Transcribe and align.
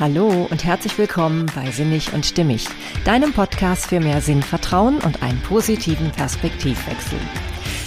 Hallo 0.00 0.46
und 0.48 0.62
herzlich 0.62 0.96
willkommen 0.96 1.46
bei 1.56 1.72
Sinnig 1.72 2.12
und 2.12 2.24
Stimmig, 2.24 2.68
deinem 3.04 3.32
Podcast 3.32 3.86
für 3.86 3.98
mehr 3.98 4.20
Sinn, 4.20 4.44
Vertrauen 4.44 4.98
und 4.98 5.24
einen 5.24 5.40
positiven 5.40 6.12
Perspektivwechsel. 6.12 7.18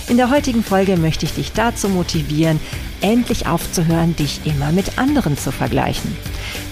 In 0.10 0.18
der 0.18 0.30
heutigen 0.30 0.62
Folge 0.62 0.98
möchte 0.98 1.26
ich 1.26 1.36
dich 1.36 1.54
dazu 1.54 1.88
motivieren, 1.88 2.60
endlich 3.00 3.48
aufzuhören, 3.48 4.14
dich 4.18 4.42
immer 4.44 4.74
mit 4.74 4.98
anderen 4.98 5.38
zu 5.38 5.54
vergleichen. 5.54 6.18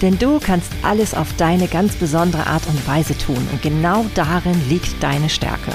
Denn 0.02 0.20
du 0.20 0.42
kannst 0.42 0.74
alles 0.84 1.14
auf 1.14 1.34
deine 1.38 1.70
ganz 1.70 1.96
besondere 1.96 2.46
Art 2.46 2.68
und 2.68 2.86
Weise 2.86 3.18
tun 3.18 3.48
und 3.54 3.62
genau 3.62 4.06
darin 4.16 4.62
liegt 4.68 5.02
deine 5.02 5.30
Stärke. 5.30 5.72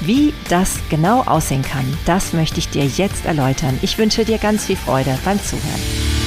Wie 0.00 0.32
das 0.48 0.78
genau 0.88 1.20
aussehen 1.20 1.62
kann, 1.62 1.84
das 2.06 2.32
möchte 2.32 2.60
ich 2.60 2.70
dir 2.70 2.86
jetzt 2.86 3.26
erläutern. 3.26 3.78
Ich 3.82 3.98
wünsche 3.98 4.24
dir 4.24 4.38
ganz 4.38 4.64
viel 4.64 4.76
Freude 4.76 5.18
beim 5.22 5.38
Zuhören. 5.42 6.25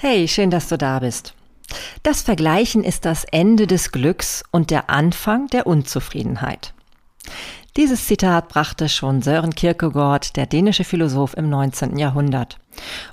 Hey, 0.00 0.28
schön, 0.28 0.50
dass 0.50 0.68
du 0.68 0.78
da 0.78 1.00
bist. 1.00 1.34
Das 2.04 2.22
Vergleichen 2.22 2.84
ist 2.84 3.04
das 3.04 3.24
Ende 3.24 3.66
des 3.66 3.90
Glücks 3.90 4.44
und 4.52 4.70
der 4.70 4.90
Anfang 4.90 5.48
der 5.48 5.66
Unzufriedenheit. 5.66 6.72
Dieses 7.76 8.06
Zitat 8.06 8.48
brachte 8.48 8.88
schon 8.88 9.22
Sören 9.22 9.56
Kierkegaard, 9.56 10.36
der 10.36 10.46
dänische 10.46 10.84
Philosoph 10.84 11.36
im 11.36 11.50
19. 11.50 11.98
Jahrhundert. 11.98 12.60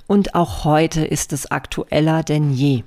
Und 0.06 0.36
auch 0.36 0.62
heute 0.64 1.04
ist 1.04 1.32
es 1.32 1.50
aktueller 1.50 2.22
denn 2.22 2.52
je. 2.52 2.84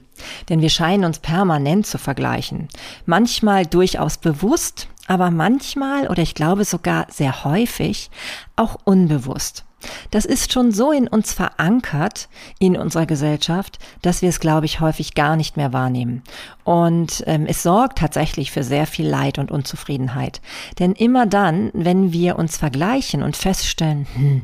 Denn 0.48 0.62
wir 0.62 0.70
scheinen 0.70 1.04
uns 1.04 1.20
permanent 1.20 1.86
zu 1.86 1.98
vergleichen. 1.98 2.70
Manchmal 3.06 3.66
durchaus 3.66 4.18
bewusst, 4.18 4.88
aber 5.08 5.30
manchmal 5.30 6.08
oder 6.08 6.24
ich 6.24 6.36
glaube 6.36 6.64
sogar 6.64 7.08
sehr 7.10 7.44
häufig 7.44 8.10
auch 8.56 8.78
unbewusst. 8.86 9.66
Das 10.12 10.26
ist 10.26 10.52
schon 10.52 10.72
so 10.72 10.92
in 10.92 11.08
uns 11.08 11.34
verankert, 11.34 12.30
in 12.60 12.78
unserer 12.78 13.06
Gesellschaft, 13.06 13.80
dass 14.02 14.22
wir 14.22 14.30
es, 14.30 14.40
glaube 14.40 14.66
ich, 14.66 14.80
häufig 14.80 15.14
gar 15.14 15.36
nicht 15.36 15.58
mehr 15.58 15.74
wahrnehmen. 15.74 16.24
Und 16.64 17.24
ähm, 17.26 17.46
es 17.48 17.64
sorgt 17.64 18.00
tatsächlich 18.00 18.52
für 18.52 18.64
sehr 18.64 18.86
viel 18.86 19.08
Leid 19.08 19.40
und 19.40 19.52
Unzufriedenheit. 19.52 20.42
Denn 20.78 20.94
immer 20.94 21.26
dann, 21.26 21.72
wenn 21.74 22.14
wir 22.14 22.38
uns 22.38 22.58
vergleichen 22.58 23.24
und 23.24 23.38
feststellen, 23.38 24.08
hm, 24.14 24.42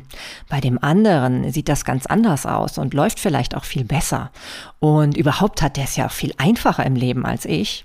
bei 0.48 0.60
dem 0.60 0.82
anderen 0.82 1.52
sieht 1.52 1.68
das 1.68 1.84
ganz 1.84 2.06
anders 2.06 2.46
aus 2.46 2.78
und 2.78 2.94
läuft 2.94 3.20
vielleicht 3.20 3.54
auch 3.54 3.64
viel 3.64 3.84
besser 3.84 4.30
und 4.80 5.16
überhaupt 5.16 5.62
hat 5.62 5.76
der 5.76 5.84
es 5.84 5.96
ja 5.96 6.08
viel 6.08 6.32
einfacher 6.38 6.84
im 6.84 6.96
Leben 6.96 7.24
als 7.24 7.44
ich, 7.44 7.84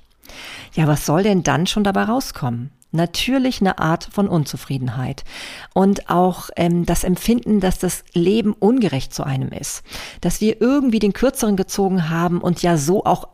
ja, 0.73 0.87
was 0.87 1.05
soll 1.05 1.23
denn 1.23 1.43
dann 1.43 1.67
schon 1.67 1.83
dabei 1.83 2.03
rauskommen? 2.03 2.71
Natürlich 2.91 3.61
eine 3.61 3.79
Art 3.79 4.07
von 4.11 4.27
Unzufriedenheit 4.27 5.23
und 5.73 6.09
auch 6.09 6.49
ähm, 6.55 6.85
das 6.85 7.03
Empfinden, 7.03 7.59
dass 7.59 7.79
das 7.79 8.03
Leben 8.13 8.53
ungerecht 8.53 9.13
zu 9.13 9.23
einem 9.23 9.49
ist, 9.49 9.83
dass 10.21 10.41
wir 10.41 10.61
irgendwie 10.61 10.99
den 10.99 11.13
Kürzeren 11.13 11.55
gezogen 11.55 12.09
haben 12.09 12.41
und 12.41 12.61
ja 12.61 12.77
so 12.77 13.05
auch 13.05 13.29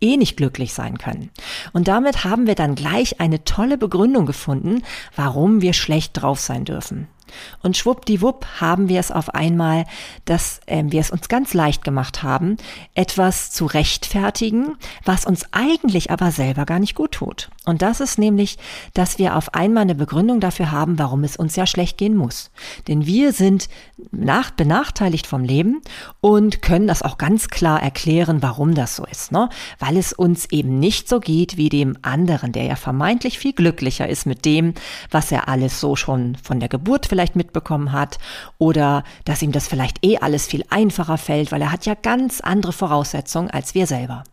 eh 0.00 0.16
nicht 0.16 0.36
glücklich 0.36 0.74
sein 0.74 0.98
können. 0.98 1.30
Und 1.72 1.88
damit 1.88 2.24
haben 2.24 2.46
wir 2.46 2.54
dann 2.54 2.74
gleich 2.74 3.20
eine 3.20 3.44
tolle 3.44 3.78
Begründung 3.78 4.26
gefunden, 4.26 4.82
warum 5.16 5.62
wir 5.62 5.72
schlecht 5.72 6.20
drauf 6.20 6.40
sein 6.40 6.64
dürfen. 6.64 7.08
Und 7.62 7.76
schwuppdiwupp 7.76 8.46
haben 8.60 8.88
wir 8.88 9.00
es 9.00 9.10
auf 9.10 9.34
einmal, 9.34 9.84
dass 10.24 10.60
äh, 10.66 10.84
wir 10.86 11.00
es 11.00 11.10
uns 11.10 11.28
ganz 11.28 11.54
leicht 11.54 11.84
gemacht 11.84 12.22
haben, 12.22 12.56
etwas 12.94 13.50
zu 13.50 13.66
rechtfertigen, 13.66 14.76
was 15.04 15.24
uns 15.24 15.46
eigentlich 15.52 16.10
aber 16.10 16.30
selber 16.30 16.66
gar 16.66 16.78
nicht 16.78 16.94
gut 16.94 17.12
tut. 17.12 17.50
Und 17.64 17.80
das 17.80 18.00
ist 18.00 18.18
nämlich, 18.18 18.58
dass 18.92 19.18
wir 19.18 19.36
auf 19.36 19.54
einmal 19.54 19.82
eine 19.82 19.94
Begründung 19.94 20.38
dafür 20.40 20.70
haben, 20.70 20.98
warum 20.98 21.24
es 21.24 21.36
uns 21.36 21.56
ja 21.56 21.66
schlecht 21.66 21.96
gehen 21.96 22.14
muss. 22.14 22.50
Denn 22.88 23.06
wir 23.06 23.32
sind 23.32 23.68
nach, 24.10 24.50
benachteiligt 24.50 25.26
vom 25.26 25.44
Leben 25.44 25.80
und 26.20 26.60
können 26.60 26.86
das 26.86 27.00
auch 27.00 27.16
ganz 27.16 27.48
klar 27.48 27.82
erklären, 27.82 28.42
warum 28.42 28.74
das 28.74 28.96
so 28.96 29.06
ist. 29.06 29.32
Ne? 29.32 29.48
Weil 29.78 29.96
es 29.96 30.12
uns 30.12 30.46
eben 30.50 30.78
nicht 30.78 31.08
so 31.08 31.20
geht 31.20 31.56
wie 31.56 31.70
dem 31.70 31.96
anderen, 32.02 32.52
der 32.52 32.64
ja 32.64 32.76
vermeintlich 32.76 33.38
viel 33.38 33.54
glücklicher 33.54 34.08
ist 34.08 34.26
mit 34.26 34.44
dem, 34.44 34.74
was 35.10 35.32
er 35.32 35.48
alles 35.48 35.80
so 35.80 35.96
schon 35.96 36.36
von 36.42 36.60
der 36.60 36.68
Geburt 36.68 37.06
vielleicht 37.06 37.23
vielleicht 37.24 37.36
mitbekommen 37.36 37.92
hat 37.92 38.18
oder 38.58 39.02
dass 39.24 39.42
ihm 39.42 39.52
das 39.52 39.66
vielleicht 39.66 40.04
eh 40.04 40.18
alles 40.18 40.46
viel 40.46 40.64
einfacher 40.68 41.16
fällt, 41.16 41.52
weil 41.52 41.62
er 41.62 41.72
hat 41.72 41.86
ja 41.86 41.94
ganz 41.94 42.40
andere 42.40 42.72
Voraussetzungen 42.72 43.50
als 43.50 43.74
wir 43.74 43.86
selber. 43.86 44.24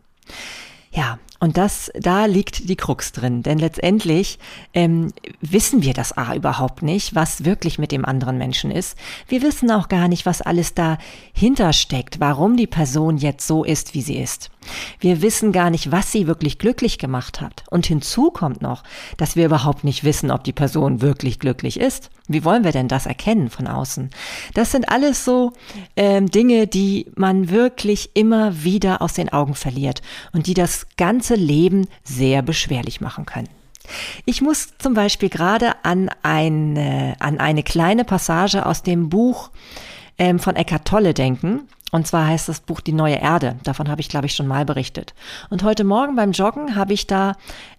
Ja, 0.91 1.19
und 1.39 1.57
das, 1.57 1.89
da 1.95 2.25
liegt 2.25 2.67
die 2.69 2.75
Krux 2.75 3.13
drin. 3.13 3.43
Denn 3.43 3.57
letztendlich 3.57 4.39
ähm, 4.73 5.13
wissen 5.39 5.83
wir 5.83 5.93
das 5.93 6.17
A 6.17 6.35
überhaupt 6.35 6.83
nicht, 6.83 7.15
was 7.15 7.45
wirklich 7.45 7.79
mit 7.79 7.93
dem 7.93 8.03
anderen 8.03 8.37
Menschen 8.37 8.71
ist. 8.71 8.97
Wir 9.27 9.41
wissen 9.41 9.71
auch 9.71 9.87
gar 9.87 10.09
nicht, 10.09 10.25
was 10.25 10.41
alles 10.41 10.73
dahinter 10.73 11.71
steckt, 11.71 12.19
warum 12.19 12.57
die 12.57 12.67
Person 12.67 13.17
jetzt 13.17 13.47
so 13.47 13.63
ist, 13.63 13.93
wie 13.93 14.01
sie 14.01 14.17
ist. 14.17 14.50
Wir 14.99 15.21
wissen 15.21 15.51
gar 15.51 15.69
nicht, 15.69 15.91
was 15.91 16.11
sie 16.11 16.27
wirklich 16.27 16.59
glücklich 16.59 16.97
gemacht 16.97 17.41
hat. 17.41 17.63
Und 17.69 17.85
hinzu 17.85 18.31
kommt 18.31 18.61
noch, 18.61 18.83
dass 19.17 19.35
wir 19.35 19.45
überhaupt 19.45 19.83
nicht 19.83 20.03
wissen, 20.03 20.31
ob 20.31 20.43
die 20.43 20.53
Person 20.53 21.01
wirklich 21.01 21.39
glücklich 21.39 21.79
ist. 21.79 22.09
Wie 22.27 22.45
wollen 22.45 22.63
wir 22.63 22.71
denn 22.71 22.87
das 22.87 23.05
erkennen 23.05 23.49
von 23.49 23.67
außen? 23.67 24.09
Das 24.53 24.71
sind 24.71 24.89
alles 24.89 25.25
so 25.25 25.53
ähm, 25.95 26.29
Dinge, 26.29 26.67
die 26.67 27.11
man 27.15 27.49
wirklich 27.49 28.11
immer 28.13 28.63
wieder 28.63 29.01
aus 29.01 29.13
den 29.13 29.29
Augen 29.29 29.55
verliert 29.55 30.01
und 30.31 30.47
die 30.47 30.53
das 30.53 30.87
ganze 30.97 31.35
Leben 31.35 31.87
sehr 32.03 32.41
beschwerlich 32.41 33.01
machen 33.01 33.25
können. 33.25 33.49
Ich 34.25 34.41
muss 34.41 34.77
zum 34.77 34.93
Beispiel 34.93 35.29
gerade 35.29 35.73
an 35.83 36.09
eine, 36.21 37.15
an 37.19 37.39
eine 37.39 37.63
kleine 37.63 38.05
Passage 38.05 38.65
aus 38.65 38.83
dem 38.83 39.09
Buch 39.09 39.49
ähm, 40.17 40.39
von 40.39 40.55
Eckhart 40.55 40.87
Tolle 40.87 41.13
denken. 41.13 41.67
Und 41.91 42.07
zwar 42.07 42.27
heißt 42.27 42.47
das 42.47 42.61
Buch 42.61 42.79
Die 42.79 42.93
neue 42.93 43.15
Erde. 43.15 43.57
Davon 43.63 43.89
habe 43.89 44.01
ich, 44.01 44.09
glaube 44.09 44.25
ich, 44.25 44.33
schon 44.33 44.47
mal 44.47 44.65
berichtet. 44.65 45.13
Und 45.49 45.63
heute 45.63 45.83
Morgen 45.83 46.15
beim 46.15 46.31
Joggen 46.31 46.75
habe 46.75 46.93
ich 46.93 47.05
da 47.05 47.33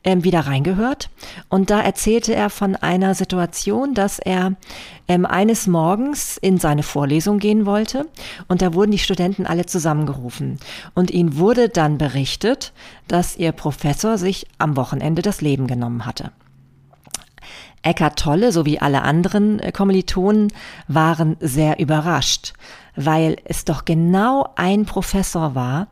ähm, 0.04 0.22
wieder 0.22 0.40
reingehört. 0.40 1.08
Und 1.48 1.70
da 1.70 1.80
erzählte 1.80 2.34
er 2.34 2.50
von 2.50 2.76
einer 2.76 3.14
Situation, 3.14 3.94
dass 3.94 4.18
er 4.18 4.52
ähm, 5.08 5.24
eines 5.24 5.66
Morgens 5.66 6.36
in 6.36 6.58
seine 6.58 6.82
Vorlesung 6.82 7.38
gehen 7.38 7.64
wollte. 7.64 8.06
Und 8.48 8.60
da 8.60 8.74
wurden 8.74 8.92
die 8.92 8.98
Studenten 8.98 9.46
alle 9.46 9.64
zusammengerufen. 9.64 10.58
Und 10.94 11.10
ihnen 11.10 11.38
wurde 11.38 11.70
dann 11.70 11.96
berichtet, 11.96 12.72
dass 13.08 13.36
ihr 13.36 13.52
Professor 13.52 14.18
sich 14.18 14.46
am 14.58 14.76
Wochenende 14.76 15.22
das 15.22 15.40
Leben 15.40 15.66
genommen 15.66 16.04
hatte. 16.04 16.32
Eckart 17.82 18.18
Tolle 18.18 18.52
sowie 18.52 18.78
alle 18.78 19.02
anderen 19.02 19.58
äh, 19.60 19.72
Kommilitonen 19.72 20.52
waren 20.88 21.36
sehr 21.40 21.78
überrascht, 21.78 22.54
weil 22.96 23.36
es 23.44 23.64
doch 23.64 23.84
genau 23.84 24.48
ein 24.56 24.84
Professor 24.86 25.54
war, 25.54 25.88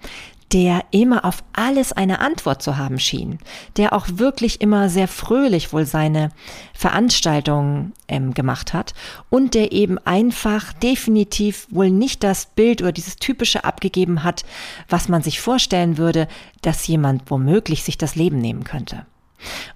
der 0.53 0.85
immer 0.91 1.25
auf 1.25 1.45
alles 1.53 1.93
eine 1.93 2.21
Antwort 2.21 2.61
zu 2.63 2.77
haben 2.77 2.99
schien, 2.99 3.39
der 3.77 3.93
auch 3.93 4.07
wirklich 4.15 4.61
immer 4.61 4.89
sehr 4.89 5.07
fröhlich 5.07 5.73
wohl 5.73 5.85
seine 5.87 6.31
Veranstaltungen 6.75 7.93
ähm, 8.09 8.35
gemacht 8.35 8.73
hat 8.73 8.95
und 9.29 9.55
der 9.55 9.71
eben 9.71 9.99
einfach 9.99 10.73
definitiv 10.73 11.69
wohl 11.71 11.91
nicht 11.91 12.25
das 12.25 12.47
Bild 12.47 12.83
oder 12.83 12.93
dieses 12.93 13.17
typische 13.17 13.65
abgegeben 13.65 14.25
hat, 14.25 14.45
was 14.89 15.09
man 15.09 15.23
sich 15.23 15.41
vorstellen 15.41 15.99
würde, 15.99 16.27
dass 16.63 16.87
jemand 16.87 17.31
womöglich 17.31 17.85
sich 17.85 17.97
das 17.97 18.17
Leben 18.17 18.39
nehmen 18.39 18.65
könnte. 18.65 19.07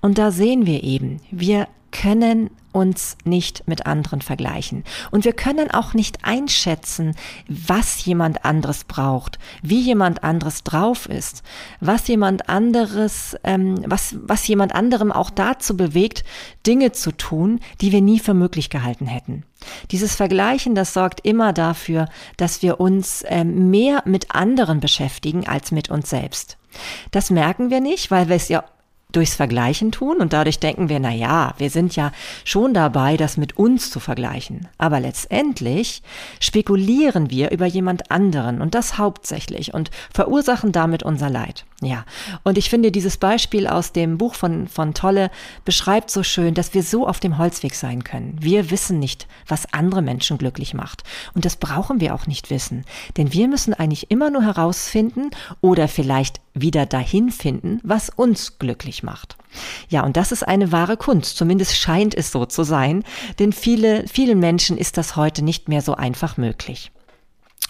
Und 0.01 0.19
da 0.19 0.31
sehen 0.31 0.67
wir 0.67 0.83
eben, 0.83 1.21
wir 1.31 1.69
können 1.95 2.51
uns 2.73 3.17
nicht 3.25 3.69
mit 3.69 3.87
anderen 3.87 4.21
vergleichen. 4.21 4.83
Und 5.13 5.25
wir 5.25 5.33
können 5.33 5.71
auch 5.71 5.95
nicht 5.95 6.25
einschätzen, 6.25 7.15
was 7.47 8.05
jemand 8.05 8.45
anderes 8.45 8.83
braucht, 8.83 9.39
wie 9.63 9.81
jemand 9.81 10.25
anderes 10.25 10.65
drauf 10.65 11.09
ist, 11.09 11.45
was 11.79 12.09
jemand 12.09 12.49
anderes, 12.49 13.37
ähm, 13.45 13.77
was, 13.87 14.17
was 14.23 14.47
jemand 14.49 14.75
anderem 14.75 15.13
auch 15.13 15.31
dazu 15.31 15.77
bewegt, 15.77 16.25
Dinge 16.67 16.91
zu 16.91 17.13
tun, 17.13 17.61
die 17.81 17.93
wir 17.93 18.01
nie 18.01 18.19
für 18.19 18.35
möglich 18.35 18.71
gehalten 18.71 19.07
hätten. 19.07 19.45
Dieses 19.93 20.17
Vergleichen, 20.17 20.75
das 20.75 20.95
sorgt 20.95 21.25
immer 21.25 21.53
dafür, 21.53 22.09
dass 22.37 22.61
wir 22.61 22.81
uns 22.81 23.23
ähm, 23.29 23.71
mehr 23.71 24.03
mit 24.05 24.35
anderen 24.35 24.81
beschäftigen 24.81 25.47
als 25.47 25.71
mit 25.71 25.91
uns 25.91 26.11
selbst. 26.11 26.59
Das 27.13 27.31
merken 27.31 27.71
wir 27.71 27.81
nicht, 27.81 28.11
weil 28.11 28.29
wir 28.29 28.35
es 28.35 28.49
ja 28.49 28.65
durchs 29.17 29.35
Vergleichen 29.35 29.93
tun 29.93 30.19
und 30.19 30.33
dadurch 30.33 30.59
denken 30.59 30.89
wir, 30.89 31.01
na 31.01 31.11
ja, 31.11 31.55
wir 31.59 31.71
sind 31.71 31.97
ja 31.97 32.13
schon 32.45 32.75
dabei, 32.75 33.17
das 33.17 33.37
mit 33.37 33.57
uns 33.57 33.91
zu 33.91 34.01
vergleichen. 34.01 34.69
Aber 34.79 35.01
letztendlich 35.01 36.03
spekulieren 36.41 37.31
wir 37.31 37.51
über 37.51 37.67
jemand 37.67 38.11
anderen 38.11 38.61
und 38.61 38.75
das 38.75 38.99
hauptsächlich 38.99 39.75
und 39.75 39.91
verursachen 40.13 40.73
damit 40.73 41.03
unser 41.03 41.31
Leid. 41.31 41.65
Ja. 41.83 42.05
Und 42.45 42.57
ich 42.57 42.71
finde, 42.71 42.91
dieses 42.91 43.19
Beispiel 43.19 43.67
aus 43.67 43.93
dem 43.93 44.17
Buch 44.17 44.35
von, 44.35 44.69
von 44.69 44.95
Tolle 44.95 45.31
beschreibt 45.65 46.11
so 46.11 46.23
schön, 46.23 46.55
dass 46.55 46.73
wir 46.73 46.83
so 46.83 47.07
auf 47.07 47.21
dem 47.21 47.39
Holzweg 47.39 47.75
sein 47.75 48.05
können. 48.05 48.37
Wir 48.41 48.71
wissen 48.71 48.99
nicht, 48.99 49.27
was 49.47 49.73
andere 49.73 50.01
Menschen 50.01 50.39
glücklich 50.39 50.73
macht. 50.75 51.03
Und 51.35 51.45
das 51.45 51.57
brauchen 51.57 52.01
wir 52.01 52.15
auch 52.15 52.27
nicht 52.27 52.51
wissen. 52.51 52.85
Denn 53.17 53.33
wir 53.33 53.49
müssen 53.49 53.75
eigentlich 53.75 54.11
immer 54.11 54.31
nur 54.31 54.43
herausfinden 54.43 55.31
oder 55.61 55.89
vielleicht 55.89 56.41
wieder 56.55 56.87
dahin 56.87 57.31
finden, 57.31 57.81
was 57.83 58.09
uns 58.09 58.59
glücklich 58.59 59.03
macht. 59.03 59.37
Ja, 59.89 60.05
und 60.05 60.17
das 60.17 60.33
ist 60.33 60.43
eine 60.47 60.73
wahre 60.73 60.97
Kunst. 60.97 61.37
Zumindest 61.37 61.77
scheint 61.77 62.15
es 62.15 62.33
so 62.33 62.47
zu 62.47 62.63
sein. 62.63 63.05
Denn 63.39 63.53
viele, 63.53 64.07
vielen 64.09 64.39
Menschen 64.39 64.79
ist 64.79 64.97
das 64.97 65.17
heute 65.17 65.43
nicht 65.43 65.69
mehr 65.69 65.83
so 65.83 65.95
einfach 65.95 66.37
möglich. 66.37 66.91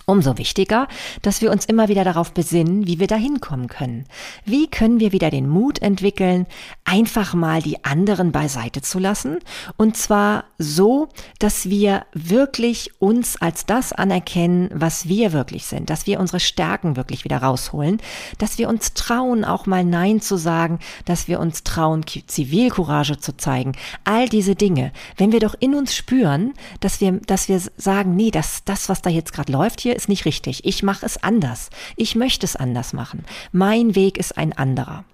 Umso 0.07 0.37
wichtiger, 0.37 0.87
dass 1.23 1.41
wir 1.41 1.51
uns 1.51 1.65
immer 1.65 1.89
wieder 1.89 2.05
darauf 2.05 2.33
besinnen, 2.33 2.87
wie 2.87 3.01
wir 3.01 3.07
da 3.07 3.17
hinkommen 3.17 3.69
können. 3.69 4.05
Wie 4.45 4.67
können 4.67 5.01
wir 5.01 5.13
wieder 5.13 5.31
den 5.31 5.49
Mut 5.49 5.81
entwickeln, 5.81 6.47
einfach 6.85 7.33
mal 7.33 7.63
die 7.63 7.87
anderen 7.87 8.31
beiseite 8.31 8.83
zu 8.83 8.99
lassen? 8.99 9.39
Und 9.79 9.97
zwar 9.97 10.45
so, 10.59 11.09
dass 11.39 11.71
wir 11.71 12.05
wirklich 12.13 12.91
uns 13.01 13.41
als 13.41 13.65
das 13.65 13.95
anerkennen, 13.95 14.69
was 14.75 15.09
wir 15.09 15.33
wirklich 15.33 15.65
sind, 15.65 15.89
dass 15.89 16.07
wir 16.07 16.21
unsere 16.21 16.41
Stärken 16.41 16.97
wirklich 16.97 17.25
wieder 17.25 17.39
rausholen, 17.39 17.99
dass 18.37 18.59
wir 18.59 18.69
uns 18.69 18.93
trauen, 18.93 19.43
auch 19.43 19.65
mal 19.65 19.85
Nein 19.85 20.21
zu 20.21 20.37
sagen, 20.37 20.81
dass 21.07 21.29
wir 21.29 21.41
uns 21.41 21.63
trauen, 21.63 22.05
Zivilcourage 22.07 23.21
zu 23.21 23.39
zeigen. 23.39 23.73
All 24.05 24.29
diese 24.29 24.55
Dinge. 24.55 24.93
Wenn 25.17 25.33
wir 25.33 25.41
doch 25.41 25.55
in 25.59 25.75
uns 25.75 25.95
spüren, 25.95 26.53
dass 26.81 27.01
wir, 27.01 27.13
dass 27.13 27.49
wir 27.49 27.59
sagen, 27.79 28.17
nee, 28.17 28.31
das, 28.31 28.65
das, 28.67 28.91
was 28.91 29.01
da 29.01 29.09
jetzt 29.09 29.33
gerade 29.33 29.51
läuft 29.51 29.81
hier, 29.85 29.95
ist 29.95 30.09
nicht 30.09 30.25
richtig. 30.25 30.65
Ich 30.65 30.83
mache 30.83 31.07
es 31.07 31.23
anders. 31.23 31.71
Ich 31.95 32.17
möchte 32.17 32.45
es 32.45 32.57
anders 32.57 32.93
machen. 32.93 33.25
Mein 33.53 33.95
Weg 33.95 34.19
ist 34.19 34.37
ein 34.37 34.53
anderer. 34.53 35.05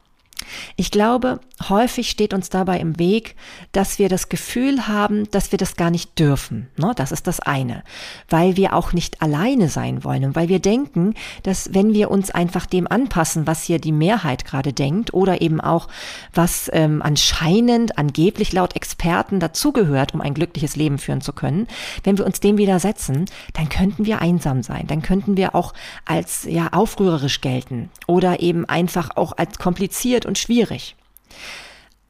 Ich 0.76 0.90
glaube, 0.90 1.40
häufig 1.68 2.10
steht 2.10 2.34
uns 2.34 2.48
dabei 2.48 2.78
im 2.78 2.98
Weg, 2.98 3.36
dass 3.72 3.98
wir 3.98 4.08
das 4.08 4.28
Gefühl 4.28 4.88
haben, 4.88 5.30
dass 5.30 5.52
wir 5.52 5.58
das 5.58 5.76
gar 5.76 5.90
nicht 5.90 6.18
dürfen. 6.18 6.68
Ne? 6.76 6.92
Das 6.96 7.12
ist 7.12 7.26
das 7.26 7.40
eine. 7.40 7.82
Weil 8.28 8.56
wir 8.56 8.74
auch 8.74 8.92
nicht 8.92 9.22
alleine 9.22 9.68
sein 9.68 10.04
wollen 10.04 10.24
und 10.24 10.36
weil 10.36 10.48
wir 10.48 10.60
denken, 10.60 11.14
dass 11.42 11.74
wenn 11.74 11.92
wir 11.94 12.10
uns 12.10 12.30
einfach 12.30 12.66
dem 12.66 12.86
anpassen, 12.86 13.46
was 13.46 13.64
hier 13.64 13.78
die 13.78 13.92
Mehrheit 13.92 14.44
gerade 14.44 14.72
denkt 14.72 15.12
oder 15.14 15.40
eben 15.40 15.60
auch 15.60 15.88
was 16.32 16.70
ähm, 16.72 17.02
anscheinend, 17.02 17.98
angeblich 17.98 18.52
laut 18.52 18.76
Experten 18.76 19.40
dazugehört, 19.40 20.14
um 20.14 20.20
ein 20.20 20.34
glückliches 20.34 20.76
Leben 20.76 20.98
führen 20.98 21.20
zu 21.20 21.32
können, 21.32 21.66
wenn 22.04 22.18
wir 22.18 22.26
uns 22.26 22.40
dem 22.40 22.58
widersetzen, 22.58 23.26
dann 23.52 23.68
könnten 23.68 24.06
wir 24.06 24.20
einsam 24.20 24.62
sein. 24.62 24.86
Dann 24.86 25.02
könnten 25.02 25.36
wir 25.36 25.54
auch 25.54 25.74
als 26.04 26.44
ja 26.44 26.68
aufrührerisch 26.72 27.40
gelten 27.40 27.90
oder 28.06 28.40
eben 28.40 28.64
einfach 28.64 29.16
auch 29.16 29.32
als 29.36 29.58
kompliziert 29.58 30.26
und 30.26 30.38
schwierig. 30.40 30.96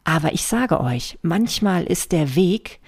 Aber 0.04 0.32
ich 0.32 0.44
sage 0.44 0.80
euch, 0.80 1.18
manchmal 1.22 1.84
ist 1.84 2.12
der 2.12 2.34
Weg 2.34 2.80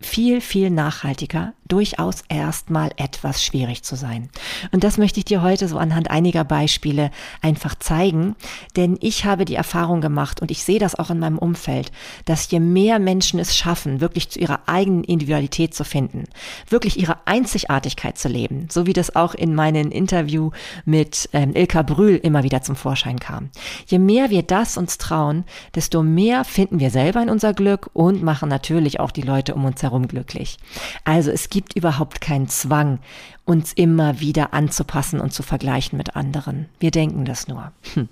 viel, 0.00 0.40
viel 0.40 0.70
nachhaltiger, 0.70 1.54
durchaus 1.72 2.22
erstmal 2.28 2.90
etwas 2.98 3.42
schwierig 3.42 3.82
zu 3.82 3.96
sein. 3.96 4.28
Und 4.72 4.84
das 4.84 4.98
möchte 4.98 5.20
ich 5.20 5.24
dir 5.24 5.40
heute 5.40 5.68
so 5.68 5.78
anhand 5.78 6.10
einiger 6.10 6.44
Beispiele 6.44 7.10
einfach 7.40 7.74
zeigen, 7.78 8.36
denn 8.76 8.98
ich 9.00 9.24
habe 9.24 9.46
die 9.46 9.54
Erfahrung 9.54 10.02
gemacht 10.02 10.42
und 10.42 10.50
ich 10.50 10.64
sehe 10.64 10.78
das 10.78 10.94
auch 10.94 11.08
in 11.08 11.18
meinem 11.18 11.38
Umfeld, 11.38 11.90
dass 12.26 12.50
je 12.50 12.60
mehr 12.60 12.98
Menschen 12.98 13.40
es 13.40 13.56
schaffen, 13.56 14.02
wirklich 14.02 14.28
zu 14.28 14.38
ihrer 14.38 14.60
eigenen 14.66 15.02
Individualität 15.02 15.74
zu 15.74 15.84
finden, 15.84 16.24
wirklich 16.68 16.98
ihre 16.98 17.26
Einzigartigkeit 17.26 18.18
zu 18.18 18.28
leben, 18.28 18.66
so 18.70 18.86
wie 18.86 18.92
das 18.92 19.16
auch 19.16 19.34
in 19.34 19.54
meinem 19.54 19.90
Interview 19.90 20.50
mit 20.84 21.30
ähm, 21.32 21.54
Ilka 21.54 21.80
Brühl 21.82 22.16
immer 22.16 22.42
wieder 22.42 22.60
zum 22.60 22.76
Vorschein 22.76 23.18
kam. 23.18 23.48
Je 23.86 23.98
mehr 23.98 24.28
wir 24.28 24.42
das 24.42 24.76
uns 24.76 24.98
trauen, 24.98 25.44
desto 25.74 26.02
mehr 26.02 26.44
finden 26.44 26.80
wir 26.80 26.90
selber 26.90 27.22
in 27.22 27.30
unser 27.30 27.54
Glück 27.54 27.88
und 27.94 28.22
machen 28.22 28.50
natürlich 28.50 29.00
auch 29.00 29.10
die 29.10 29.22
Leute 29.22 29.54
um 29.54 29.64
uns 29.64 29.82
herum 29.82 30.06
glücklich. 30.06 30.58
Also 31.04 31.30
es 31.30 31.48
gibt 31.48 31.61
gibt 31.62 31.76
überhaupt 31.76 32.20
keinen 32.20 32.48
Zwang, 32.48 32.98
uns 33.44 33.72
immer 33.72 34.18
wieder 34.18 34.52
anzupassen 34.52 35.20
und 35.20 35.32
zu 35.32 35.44
vergleichen 35.44 35.96
mit 35.96 36.16
anderen. 36.16 36.68
Wir 36.80 36.90
denken 36.90 37.24
das 37.24 37.46
nur. 37.46 37.70
Hm. 37.94 38.08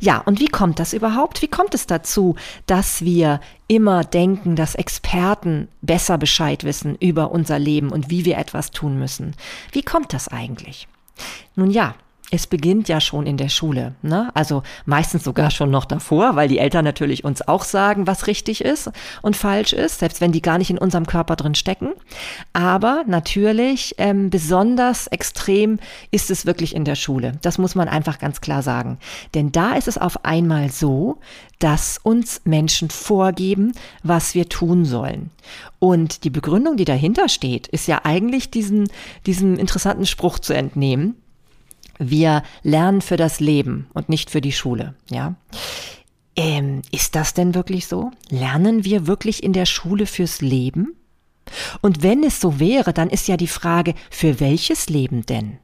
Ja, 0.00 0.18
und 0.18 0.40
wie 0.40 0.48
kommt 0.48 0.80
das 0.80 0.92
überhaupt? 0.92 1.40
Wie 1.40 1.46
kommt 1.48 1.74
es 1.74 1.86
dazu, 1.86 2.34
dass 2.66 3.02
wir 3.02 3.40
immer 3.68 4.02
denken, 4.02 4.56
dass 4.56 4.74
Experten 4.74 5.68
besser 5.80 6.18
Bescheid 6.18 6.64
wissen 6.64 6.96
über 6.96 7.30
unser 7.30 7.60
Leben 7.60 7.90
und 7.90 8.10
wie 8.10 8.24
wir 8.24 8.36
etwas 8.36 8.72
tun 8.72 8.98
müssen? 8.98 9.36
Wie 9.70 9.82
kommt 9.82 10.12
das 10.12 10.26
eigentlich? 10.26 10.88
Nun 11.54 11.70
ja, 11.70 11.94
es 12.30 12.46
beginnt 12.46 12.88
ja 12.88 13.00
schon 13.00 13.26
in 13.26 13.38
der 13.38 13.48
Schule, 13.48 13.94
ne? 14.02 14.30
Also 14.34 14.62
meistens 14.84 15.24
sogar 15.24 15.50
schon 15.50 15.70
noch 15.70 15.86
davor, 15.86 16.36
weil 16.36 16.48
die 16.48 16.58
Eltern 16.58 16.84
natürlich 16.84 17.24
uns 17.24 17.46
auch 17.46 17.64
sagen, 17.64 18.06
was 18.06 18.26
richtig 18.26 18.62
ist 18.62 18.90
und 19.22 19.34
falsch 19.34 19.72
ist, 19.72 20.00
selbst 20.00 20.20
wenn 20.20 20.32
die 20.32 20.42
gar 20.42 20.58
nicht 20.58 20.68
in 20.68 20.78
unserem 20.78 21.06
Körper 21.06 21.36
drin 21.36 21.54
stecken. 21.54 21.92
Aber 22.52 23.04
natürlich 23.06 23.94
ähm, 23.96 24.28
besonders 24.28 25.06
extrem 25.06 25.78
ist 26.10 26.30
es 26.30 26.44
wirklich 26.44 26.74
in 26.74 26.84
der 26.84 26.96
Schule. 26.96 27.32
Das 27.40 27.56
muss 27.56 27.74
man 27.74 27.88
einfach 27.88 28.18
ganz 28.18 28.42
klar 28.42 28.62
sagen. 28.62 28.98
Denn 29.34 29.50
da 29.50 29.74
ist 29.74 29.88
es 29.88 29.96
auf 29.96 30.24
einmal 30.26 30.70
so, 30.70 31.20
dass 31.58 31.98
uns 32.02 32.42
Menschen 32.44 32.90
vorgeben, 32.90 33.72
was 34.02 34.34
wir 34.34 34.48
tun 34.48 34.84
sollen. 34.84 35.30
Und 35.78 36.24
die 36.24 36.30
Begründung, 36.30 36.76
die 36.76 36.84
dahinter 36.84 37.28
steht, 37.28 37.68
ist 37.68 37.88
ja 37.88 38.02
eigentlich 38.04 38.50
diesen, 38.50 38.88
diesem 39.24 39.56
interessanten 39.56 40.06
Spruch 40.06 40.38
zu 40.38 40.52
entnehmen 40.52 41.16
wir 41.98 42.42
lernen 42.62 43.00
für 43.00 43.16
das 43.16 43.40
Leben 43.40 43.88
und 43.94 44.08
nicht 44.08 44.30
für 44.30 44.40
die 44.40 44.52
Schule, 44.52 44.94
ja. 45.10 45.34
Ähm, 46.36 46.82
ist 46.92 47.16
das 47.16 47.34
denn 47.34 47.54
wirklich 47.54 47.88
so? 47.88 48.12
Lernen 48.30 48.84
wir 48.84 49.06
wirklich 49.08 49.42
in 49.42 49.52
der 49.52 49.66
Schule 49.66 50.06
fürs 50.06 50.40
Leben? 50.40 50.94
Und 51.80 52.02
wenn 52.02 52.22
es 52.22 52.40
so 52.40 52.60
wäre, 52.60 52.92
dann 52.92 53.10
ist 53.10 53.26
ja 53.26 53.36
die 53.36 53.48
Frage, 53.48 53.94
für 54.10 54.38
welches 54.38 54.88
Leben 54.88 55.26
denn? 55.26 55.58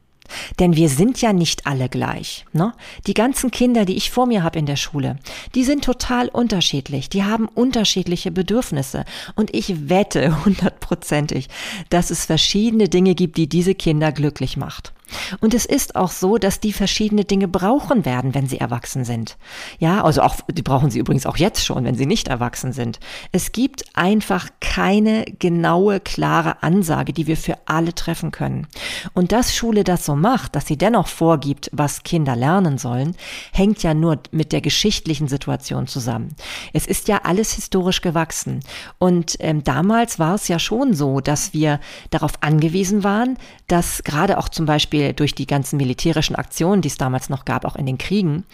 Denn 0.59 0.75
wir 0.75 0.89
sind 0.89 1.21
ja 1.21 1.33
nicht 1.33 1.67
alle 1.67 1.89
gleich. 1.89 2.47
Ne? 2.53 2.73
Die 3.07 3.15
ganzen 3.15 3.51
Kinder, 3.51 3.85
die 3.85 3.97
ich 3.97 4.11
vor 4.11 4.27
mir 4.27 4.43
habe 4.43 4.59
in 4.59 4.67
der 4.67 4.77
Schule, 4.77 5.19
die 5.55 5.65
sind 5.65 5.85
total 5.85 6.29
unterschiedlich. 6.29 7.09
Die 7.09 7.25
haben 7.25 7.47
unterschiedliche 7.47 8.31
Bedürfnisse. 8.31 9.05
Und 9.35 9.55
ich 9.55 9.89
wette 9.89 10.45
hundertprozentig, 10.45 11.49
dass 11.91 12.11
es 12.11 12.25
verschiedene 12.25 12.89
Dinge 12.89 13.15
gibt, 13.15 13.37
die 13.37 13.49
diese 13.49 13.75
Kinder 13.75 14.13
glücklich 14.13 14.57
macht. 14.57 14.93
Und 15.41 15.55
es 15.55 15.67
ist 15.67 15.97
auch 15.97 16.11
so, 16.11 16.39
dass 16.39 16.61
die 16.61 16.73
verschiedene 16.73 17.25
Dinge 17.25 17.49
brauchen 17.49 18.05
werden, 18.05 18.35
wenn 18.35 18.49
sie 18.49 18.59
erwachsen 18.59 19.05
sind. 19.05 19.37
Ja, 19.79 20.03
also 20.03 20.23
auch, 20.23 20.37
die 20.51 20.63
brauchen 20.63 20.91
sie 20.91 20.99
übrigens 20.99 21.27
auch 21.27 21.37
jetzt 21.37 21.65
schon, 21.65 21.85
wenn 21.85 21.95
sie 21.95 22.07
nicht 22.07 22.29
erwachsen 22.29 22.73
sind. 22.73 23.01
Es 23.31 23.53
gibt 23.53 23.85
einfach 23.95 24.49
keine 24.61 25.25
genaue, 25.39 26.01
klare 26.01 26.63
Ansage, 26.63 27.13
die 27.13 27.27
wir 27.27 27.37
für 27.37 27.57
alle 27.67 27.95
treffen 27.95 28.31
können. 28.31 28.67
Und 29.13 29.33
dass 29.33 29.55
Schule 29.55 29.85
das 29.85 30.07
so 30.07 30.17
macht, 30.17 30.57
dass 30.57 30.67
sie 30.67 30.79
dennoch 30.79 31.09
vorgibt, 31.09 31.71
was 31.73 32.03
Kinder 32.03 32.35
lernen 32.35 32.79
sollen, 32.79 33.15
hängt 33.53 33.83
ja 33.83 33.95
nur 33.95 34.19
mit 34.31 34.53
der 34.53 34.61
geschichtlichen 34.61 35.29
Situation 35.29 35.87
zusammen. 35.87 36.35
Es 36.73 36.87
ist 36.87 37.09
ja 37.09 37.21
alles 37.25 37.53
historisch 37.53 38.01
gewachsen. 38.01 38.61
Und 38.99 39.37
ähm, 39.41 39.65
damals 39.65 40.19
war 40.19 40.35
es 40.35 40.49
ja 40.49 40.59
schon 40.59 40.95
so, 40.95 41.21
dass 41.21 41.53
wir 41.53 41.81
darauf 42.11 42.33
angewiesen 42.41 43.05
waren, 43.05 43.37
dass 43.67 44.03
gerade 44.05 44.39
auch 44.39 44.49
zum 44.49 44.67
Beispiel 44.67 44.94
Beispiel 44.95 45.13
durch 45.13 45.35
die 45.35 45.47
ganzen 45.47 45.77
militärischen 45.77 46.37
Aktionen, 46.37 46.81
die 46.81 46.89
es 46.89 46.97
damals 46.97 47.29
noch 47.29 47.45
gab, 47.45 47.65
auch 47.65 47.77
in 47.77 47.87
den 47.87 47.99
Kriegen, 47.99 48.45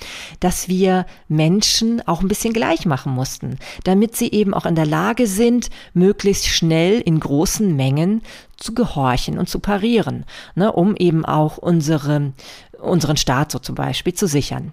dass 0.41 0.69
wir 0.69 1.05
Menschen 1.29 2.07
auch 2.07 2.23
ein 2.23 2.29
bisschen 2.29 2.55
gleich 2.55 2.87
machen 2.87 3.13
mussten, 3.13 3.59
damit 3.85 4.17
sie 4.17 4.31
eben 4.31 4.55
auch 4.55 4.65
in 4.65 4.75
der 4.75 4.87
Lage 4.87 5.27
sind, 5.27 5.69
möglichst 5.93 6.47
schnell 6.47 7.01
in 7.01 7.21
großen 7.21 7.77
Mengen 7.77 8.23
zu 8.57 8.75
gehorchen 8.75 9.39
und 9.39 9.49
zu 9.49 9.59
parieren, 9.59 10.25
ne, 10.55 10.73
um 10.73 10.97
eben 10.97 11.25
auch 11.25 11.59
unsere, 11.59 12.33
unseren 12.81 13.17
Staat 13.17 13.53
so 13.53 13.59
zum 13.59 13.75
Beispiel 13.75 14.15
zu 14.15 14.27
sichern. 14.27 14.73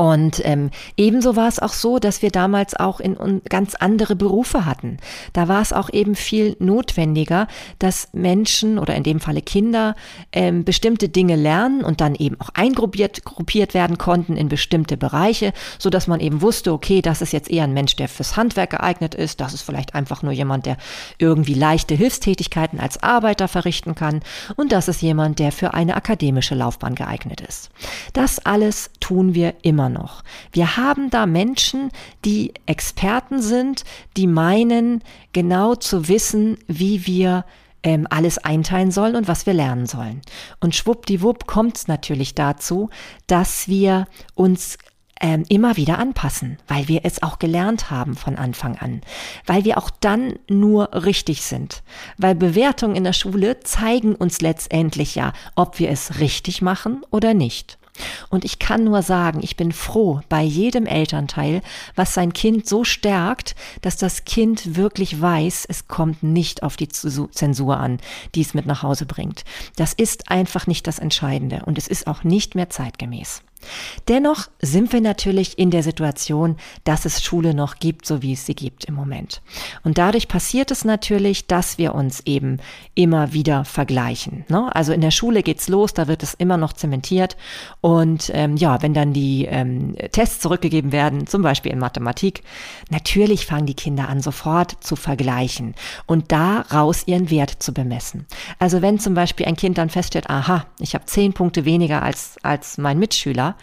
Und 0.00 0.40
ähm, 0.44 0.70
ebenso 0.96 1.34
war 1.34 1.48
es 1.48 1.58
auch 1.58 1.72
so, 1.72 1.98
dass 1.98 2.22
wir 2.22 2.30
damals 2.30 2.76
auch 2.76 3.00
in 3.00 3.42
ganz 3.48 3.74
andere 3.74 4.14
Berufe 4.14 4.64
hatten. 4.64 4.98
Da 5.32 5.48
war 5.48 5.60
es 5.60 5.72
auch 5.72 5.90
eben 5.92 6.14
viel 6.14 6.54
notwendiger, 6.60 7.48
dass 7.80 8.08
Menschen 8.12 8.78
oder 8.78 8.94
in 8.94 9.02
dem 9.02 9.18
Falle 9.18 9.42
Kinder 9.42 9.96
ähm, 10.30 10.62
bestimmte 10.62 11.08
Dinge 11.08 11.34
lernen 11.34 11.82
und 11.82 12.00
dann 12.00 12.14
eben 12.14 12.40
auch 12.40 12.50
eingruppiert 12.54 13.24
gruppiert 13.24 13.74
werden 13.74 13.98
konnten 13.98 14.36
in 14.36 14.48
bestimmte 14.48 14.96
Bereiche, 14.96 15.52
so 15.80 15.90
dass 15.90 16.06
man 16.06 16.20
eben 16.20 16.42
wusste, 16.42 16.72
okay, 16.72 17.02
das 17.02 17.20
ist 17.20 17.32
jetzt 17.32 17.50
eher 17.50 17.64
ein 17.64 17.74
Mensch, 17.74 17.96
der 17.96 18.08
fürs 18.08 18.36
Handwerk 18.36 18.70
geeignet 18.70 19.16
ist, 19.16 19.40
das 19.40 19.52
ist 19.52 19.62
vielleicht 19.62 19.96
einfach 19.96 20.22
nur 20.22 20.32
jemand, 20.32 20.66
der 20.66 20.76
irgendwie 21.18 21.54
leichte 21.54 21.96
Hilfstätigkeiten 21.96 22.78
als 22.78 23.02
Arbeiter 23.02 23.48
verrichten 23.48 23.96
kann 23.96 24.20
und 24.54 24.70
das 24.70 24.86
ist 24.86 25.02
jemand, 25.02 25.40
der 25.40 25.50
für 25.50 25.74
eine 25.74 25.96
akademische 25.96 26.54
Laufbahn 26.54 26.94
geeignet 26.94 27.40
ist. 27.40 27.70
Das 28.12 28.38
alles 28.38 28.90
tun 29.00 29.34
wir 29.34 29.54
immer 29.62 29.87
immer 29.88 29.98
noch. 30.00 30.22
Wir 30.52 30.76
haben 30.76 31.10
da 31.10 31.26
Menschen, 31.26 31.90
die 32.24 32.52
Experten 32.66 33.42
sind, 33.42 33.84
die 34.16 34.26
meinen, 34.26 35.02
genau 35.32 35.74
zu 35.74 36.08
wissen, 36.08 36.58
wie 36.66 37.06
wir 37.06 37.44
ähm, 37.82 38.06
alles 38.10 38.38
einteilen 38.38 38.90
sollen 38.90 39.16
und 39.16 39.28
was 39.28 39.46
wir 39.46 39.54
lernen 39.54 39.86
sollen. 39.86 40.20
Und 40.60 40.74
schwuppdiwupp 40.74 41.46
kommt 41.46 41.76
es 41.76 41.88
natürlich 41.88 42.34
dazu, 42.34 42.90
dass 43.26 43.68
wir 43.68 44.06
uns 44.34 44.78
ähm, 45.20 45.44
immer 45.48 45.76
wieder 45.76 45.98
anpassen, 45.98 46.58
weil 46.68 46.86
wir 46.86 47.00
es 47.04 47.22
auch 47.22 47.38
gelernt 47.38 47.90
haben 47.90 48.14
von 48.14 48.36
Anfang 48.36 48.78
an, 48.78 49.00
weil 49.46 49.64
wir 49.64 49.78
auch 49.78 49.90
dann 49.90 50.38
nur 50.48 50.90
richtig 50.92 51.42
sind, 51.42 51.82
weil 52.18 52.36
Bewertungen 52.36 52.94
in 52.94 53.04
der 53.04 53.12
Schule 53.12 53.60
zeigen 53.60 54.14
uns 54.14 54.40
letztendlich 54.40 55.16
ja, 55.16 55.32
ob 55.56 55.80
wir 55.80 55.90
es 55.90 56.20
richtig 56.20 56.62
machen 56.62 57.02
oder 57.10 57.34
nicht. 57.34 57.77
Und 58.28 58.44
ich 58.44 58.58
kann 58.58 58.84
nur 58.84 59.02
sagen, 59.02 59.40
ich 59.42 59.56
bin 59.56 59.72
froh 59.72 60.20
bei 60.28 60.42
jedem 60.42 60.86
Elternteil, 60.86 61.62
was 61.94 62.14
sein 62.14 62.32
Kind 62.32 62.66
so 62.66 62.84
stärkt, 62.84 63.54
dass 63.82 63.96
das 63.96 64.24
Kind 64.24 64.76
wirklich 64.76 65.20
weiß, 65.20 65.66
es 65.68 65.88
kommt 65.88 66.22
nicht 66.22 66.62
auf 66.62 66.76
die 66.76 66.88
Zensur 66.88 67.78
an, 67.78 67.98
die 68.34 68.40
es 68.40 68.54
mit 68.54 68.66
nach 68.66 68.82
Hause 68.82 69.06
bringt. 69.06 69.44
Das 69.76 69.92
ist 69.92 70.30
einfach 70.30 70.66
nicht 70.66 70.86
das 70.86 70.98
Entscheidende 70.98 71.62
und 71.64 71.78
es 71.78 71.88
ist 71.88 72.06
auch 72.06 72.24
nicht 72.24 72.54
mehr 72.54 72.70
zeitgemäß. 72.70 73.42
Dennoch 74.08 74.48
sind 74.60 74.92
wir 74.92 75.00
natürlich 75.00 75.58
in 75.58 75.70
der 75.70 75.82
Situation, 75.82 76.56
dass 76.84 77.04
es 77.04 77.22
Schule 77.22 77.54
noch 77.54 77.76
gibt, 77.76 78.06
so 78.06 78.22
wie 78.22 78.32
es 78.32 78.46
sie 78.46 78.54
gibt 78.54 78.84
im 78.84 78.94
Moment. 78.94 79.42
Und 79.84 79.98
dadurch 79.98 80.28
passiert 80.28 80.70
es 80.70 80.84
natürlich, 80.84 81.46
dass 81.46 81.78
wir 81.78 81.94
uns 81.94 82.20
eben 82.24 82.58
immer 82.94 83.32
wieder 83.32 83.64
vergleichen. 83.64 84.44
Ne? 84.48 84.74
Also 84.74 84.92
in 84.92 85.00
der 85.00 85.10
Schule 85.10 85.42
geht's 85.42 85.68
los, 85.68 85.94
da 85.94 86.08
wird 86.08 86.22
es 86.22 86.34
immer 86.34 86.56
noch 86.56 86.72
zementiert. 86.72 87.36
Und 87.80 88.30
ähm, 88.34 88.56
ja, 88.56 88.82
wenn 88.82 88.94
dann 88.94 89.12
die 89.12 89.44
ähm, 89.44 89.96
Tests 90.12 90.40
zurückgegeben 90.40 90.92
werden, 90.92 91.26
zum 91.26 91.42
Beispiel 91.42 91.72
in 91.72 91.78
Mathematik, 91.78 92.42
natürlich 92.90 93.46
fangen 93.46 93.66
die 93.66 93.74
Kinder 93.74 94.08
an, 94.08 94.20
sofort 94.20 94.82
zu 94.82 94.96
vergleichen 94.96 95.74
und 96.06 96.32
daraus 96.32 97.06
ihren 97.06 97.30
Wert 97.30 97.62
zu 97.62 97.72
bemessen. 97.72 98.26
Also 98.58 98.82
wenn 98.82 98.98
zum 98.98 99.14
Beispiel 99.14 99.46
ein 99.46 99.56
Kind 99.56 99.78
dann 99.78 99.90
feststellt, 99.90 100.30
aha, 100.30 100.66
ich 100.78 100.94
habe 100.94 101.04
zehn 101.06 101.32
Punkte 101.32 101.64
weniger 101.64 102.02
als, 102.02 102.36
als 102.42 102.78
mein 102.78 102.98
Mitschüler, 102.98 103.56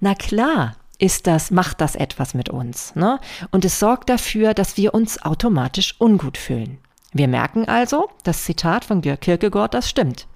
na 0.00 0.14
klar, 0.14 0.76
ist 0.98 1.26
das, 1.26 1.50
macht 1.50 1.80
das 1.80 1.94
etwas 1.94 2.34
mit 2.34 2.48
uns. 2.48 2.94
Ne? 2.96 3.20
Und 3.50 3.64
es 3.64 3.78
sorgt 3.78 4.08
dafür, 4.10 4.54
dass 4.54 4.76
wir 4.76 4.94
uns 4.94 5.22
automatisch 5.22 5.94
ungut 5.98 6.36
fühlen. 6.36 6.78
Wir 7.12 7.28
merken 7.28 7.66
also, 7.68 8.10
das 8.24 8.44
Zitat 8.44 8.84
von 8.84 9.00
Kierkegaard, 9.00 9.74
das 9.74 9.88
stimmt. 9.88 10.26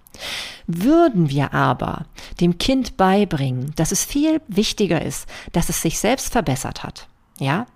Würden 0.66 1.30
wir 1.30 1.52
aber 1.52 2.06
dem 2.40 2.58
Kind 2.58 2.96
beibringen, 2.96 3.72
dass 3.76 3.92
es 3.92 4.04
viel 4.04 4.40
wichtiger 4.46 5.02
ist, 5.02 5.26
dass 5.52 5.68
es 5.68 5.82
sich 5.82 5.98
selbst 5.98 6.32
verbessert 6.32 6.82
hat, 6.82 7.08
ja, 7.38 7.66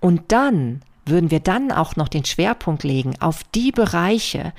und 0.00 0.32
dann 0.32 0.82
würden 1.06 1.30
wir 1.30 1.40
dann 1.40 1.70
auch 1.70 1.96
noch 1.96 2.08
den 2.08 2.24
Schwerpunkt 2.24 2.82
legen 2.82 3.14
auf 3.20 3.42
die 3.54 3.72
Bereiche, 3.72 4.52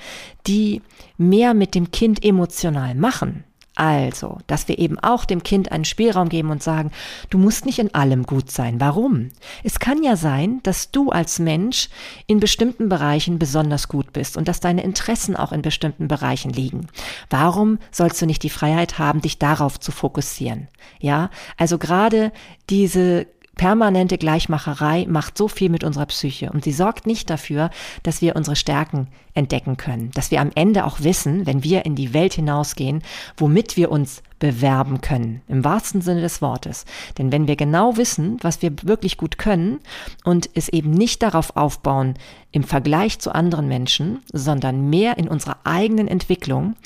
die 0.46 0.82
mehr 1.18 1.54
mit 1.54 1.74
dem 1.74 1.90
Kind 1.90 2.24
emotional 2.24 2.94
machen, 2.94 3.44
also, 3.76 4.38
dass 4.46 4.68
wir 4.68 4.78
eben 4.78 4.98
auch 4.98 5.24
dem 5.26 5.42
Kind 5.42 5.70
einen 5.70 5.84
Spielraum 5.84 6.28
geben 6.28 6.50
und 6.50 6.62
sagen, 6.62 6.90
du 7.30 7.38
musst 7.38 7.66
nicht 7.66 7.78
in 7.78 7.94
allem 7.94 8.24
gut 8.24 8.50
sein. 8.50 8.80
Warum? 8.80 9.28
Es 9.62 9.78
kann 9.78 10.02
ja 10.02 10.16
sein, 10.16 10.60
dass 10.62 10.90
du 10.90 11.10
als 11.10 11.38
Mensch 11.38 11.88
in 12.26 12.40
bestimmten 12.40 12.88
Bereichen 12.88 13.38
besonders 13.38 13.88
gut 13.88 14.12
bist 14.14 14.36
und 14.36 14.48
dass 14.48 14.60
deine 14.60 14.82
Interessen 14.82 15.36
auch 15.36 15.52
in 15.52 15.62
bestimmten 15.62 16.08
Bereichen 16.08 16.50
liegen. 16.50 16.88
Warum 17.28 17.78
sollst 17.90 18.20
du 18.20 18.26
nicht 18.26 18.42
die 18.42 18.50
Freiheit 18.50 18.98
haben, 18.98 19.20
dich 19.20 19.38
darauf 19.38 19.78
zu 19.78 19.92
fokussieren? 19.92 20.68
Ja, 20.98 21.30
also 21.58 21.76
gerade 21.78 22.32
diese 22.70 23.26
permanente 23.56 24.18
Gleichmacherei 24.18 25.06
macht 25.08 25.36
so 25.36 25.48
viel 25.48 25.70
mit 25.70 25.82
unserer 25.82 26.06
Psyche 26.06 26.50
und 26.52 26.62
sie 26.62 26.72
sorgt 26.72 27.06
nicht 27.06 27.30
dafür, 27.30 27.70
dass 28.02 28.20
wir 28.20 28.36
unsere 28.36 28.54
Stärken 28.54 29.08
entdecken 29.34 29.78
können, 29.78 30.10
dass 30.12 30.30
wir 30.30 30.40
am 30.40 30.50
Ende 30.54 30.84
auch 30.84 31.00
wissen, 31.00 31.46
wenn 31.46 31.64
wir 31.64 31.84
in 31.86 31.94
die 31.94 32.14
Welt 32.14 32.34
hinausgehen, 32.34 33.02
womit 33.36 33.76
wir 33.76 33.90
uns 33.90 34.22
bewerben 34.38 35.00
können, 35.00 35.40
im 35.48 35.64
wahrsten 35.64 36.02
Sinne 36.02 36.20
des 36.20 36.42
Wortes. 36.42 36.84
Denn 37.16 37.32
wenn 37.32 37.48
wir 37.48 37.56
genau 37.56 37.96
wissen, 37.96 38.36
was 38.42 38.60
wir 38.60 38.72
wirklich 38.82 39.16
gut 39.16 39.38
können 39.38 39.80
und 40.24 40.50
es 40.54 40.68
eben 40.68 40.90
nicht 40.90 41.22
darauf 41.22 41.56
aufbauen 41.56 42.14
im 42.52 42.62
Vergleich 42.62 43.18
zu 43.18 43.34
anderen 43.34 43.68
Menschen, 43.68 44.20
sondern 44.32 44.90
mehr 44.90 45.16
in 45.16 45.28
unserer 45.28 45.56
eigenen 45.64 46.08
Entwicklung, 46.08 46.76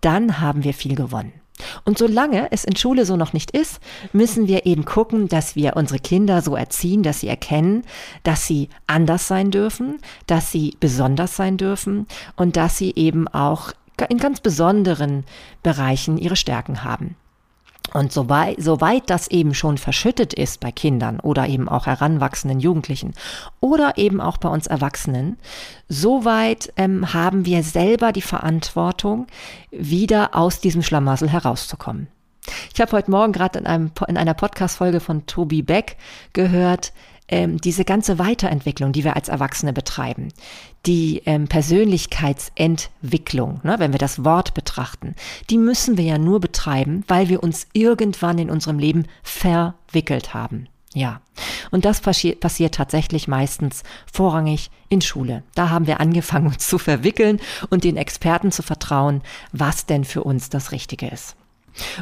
dann 0.00 0.40
haben 0.40 0.62
wir 0.62 0.74
viel 0.74 0.94
gewonnen. 0.94 1.32
Und 1.84 1.98
solange 1.98 2.50
es 2.52 2.64
in 2.64 2.76
Schule 2.76 3.04
so 3.04 3.16
noch 3.16 3.32
nicht 3.32 3.50
ist, 3.50 3.80
müssen 4.12 4.48
wir 4.48 4.66
eben 4.66 4.84
gucken, 4.84 5.28
dass 5.28 5.56
wir 5.56 5.76
unsere 5.76 5.98
Kinder 5.98 6.42
so 6.42 6.56
erziehen, 6.56 7.02
dass 7.02 7.20
sie 7.20 7.28
erkennen, 7.28 7.82
dass 8.22 8.46
sie 8.46 8.68
anders 8.86 9.28
sein 9.28 9.50
dürfen, 9.50 9.98
dass 10.26 10.50
sie 10.50 10.76
besonders 10.80 11.36
sein 11.36 11.56
dürfen 11.56 12.06
und 12.36 12.56
dass 12.56 12.78
sie 12.78 12.92
eben 12.96 13.28
auch 13.28 13.72
in 14.08 14.18
ganz 14.18 14.40
besonderen 14.40 15.24
Bereichen 15.62 16.16
ihre 16.16 16.36
Stärken 16.36 16.84
haben. 16.84 17.16
Und 17.92 18.12
soweit, 18.12 18.56
soweit 18.60 19.10
das 19.10 19.28
eben 19.28 19.54
schon 19.54 19.78
verschüttet 19.78 20.32
ist 20.32 20.60
bei 20.60 20.70
Kindern 20.70 21.20
oder 21.20 21.48
eben 21.48 21.68
auch 21.68 21.86
heranwachsenden 21.86 22.60
Jugendlichen 22.60 23.14
oder 23.60 23.98
eben 23.98 24.20
auch 24.20 24.36
bei 24.36 24.48
uns 24.48 24.66
Erwachsenen, 24.66 25.38
soweit 25.88 26.72
ähm, 26.76 27.12
haben 27.12 27.46
wir 27.46 27.62
selber 27.62 28.12
die 28.12 28.22
Verantwortung, 28.22 29.26
wieder 29.70 30.34
aus 30.34 30.60
diesem 30.60 30.82
Schlamassel 30.82 31.28
herauszukommen. 31.28 32.08
Ich 32.72 32.80
habe 32.80 32.92
heute 32.92 33.10
Morgen 33.10 33.32
gerade 33.32 33.58
in, 33.58 33.66
einem, 33.66 33.90
in 34.08 34.16
einer 34.16 34.34
Podcast-Folge 34.34 35.00
von 35.00 35.26
Tobi 35.26 35.62
Beck 35.62 35.96
gehört, 36.32 36.92
ähm, 37.28 37.60
diese 37.60 37.84
ganze 37.84 38.18
Weiterentwicklung, 38.18 38.92
die 38.92 39.04
wir 39.04 39.14
als 39.14 39.28
Erwachsene 39.28 39.72
betreiben, 39.72 40.28
die 40.86 41.22
ähm, 41.26 41.48
Persönlichkeitsentwicklung, 41.48 43.60
ne, 43.62 43.78
wenn 43.78 43.92
wir 43.92 43.98
das 43.98 44.24
Wort 44.24 44.54
betrachten, 44.54 45.14
die 45.50 45.58
müssen 45.58 45.98
wir 45.98 46.04
ja 46.04 46.16
nur 46.18 46.40
betreiben, 46.40 47.04
weil 47.06 47.28
wir 47.28 47.42
uns 47.42 47.66
irgendwann 47.72 48.38
in 48.38 48.48
unserem 48.50 48.78
Leben 48.78 49.04
verwickelt 49.22 50.32
haben. 50.32 50.68
Ja, 50.92 51.20
und 51.70 51.84
das 51.84 52.00
passi 52.00 52.34
passiert 52.34 52.74
tatsächlich 52.74 53.28
meistens 53.28 53.84
vorrangig 54.12 54.72
in 54.88 55.00
Schule. 55.00 55.44
Da 55.54 55.70
haben 55.70 55.86
wir 55.86 56.00
angefangen, 56.00 56.48
uns 56.48 56.66
zu 56.66 56.78
verwickeln 56.78 57.40
und 57.68 57.84
den 57.84 57.96
Experten 57.96 58.50
zu 58.50 58.62
vertrauen, 58.62 59.22
was 59.52 59.86
denn 59.86 60.04
für 60.04 60.24
uns 60.24 60.50
das 60.50 60.72
Richtige 60.72 61.06
ist. 61.06 61.36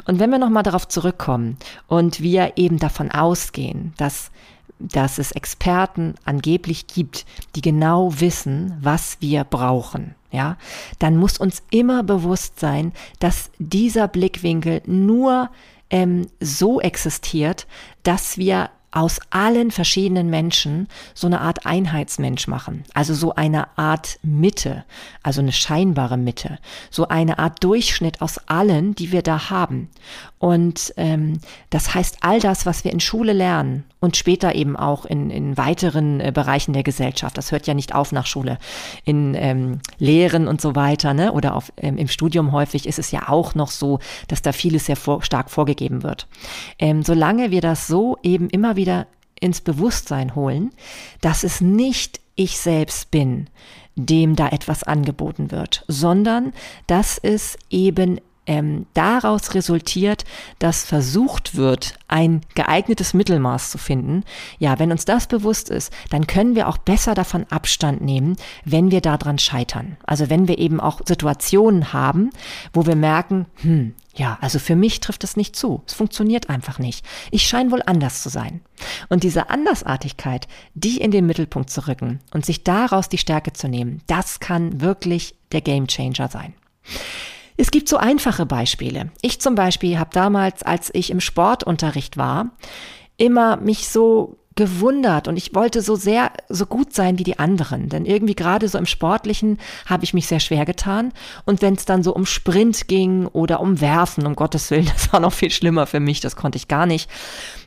Und 0.06 0.18
wenn 0.18 0.30
wir 0.30 0.38
nochmal 0.38 0.62
darauf 0.62 0.88
zurückkommen 0.88 1.58
und 1.86 2.20
wir 2.20 2.54
eben 2.56 2.78
davon 2.78 3.10
ausgehen, 3.10 3.92
dass 3.98 4.30
dass 4.78 5.18
es 5.18 5.32
Experten 5.32 6.14
angeblich 6.24 6.86
gibt, 6.86 7.26
die 7.54 7.60
genau 7.60 8.20
wissen, 8.20 8.76
was 8.80 9.18
wir 9.20 9.44
brauchen, 9.44 10.14
ja, 10.30 10.56
dann 10.98 11.16
muss 11.16 11.38
uns 11.38 11.62
immer 11.70 12.02
bewusst 12.02 12.60
sein, 12.60 12.92
dass 13.18 13.50
dieser 13.58 14.08
Blickwinkel 14.08 14.82
nur 14.86 15.50
ähm, 15.90 16.26
so 16.40 16.80
existiert, 16.80 17.66
dass 18.02 18.36
wir 18.36 18.70
aus 18.90 19.20
allen 19.30 19.70
verschiedenen 19.70 20.30
Menschen 20.30 20.88
so 21.14 21.26
eine 21.26 21.40
Art 21.40 21.66
Einheitsmensch 21.66 22.48
machen. 22.48 22.84
Also 22.94 23.14
so 23.14 23.34
eine 23.34 23.76
Art 23.76 24.18
Mitte, 24.22 24.84
also 25.22 25.40
eine 25.40 25.52
scheinbare 25.52 26.16
Mitte, 26.16 26.58
so 26.90 27.08
eine 27.08 27.38
Art 27.38 27.62
Durchschnitt 27.62 28.22
aus 28.22 28.38
allen, 28.48 28.94
die 28.94 29.12
wir 29.12 29.22
da 29.22 29.50
haben. 29.50 29.90
Und 30.38 30.94
ähm, 30.96 31.40
das 31.70 31.94
heißt, 31.94 32.18
all 32.20 32.38
das, 32.38 32.64
was 32.64 32.84
wir 32.84 32.92
in 32.92 33.00
Schule 33.00 33.32
lernen 33.32 33.84
und 33.98 34.16
später 34.16 34.54
eben 34.54 34.76
auch 34.76 35.04
in, 35.04 35.30
in 35.30 35.56
weiteren 35.56 36.20
äh, 36.20 36.30
Bereichen 36.32 36.72
der 36.72 36.84
Gesellschaft, 36.84 37.36
das 37.36 37.50
hört 37.50 37.66
ja 37.66 37.74
nicht 37.74 37.92
auf 37.92 38.12
nach 38.12 38.26
Schule, 38.26 38.58
in 39.04 39.34
ähm, 39.34 39.80
Lehren 39.98 40.46
und 40.46 40.60
so 40.60 40.76
weiter, 40.76 41.12
ne? 41.12 41.32
oder 41.32 41.56
auf, 41.56 41.72
ähm, 41.76 41.98
im 41.98 42.06
Studium 42.06 42.52
häufig 42.52 42.86
ist 42.86 43.00
es 43.00 43.10
ja 43.10 43.28
auch 43.28 43.56
noch 43.56 43.70
so, 43.70 43.98
dass 44.28 44.40
da 44.40 44.52
vieles 44.52 44.86
sehr 44.86 44.96
vor, 44.96 45.22
stark 45.22 45.50
vorgegeben 45.50 46.04
wird. 46.04 46.28
Ähm, 46.78 47.02
solange 47.02 47.50
wir 47.50 47.60
das 47.60 47.88
so 47.88 48.16
eben 48.22 48.48
immer 48.48 48.76
wieder 48.78 49.06
ins 49.38 49.60
Bewusstsein 49.60 50.34
holen, 50.34 50.72
dass 51.20 51.44
es 51.44 51.60
nicht 51.60 52.20
ich 52.34 52.58
selbst 52.58 53.10
bin, 53.10 53.50
dem 53.96 54.36
da 54.36 54.48
etwas 54.48 54.84
angeboten 54.84 55.50
wird, 55.50 55.84
sondern 55.88 56.54
dass 56.86 57.18
es 57.18 57.58
eben 57.68 58.20
ähm, 58.48 58.86
daraus 58.94 59.54
resultiert, 59.54 60.24
dass 60.58 60.84
versucht 60.84 61.54
wird, 61.54 61.94
ein 62.08 62.40
geeignetes 62.54 63.14
Mittelmaß 63.14 63.70
zu 63.70 63.78
finden. 63.78 64.24
Ja, 64.58 64.78
wenn 64.78 64.90
uns 64.90 65.04
das 65.04 65.26
bewusst 65.26 65.68
ist, 65.68 65.92
dann 66.10 66.26
können 66.26 66.56
wir 66.56 66.66
auch 66.66 66.78
besser 66.78 67.14
davon 67.14 67.44
Abstand 67.50 68.00
nehmen, 68.00 68.36
wenn 68.64 68.90
wir 68.90 69.02
daran 69.02 69.38
scheitern. 69.38 69.98
Also 70.04 70.30
wenn 70.30 70.48
wir 70.48 70.58
eben 70.58 70.80
auch 70.80 71.02
Situationen 71.06 71.92
haben, 71.92 72.30
wo 72.72 72.86
wir 72.86 72.96
merken, 72.96 73.46
hm, 73.56 73.94
ja, 74.14 74.38
also 74.40 74.58
für 74.58 74.74
mich 74.74 74.98
trifft 75.00 75.22
es 75.22 75.36
nicht 75.36 75.54
zu. 75.54 75.82
Es 75.86 75.92
funktioniert 75.92 76.48
einfach 76.48 76.78
nicht. 76.78 77.04
Ich 77.30 77.46
scheine 77.46 77.70
wohl 77.70 77.82
anders 77.84 78.22
zu 78.22 78.30
sein. 78.30 78.62
Und 79.10 79.22
diese 79.22 79.50
Andersartigkeit, 79.50 80.48
die 80.74 81.00
in 81.00 81.10
den 81.10 81.26
Mittelpunkt 81.26 81.70
zu 81.70 81.86
rücken 81.86 82.20
und 82.32 82.46
sich 82.46 82.64
daraus 82.64 83.10
die 83.10 83.18
Stärke 83.18 83.52
zu 83.52 83.68
nehmen, 83.68 84.00
das 84.06 84.40
kann 84.40 84.80
wirklich 84.80 85.36
der 85.52 85.60
Gamechanger 85.60 86.28
sein. 86.28 86.54
Es 87.60 87.72
gibt 87.72 87.88
so 87.88 87.96
einfache 87.96 88.46
Beispiele. 88.46 89.10
Ich 89.20 89.40
zum 89.40 89.56
Beispiel 89.56 89.98
habe 89.98 90.10
damals, 90.12 90.62
als 90.62 90.90
ich 90.94 91.10
im 91.10 91.20
Sportunterricht 91.20 92.16
war, 92.16 92.52
immer 93.16 93.56
mich 93.56 93.88
so 93.88 94.38
gewundert 94.54 95.26
und 95.26 95.36
ich 95.36 95.54
wollte 95.56 95.82
so 95.82 95.96
sehr, 95.96 96.32
so 96.48 96.66
gut 96.66 96.94
sein 96.94 97.18
wie 97.18 97.24
die 97.24 97.40
anderen. 97.40 97.88
Denn 97.88 98.06
irgendwie 98.06 98.36
gerade 98.36 98.68
so 98.68 98.78
im 98.78 98.86
Sportlichen 98.86 99.58
habe 99.86 100.04
ich 100.04 100.14
mich 100.14 100.28
sehr 100.28 100.38
schwer 100.38 100.64
getan. 100.64 101.12
Und 101.46 101.60
wenn 101.60 101.74
es 101.74 101.84
dann 101.84 102.04
so 102.04 102.14
um 102.14 102.26
Sprint 102.26 102.86
ging 102.86 103.26
oder 103.26 103.58
um 103.58 103.80
Werfen, 103.80 104.24
um 104.24 104.36
Gottes 104.36 104.70
Willen, 104.70 104.86
das 104.92 105.12
war 105.12 105.18
noch 105.18 105.32
viel 105.32 105.50
schlimmer 105.50 105.86
für 105.86 106.00
mich, 106.00 106.20
das 106.20 106.36
konnte 106.36 106.58
ich 106.58 106.68
gar 106.68 106.86
nicht. 106.86 107.10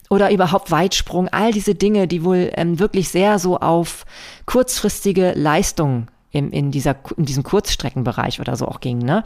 Oder 0.09 0.31
überhaupt 0.31 0.71
Weitsprung, 0.71 1.27
all 1.27 1.51
diese 1.51 1.75
Dinge, 1.75 2.07
die 2.07 2.23
wohl 2.23 2.51
ähm, 2.55 2.79
wirklich 2.79 3.09
sehr 3.09 3.39
so 3.39 3.57
auf 3.57 4.05
kurzfristige 4.45 5.33
Leistung 5.35 6.07
im, 6.31 6.51
in, 6.51 6.71
dieser, 6.71 6.95
in 7.17 7.25
diesem 7.25 7.43
Kurzstreckenbereich 7.43 8.39
oder 8.39 8.55
so 8.55 8.67
auch 8.67 8.79
ging, 8.79 8.99
ne? 8.99 9.23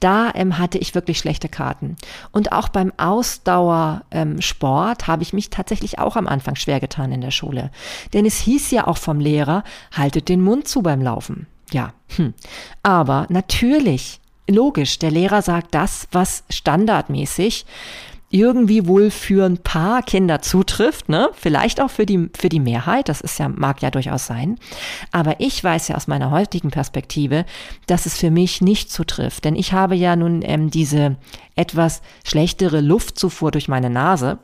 Da 0.00 0.30
ähm, 0.34 0.58
hatte 0.58 0.78
ich 0.78 0.94
wirklich 0.94 1.18
schlechte 1.18 1.48
Karten. 1.48 1.96
Und 2.32 2.52
auch 2.52 2.68
beim 2.68 2.92
Ausdauersport 2.96 5.02
ähm, 5.02 5.06
habe 5.06 5.22
ich 5.22 5.32
mich 5.32 5.50
tatsächlich 5.50 5.98
auch 5.98 6.16
am 6.16 6.26
Anfang 6.26 6.56
schwer 6.56 6.80
getan 6.80 7.12
in 7.12 7.20
der 7.20 7.30
Schule. 7.30 7.70
Denn 8.12 8.26
es 8.26 8.38
hieß 8.38 8.70
ja 8.70 8.86
auch 8.86 8.98
vom 8.98 9.20
Lehrer, 9.20 9.64
haltet 9.92 10.28
den 10.28 10.42
Mund 10.42 10.66
zu 10.66 10.82
beim 10.82 11.02
Laufen. 11.02 11.46
Ja, 11.72 11.92
hm. 12.16 12.32
aber 12.82 13.26
natürlich, 13.28 14.20
logisch, 14.48 15.00
der 15.00 15.10
Lehrer 15.10 15.42
sagt 15.42 15.74
das, 15.74 16.06
was 16.12 16.44
standardmäßig 16.48 17.66
irgendwie 18.30 18.86
wohl 18.86 19.10
für 19.10 19.46
ein 19.46 19.58
paar 19.58 20.02
Kinder 20.02 20.42
zutrifft, 20.42 21.08
ne? 21.08 21.30
Vielleicht 21.32 21.80
auch 21.80 21.90
für 21.90 22.06
die, 22.06 22.28
für 22.36 22.48
die 22.48 22.60
Mehrheit, 22.60 23.08
das 23.08 23.20
ist 23.20 23.38
ja, 23.38 23.48
mag 23.48 23.82
ja 23.82 23.90
durchaus 23.90 24.26
sein. 24.26 24.58
Aber 25.12 25.40
ich 25.40 25.62
weiß 25.62 25.88
ja 25.88 25.96
aus 25.96 26.08
meiner 26.08 26.30
heutigen 26.30 26.70
Perspektive, 26.70 27.44
dass 27.86 28.06
es 28.06 28.18
für 28.18 28.30
mich 28.30 28.60
nicht 28.60 28.90
zutrifft. 28.90 29.44
Denn 29.44 29.54
ich 29.54 29.72
habe 29.72 29.94
ja 29.94 30.16
nun 30.16 30.42
ähm, 30.42 30.70
diese 30.70 31.16
etwas 31.54 32.02
schlechtere 32.24 32.80
Luftzufuhr 32.80 33.52
durch 33.52 33.68
meine 33.68 33.90
Nase 33.90 34.38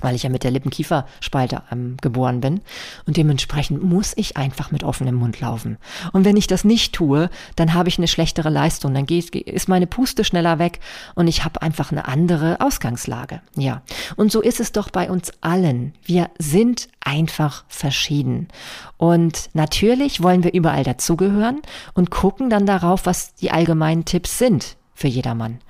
weil 0.00 0.14
ich 0.14 0.22
ja 0.22 0.30
mit 0.30 0.44
der 0.44 0.50
Lippenkieferspalte 0.50 1.62
ähm, 1.72 1.96
geboren 2.00 2.40
bin. 2.40 2.60
Und 3.06 3.16
dementsprechend 3.16 3.82
muss 3.82 4.12
ich 4.16 4.36
einfach 4.36 4.70
mit 4.70 4.84
offenem 4.84 5.16
Mund 5.16 5.40
laufen. 5.40 5.78
Und 6.12 6.24
wenn 6.24 6.36
ich 6.36 6.46
das 6.46 6.64
nicht 6.64 6.94
tue, 6.94 7.30
dann 7.56 7.74
habe 7.74 7.88
ich 7.88 7.98
eine 7.98 8.08
schlechtere 8.08 8.50
Leistung. 8.50 8.94
Dann 8.94 9.06
geht, 9.06 9.34
ist 9.34 9.68
meine 9.68 9.86
Puste 9.86 10.24
schneller 10.24 10.58
weg 10.58 10.80
und 11.14 11.28
ich 11.28 11.44
habe 11.44 11.62
einfach 11.62 11.92
eine 11.92 12.06
andere 12.08 12.60
Ausgangslage. 12.60 13.40
Ja. 13.56 13.82
Und 14.16 14.32
so 14.32 14.40
ist 14.40 14.60
es 14.60 14.72
doch 14.72 14.90
bei 14.90 15.10
uns 15.10 15.32
allen. 15.40 15.94
Wir 16.04 16.30
sind 16.38 16.88
einfach 17.00 17.64
verschieden. 17.68 18.48
Und 18.96 19.50
natürlich 19.54 20.22
wollen 20.22 20.44
wir 20.44 20.52
überall 20.52 20.84
dazugehören 20.84 21.62
und 21.94 22.10
gucken 22.10 22.50
dann 22.50 22.66
darauf, 22.66 23.06
was 23.06 23.34
die 23.34 23.50
allgemeinen 23.50 24.04
Tipps 24.04 24.38
sind 24.38 24.76
für 24.94 25.08
jedermann. 25.08 25.60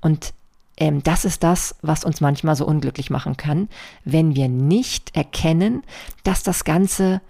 Und 0.00 0.32
ähm, 0.76 1.02
das 1.02 1.24
ist 1.24 1.42
das, 1.42 1.74
was 1.82 2.04
uns 2.04 2.20
manchmal 2.20 2.56
so 2.56 2.66
unglücklich 2.66 3.10
machen 3.10 3.36
kann, 3.36 3.68
wenn 4.04 4.36
wir 4.36 4.48
nicht 4.48 5.16
erkennen, 5.16 5.82
dass 6.22 6.42
das 6.42 6.64
Ganze, 6.64 7.20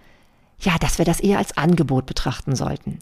ja, 0.60 0.76
dass 0.78 0.98
wir 0.98 1.04
das 1.04 1.20
eher 1.20 1.38
als 1.38 1.56
Angebot 1.56 2.06
betrachten 2.06 2.56
sollten. 2.56 2.98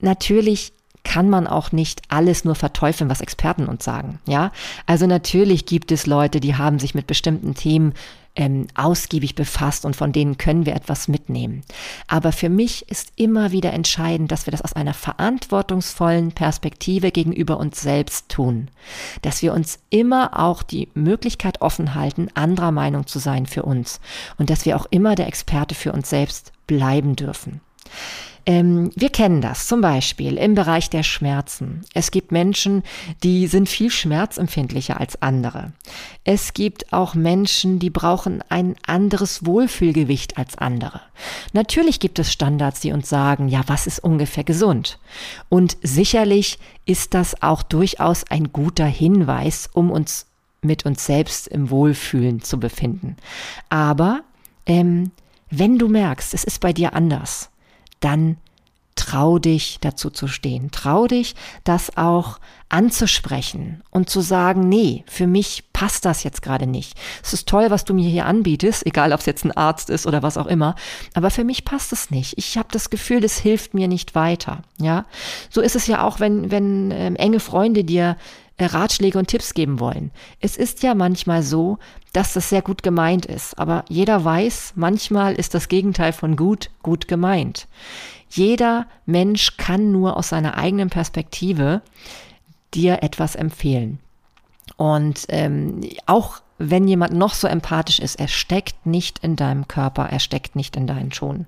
Natürlich 0.00 0.72
kann 1.04 1.30
man 1.30 1.46
auch 1.46 1.70
nicht 1.70 2.02
alles 2.08 2.44
nur 2.44 2.56
verteufeln, 2.56 3.08
was 3.08 3.20
Experten 3.20 3.66
uns 3.66 3.84
sagen. 3.84 4.18
Ja, 4.26 4.50
also 4.86 5.06
natürlich 5.06 5.64
gibt 5.64 5.92
es 5.92 6.06
Leute, 6.06 6.40
die 6.40 6.56
haben 6.56 6.80
sich 6.80 6.96
mit 6.96 7.06
bestimmten 7.06 7.54
Themen 7.54 7.94
ähm, 8.36 8.68
ausgiebig 8.74 9.34
befasst 9.34 9.84
und 9.84 9.96
von 9.96 10.12
denen 10.12 10.38
können 10.38 10.66
wir 10.66 10.76
etwas 10.76 11.08
mitnehmen. 11.08 11.62
Aber 12.06 12.32
für 12.32 12.48
mich 12.48 12.88
ist 12.88 13.12
immer 13.16 13.50
wieder 13.50 13.72
entscheidend, 13.72 14.30
dass 14.30 14.46
wir 14.46 14.52
das 14.52 14.62
aus 14.62 14.74
einer 14.74 14.94
verantwortungsvollen 14.94 16.32
Perspektive 16.32 17.10
gegenüber 17.10 17.58
uns 17.58 17.80
selbst 17.80 18.28
tun. 18.28 18.68
Dass 19.22 19.42
wir 19.42 19.52
uns 19.52 19.78
immer 19.90 20.38
auch 20.38 20.62
die 20.62 20.88
Möglichkeit 20.94 21.60
offen 21.62 21.94
halten, 21.94 22.28
anderer 22.34 22.72
Meinung 22.72 23.06
zu 23.06 23.18
sein 23.18 23.46
für 23.46 23.62
uns 23.62 24.00
und 24.38 24.50
dass 24.50 24.64
wir 24.64 24.76
auch 24.76 24.86
immer 24.90 25.14
der 25.14 25.26
Experte 25.26 25.74
für 25.74 25.92
uns 25.92 26.10
selbst 26.10 26.52
bleiben 26.66 27.16
dürfen. 27.16 27.60
Ähm, 28.46 28.92
wir 28.94 29.10
kennen 29.10 29.40
das 29.40 29.66
zum 29.66 29.80
Beispiel 29.80 30.38
im 30.38 30.54
Bereich 30.54 30.88
der 30.88 31.02
Schmerzen. 31.02 31.84
Es 31.94 32.12
gibt 32.12 32.30
Menschen, 32.30 32.84
die 33.24 33.48
sind 33.48 33.68
viel 33.68 33.90
schmerzempfindlicher 33.90 35.00
als 35.00 35.20
andere. 35.20 35.72
Es 36.22 36.54
gibt 36.54 36.92
auch 36.92 37.14
Menschen, 37.14 37.80
die 37.80 37.90
brauchen 37.90 38.42
ein 38.48 38.76
anderes 38.86 39.44
Wohlfühlgewicht 39.44 40.38
als 40.38 40.56
andere. 40.56 41.00
Natürlich 41.52 41.98
gibt 41.98 42.20
es 42.20 42.32
Standards, 42.32 42.80
die 42.80 42.92
uns 42.92 43.08
sagen, 43.08 43.48
ja, 43.48 43.62
was 43.66 43.88
ist 43.88 43.98
ungefähr 43.98 44.44
gesund? 44.44 45.00
Und 45.48 45.76
sicherlich 45.82 46.60
ist 46.84 47.14
das 47.14 47.42
auch 47.42 47.64
durchaus 47.64 48.22
ein 48.30 48.52
guter 48.52 48.86
Hinweis, 48.86 49.68
um 49.72 49.90
uns 49.90 50.26
mit 50.62 50.86
uns 50.86 51.04
selbst 51.04 51.48
im 51.48 51.70
Wohlfühlen 51.70 52.42
zu 52.42 52.60
befinden. 52.60 53.16
Aber 53.70 54.22
ähm, 54.66 55.10
wenn 55.50 55.78
du 55.78 55.88
merkst, 55.88 56.32
es 56.34 56.44
ist 56.44 56.60
bei 56.60 56.72
dir 56.72 56.94
anders, 56.94 57.50
dann 58.06 58.36
trau 58.94 59.38
dich 59.38 59.78
dazu 59.80 60.10
zu 60.10 60.26
stehen. 60.26 60.70
Trau 60.70 61.06
dich, 61.06 61.34
das 61.64 61.96
auch 61.96 62.38
anzusprechen 62.68 63.82
und 63.90 64.08
zu 64.08 64.20
sagen, 64.20 64.68
nee, 64.68 65.04
für 65.06 65.26
mich 65.26 65.64
passt 65.72 66.04
das 66.04 66.24
jetzt 66.24 66.40
gerade 66.40 66.66
nicht. 66.66 66.94
Es 67.22 67.32
ist 67.32 67.46
toll, 67.46 67.70
was 67.70 67.84
du 67.84 67.94
mir 67.94 68.08
hier 68.08 68.26
anbietest, 68.26 68.86
egal 68.86 69.12
ob 69.12 69.20
es 69.20 69.26
jetzt 69.26 69.44
ein 69.44 69.52
Arzt 69.52 69.90
ist 69.90 70.06
oder 70.06 70.22
was 70.22 70.38
auch 70.38 70.46
immer, 70.46 70.74
aber 71.14 71.30
für 71.30 71.44
mich 71.44 71.64
passt 71.64 71.92
es 71.92 72.10
nicht. 72.10 72.38
Ich 72.38 72.56
habe 72.56 72.68
das 72.72 72.88
Gefühl, 72.88 73.20
das 73.20 73.38
hilft 73.38 73.74
mir 73.74 73.86
nicht 73.86 74.14
weiter. 74.14 74.62
Ja, 74.80 75.04
so 75.50 75.60
ist 75.60 75.76
es 75.76 75.86
ja 75.86 76.02
auch, 76.02 76.18
wenn 76.18 76.50
wenn 76.50 76.90
ähm, 76.90 77.16
enge 77.16 77.40
Freunde 77.40 77.84
dir 77.84 78.16
Ratschläge 78.58 79.18
und 79.18 79.28
Tipps 79.28 79.54
geben 79.54 79.80
wollen. 79.80 80.10
Es 80.40 80.56
ist 80.56 80.82
ja 80.82 80.94
manchmal 80.94 81.42
so, 81.42 81.78
dass 82.12 82.32
das 82.32 82.48
sehr 82.48 82.62
gut 82.62 82.82
gemeint 82.82 83.26
ist, 83.26 83.58
aber 83.58 83.84
jeder 83.88 84.24
weiß, 84.24 84.72
manchmal 84.76 85.34
ist 85.34 85.54
das 85.54 85.68
Gegenteil 85.68 86.12
von 86.12 86.36
gut 86.36 86.70
gut 86.82 87.08
gemeint. 87.08 87.68
Jeder 88.30 88.86
Mensch 89.04 89.56
kann 89.56 89.92
nur 89.92 90.16
aus 90.16 90.30
seiner 90.30 90.56
eigenen 90.56 90.90
Perspektive 90.90 91.82
dir 92.74 93.02
etwas 93.02 93.36
empfehlen. 93.36 93.98
Und 94.76 95.26
ähm, 95.28 95.80
auch 96.06 96.40
wenn 96.58 96.88
jemand 96.88 97.12
noch 97.12 97.34
so 97.34 97.46
empathisch 97.46 97.98
ist, 97.98 98.18
er 98.18 98.28
steckt 98.28 98.86
nicht 98.86 99.18
in 99.18 99.36
deinem 99.36 99.68
Körper, 99.68 100.08
er 100.10 100.20
steckt 100.20 100.56
nicht 100.56 100.76
in 100.76 100.86
deinen 100.86 101.12
Schuhen. 101.12 101.46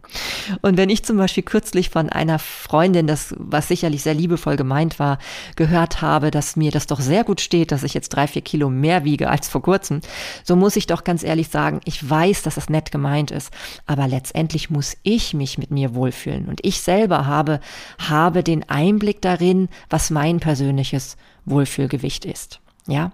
Und 0.61 0.77
wenn 0.77 0.91
ich 0.91 1.05
zum 1.05 1.17
Beispiel 1.17 1.43
kürzlich 1.43 1.89
von 1.89 2.11
einer 2.11 2.39
Freundin, 2.39 3.07
das, 3.07 3.35
was 3.39 3.69
sicherlich 3.69 4.03
sehr 4.03 4.15
liebevoll 4.15 4.57
gemeint 4.57 4.99
war, 4.99 5.19
gehört 5.57 6.03
habe, 6.03 6.31
dass 6.31 6.57
mir 6.57 6.71
das 6.71 6.87
doch 6.87 7.01
sehr 7.01 7.25
gut 7.25 7.41
steht, 7.41 7.73
dass 7.73 7.85
ich 7.85 7.95
jetzt 7.95 8.11
drei, 8.11 8.27
vier 8.27 8.43
Kilo 8.43 8.69
mehr 8.69 9.05
wiege 9.05 9.31
als 9.31 9.49
vor 9.49 9.63
kurzem, 9.63 10.01
so 10.45 10.57
muss 10.57 10.77
ich 10.77 10.87
doch 10.87 11.05
ganz 11.05 11.23
ehrlich 11.23 11.49
sagen, 11.49 11.81
ich 11.85 12.09
weiß, 12.09 12.43
dass 12.43 12.57
das 12.57 12.69
nett 12.69 12.93
gemeint 12.93 13.31
ist, 13.31 13.51
aber 13.87 14.09
letztendlich 14.09 14.69
muss 14.69 14.97
ich 15.03 15.33
mich 15.33 15.57
mit 15.57 15.71
mir 15.71 15.95
wohlfühlen. 15.95 16.49
Und 16.49 16.61
ich 16.65 16.81
selber 16.81 17.27
habe, 17.27 17.61
habe 17.99 18.43
den 18.43 18.69
Einblick 18.69 19.23
darin, 19.23 19.69
was 19.89 20.11
mein 20.11 20.41
persönliches 20.41 21.17
Wohlfühlgewicht 21.47 22.25
ist. 22.25 22.61
Ja. 22.87 23.13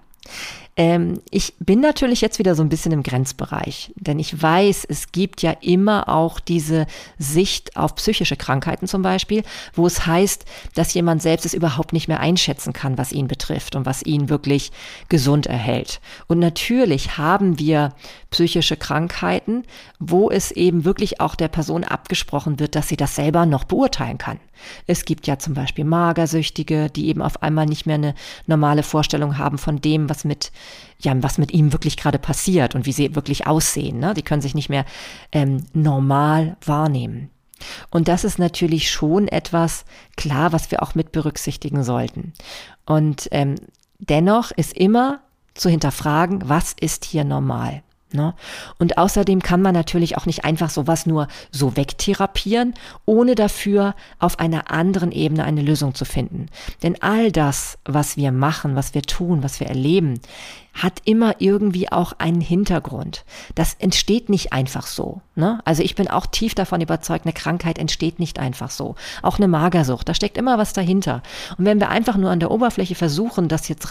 Ähm, 0.77 1.21
ich 1.31 1.55
bin 1.61 1.81
natürlich 1.81 2.21
jetzt 2.21 2.41
wieder 2.41 2.57
so 2.57 2.63
ein 2.63 2.69
bisschen 2.69 2.91
im 2.91 3.05
Grenzbereich, 3.05 3.93
denn 3.95 4.19
ich 4.19 4.43
weiß, 4.43 4.85
es 4.89 5.13
gibt 5.13 5.43
ja 5.43 5.53
immer 5.61 6.09
auch 6.09 6.41
diese 6.41 6.87
Sicht 7.17 7.77
auf 7.77 7.95
psychische 7.95 8.37
Krankheiten 8.37 8.89
zum 8.89 9.03
Beispiel, 9.03 9.45
wo 9.75 9.87
es 9.87 10.05
heißt, 10.05 10.45
dass 10.75 10.95
jemand 10.95 11.23
selbst 11.23 11.47
es 11.47 11.55
überhaupt 11.55 11.93
nicht 11.93 12.09
mehr 12.09 12.19
einschätzen 12.19 12.73
kann, 12.73 12.99
was 12.99 13.13
ihn 13.13 13.29
betrifft 13.29 13.77
und 13.77 13.87
was 13.87 14.03
ihn 14.03 14.29
wirklich 14.29 14.73
gesund 15.09 15.47
erhält. 15.47 16.01
Und 16.27 16.41
natürlich 16.41 17.19
haben 17.19 17.59
wir 17.61 17.95
psychische 18.31 18.77
Krankheiten, 18.77 19.63
wo 20.01 20.29
es 20.29 20.51
eben 20.51 20.85
wirklich 20.85 21.21
auch 21.21 21.37
der 21.37 21.49
Person 21.49 21.85
abgesprochen 21.85 22.59
wird, 22.59 22.75
dass 22.75 22.89
sie 22.89 22.97
das 22.97 23.15
selber 23.15 23.47
noch 23.47 23.63
beurteilen 23.63 24.19
kann. 24.19 24.41
Es 24.87 25.05
gibt 25.05 25.27
ja 25.27 25.39
zum 25.39 25.55
Beispiel 25.55 25.85
Magersüchtige, 25.85 26.91
die 26.91 27.09
eben 27.09 27.23
auf 27.23 27.43
einmal 27.43 27.67
nicht 27.67 27.87
mehr 27.87 27.95
eine 27.95 28.15
normale 28.47 28.83
Vorstellung 28.83 29.39
haben 29.39 29.59
von 29.59 29.81
dem, 29.81 30.09
was 30.09 30.25
mit 30.25 30.53
ja, 30.99 31.13
was 31.23 31.39
mit 31.39 31.53
ihm 31.53 31.73
wirklich 31.73 31.97
gerade 31.97 32.19
passiert 32.19 32.75
und 32.75 32.87
wie 32.87 32.93
sie 32.93 33.15
wirklich 33.15 33.47
aussehen. 33.47 33.99
Ne? 33.99 34.15
Die 34.15 34.23
können 34.23 34.43
sich 34.43 34.55
nicht 34.55 34.69
mehr 34.69 34.85
ähm, 35.33 35.65
normal 35.73 36.57
wahrnehmen. 36.65 37.31
Und 37.91 38.09
das 38.09 38.25
ist 38.25 38.39
natürlich 38.39 38.91
schon 38.91 39.29
etwas 39.29 39.85
klar, 40.17 40.53
was 40.53 40.71
wir 40.71 40.83
auch 40.83 40.95
mit 40.95 41.13
berücksichtigen 41.13 41.85
sollten. 41.85 42.33
Und 42.85 43.29
ähm, 43.31 43.55
dennoch 43.99 44.51
ist 44.51 44.77
immer 44.77 45.21
zu 45.55 45.69
hinterfragen, 45.69 46.49
was 46.49 46.75
ist 46.79 47.05
hier 47.05 47.25
normal? 47.25 47.84
Ne? 48.15 48.33
Und 48.79 48.97
außerdem 48.97 49.43
kann 49.43 49.61
man 49.61 49.75
natürlich 49.75 50.17
auch 50.17 50.25
nicht 50.25 50.45
einfach 50.45 50.71
sowas 50.71 51.05
nur 51.05 51.27
so 51.51 51.77
wegtherapieren, 51.77 52.75
ohne 53.07 53.35
dafür 53.35 53.95
auf 54.21 54.39
einer 54.39 54.71
anderen 54.71 55.11
Ebene 55.11 55.45
eine 55.45 55.63
Lösung 55.63 55.95
zu 55.95 56.05
finden. 56.05 56.47
Denn 56.85 57.03
all 57.03 57.33
das, 57.33 57.77
was 57.85 58.17
wir 58.17 58.31
machen, 58.31 58.77
was 58.77 58.95
wir 58.95 59.03
tun, 59.03 59.43
was 59.43 59.59
wir 59.59 59.67
erleben, 59.67 60.21
hat 60.75 61.01
immer 61.05 61.37
irgendwie 61.39 61.91
auch 61.91 62.13
einen 62.19 62.41
Hintergrund. 62.41 63.25
Das 63.55 63.75
entsteht 63.75 64.29
nicht 64.29 64.53
einfach 64.53 64.87
so. 64.87 65.21
Ne? 65.35 65.61
Also 65.65 65.83
ich 65.83 65.95
bin 65.95 66.09
auch 66.09 66.27
tief 66.27 66.55
davon 66.55 66.81
überzeugt, 66.81 67.27
eine 67.27 67.33
Krankheit 67.33 67.79
entsteht 67.79 68.19
nicht 68.19 68.39
einfach 68.39 68.71
so. 68.71 68.97
Auch 69.23 69.39
eine 69.39 69.49
Magersucht, 69.49 70.09
da 70.09 70.15
steckt 70.15 70.37
immer 70.37 70.59
was 70.59 70.73
dahinter. 70.73 71.23
Und 71.59 71.65
wenn 71.65 71.81
wir 71.81 71.91
einfach 71.91 72.17
nur 72.17 72.31
an 72.31 72.41
der 72.41 72.51
Oberfläche 72.51 72.95
versuchen, 72.95 73.49
das 73.49 73.69
jetzt 73.69 73.91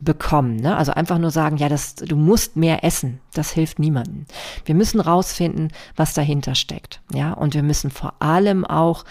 rauszubekommen, 0.00 0.56
ne? 0.56 0.76
also 0.76 0.92
einfach 0.92 1.18
nur 1.18 1.30
sagen, 1.30 1.56
ja, 1.56 1.68
das, 1.68 1.94
du 1.94 2.16
musst 2.16 2.56
mehr 2.56 2.84
essen, 2.84 3.20
das 3.34 3.52
hilft 3.52 3.78
niemandem. 3.78 4.26
Wir 4.64 4.74
müssen 4.74 5.00
rausfinden, 5.00 5.72
was 5.96 6.14
dahinter 6.14 6.54
steckt. 6.54 7.00
Ja, 7.12 7.32
und 7.32 7.54
wir 7.54 7.62
müssen 7.62 7.90
vor 7.90 8.14
allem 8.20 8.64
auch 8.64 9.04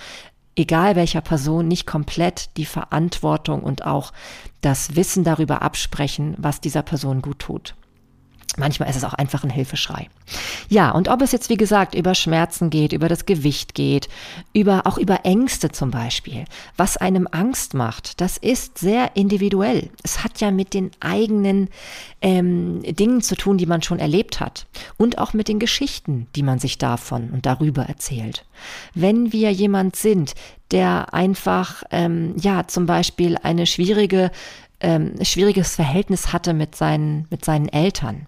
egal 0.56 0.96
welcher 0.96 1.22
Person, 1.22 1.68
nicht 1.68 1.86
komplett 1.86 2.58
die 2.58 2.66
Verantwortung 2.66 3.64
und 3.64 3.86
auch 3.86 4.12
das 4.62 4.96
Wissen 4.96 5.24
darüber 5.24 5.62
absprechen, 5.62 6.36
was 6.38 6.60
dieser 6.60 6.82
Person 6.82 7.22
gut 7.22 7.40
tut. 7.40 7.76
Manchmal 8.60 8.90
ist 8.90 8.98
es 8.98 9.04
auch 9.04 9.14
einfach 9.14 9.44
ein 9.44 9.50
Hilfeschrei. 9.50 10.10
Ja, 10.68 10.92
und 10.92 11.08
ob 11.08 11.22
es 11.22 11.32
jetzt, 11.32 11.50
wie 11.50 11.58
gesagt, 11.58 11.96
über 11.96 12.14
Schmerzen 12.14 12.70
geht, 12.70 12.94
über 12.94 13.08
das 13.08 13.26
Gewicht 13.26 13.74
geht, 13.74 14.10
über, 14.54 14.86
auch 14.86 14.98
über 14.98 15.26
Ängste 15.26 15.72
zum 15.72 15.92
Beispiel. 15.92 16.46
Was 16.78 16.98
einem 16.98 17.28
Angst 17.32 17.74
macht, 17.74 18.22
das 18.22 18.38
ist 18.38 18.78
sehr 18.78 19.16
individuell. 19.16 19.90
Es 20.04 20.24
hat 20.24 20.42
ja 20.42 20.52
mit 20.52 20.74
den 20.74 20.92
eigenen 21.00 21.70
ähm, 22.22 22.82
Dingen 22.84 23.22
zu 23.22 23.36
tun, 23.36 23.58
die 23.58 23.66
man 23.66 23.82
schon 23.82 24.00
erlebt 24.00 24.40
hat. 24.40 24.68
Und 24.98 25.18
auch 25.18 25.34
mit 25.34 25.48
den 25.48 25.60
Geschichten, 25.60 26.28
die 26.36 26.44
man 26.44 26.60
sich 26.60 26.78
davon 26.78 27.30
und 27.32 27.46
darüber 27.46 27.84
erzählt. 27.84 28.46
Wenn 28.94 29.32
wir 29.32 29.52
jemand 29.52 29.96
sind, 29.96 30.36
der 30.72 31.14
einfach, 31.14 31.84
ähm, 31.92 32.36
ja, 32.38 32.68
zum 32.68 32.86
Beispiel 32.86 33.38
eine 33.42 33.66
schwierige 33.66 34.32
ähm, 34.82 35.14
schwieriges 35.24 35.76
Verhältnis 35.76 36.32
hatte 36.32 36.54
mit 36.54 36.76
seinen, 36.76 37.28
mit 37.30 37.44
seinen 37.44 37.68
Eltern 37.68 38.28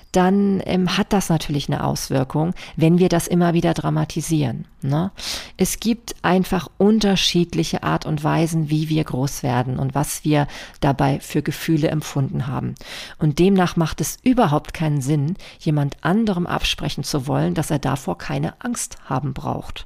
dann 0.11 0.61
ähm, 0.65 0.97
hat 0.97 1.13
das 1.13 1.29
natürlich 1.29 1.69
eine 1.69 1.83
Auswirkung, 1.83 2.53
wenn 2.75 2.99
wir 2.99 3.09
das 3.09 3.27
immer 3.27 3.53
wieder 3.53 3.73
dramatisieren. 3.73 4.65
Ne? 4.81 5.11
Es 5.57 5.79
gibt 5.79 6.15
einfach 6.23 6.67
unterschiedliche 6.77 7.83
Art 7.83 8.05
und 8.05 8.23
Weisen, 8.23 8.69
wie 8.69 8.89
wir 8.89 9.03
groß 9.03 9.43
werden 9.43 9.77
und 9.77 9.93
was 9.93 10.23
wir 10.23 10.47
dabei 10.79 11.19
für 11.19 11.41
Gefühle 11.41 11.89
empfunden 11.89 12.47
haben. 12.47 12.75
Und 13.19 13.39
demnach 13.39 13.75
macht 13.75 14.01
es 14.01 14.17
überhaupt 14.23 14.73
keinen 14.73 15.01
Sinn, 15.01 15.35
jemand 15.59 15.97
anderem 16.01 16.47
absprechen 16.47 17.03
zu 17.03 17.27
wollen, 17.27 17.53
dass 17.53 17.69
er 17.69 17.79
davor 17.79 18.17
keine 18.17 18.59
Angst 18.59 18.97
haben 19.05 19.33
braucht. 19.33 19.85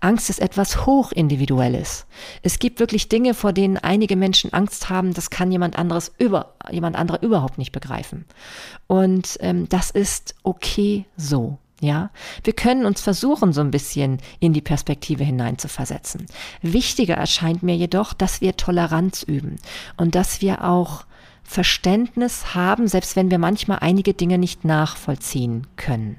Angst 0.00 0.30
ist 0.30 0.40
etwas 0.40 0.86
hochindividuelles. 0.86 2.06
Es 2.42 2.60
gibt 2.60 2.78
wirklich 2.78 3.08
Dinge, 3.08 3.34
vor 3.34 3.52
denen 3.52 3.76
einige 3.76 4.14
Menschen 4.14 4.52
Angst 4.52 4.88
haben, 4.88 5.14
das 5.14 5.30
kann 5.30 5.50
jemand 5.50 5.76
anderes 5.76 6.12
über, 6.18 6.54
jemand 6.70 6.96
anderer 6.96 7.22
überhaupt 7.22 7.58
nicht 7.58 7.72
begreifen. 7.72 8.24
Und 8.86 9.36
ähm, 9.40 9.57
das 9.66 9.90
ist 9.90 10.34
okay 10.42 11.06
so. 11.16 11.58
Ja, 11.80 12.10
wir 12.42 12.54
können 12.54 12.86
uns 12.86 13.00
versuchen, 13.00 13.52
so 13.52 13.60
ein 13.60 13.70
bisschen 13.70 14.18
in 14.40 14.52
die 14.52 14.60
Perspektive 14.60 15.22
hineinzuversetzen. 15.22 16.26
Wichtiger 16.60 17.14
erscheint 17.14 17.62
mir 17.62 17.76
jedoch, 17.76 18.12
dass 18.14 18.40
wir 18.40 18.56
Toleranz 18.56 19.22
üben 19.22 19.56
und 19.96 20.16
dass 20.16 20.40
wir 20.40 20.64
auch 20.64 21.04
Verständnis 21.44 22.54
haben, 22.54 22.88
selbst 22.88 23.14
wenn 23.14 23.30
wir 23.30 23.38
manchmal 23.38 23.78
einige 23.78 24.12
Dinge 24.12 24.38
nicht 24.38 24.64
nachvollziehen 24.64 25.68
können. 25.76 26.18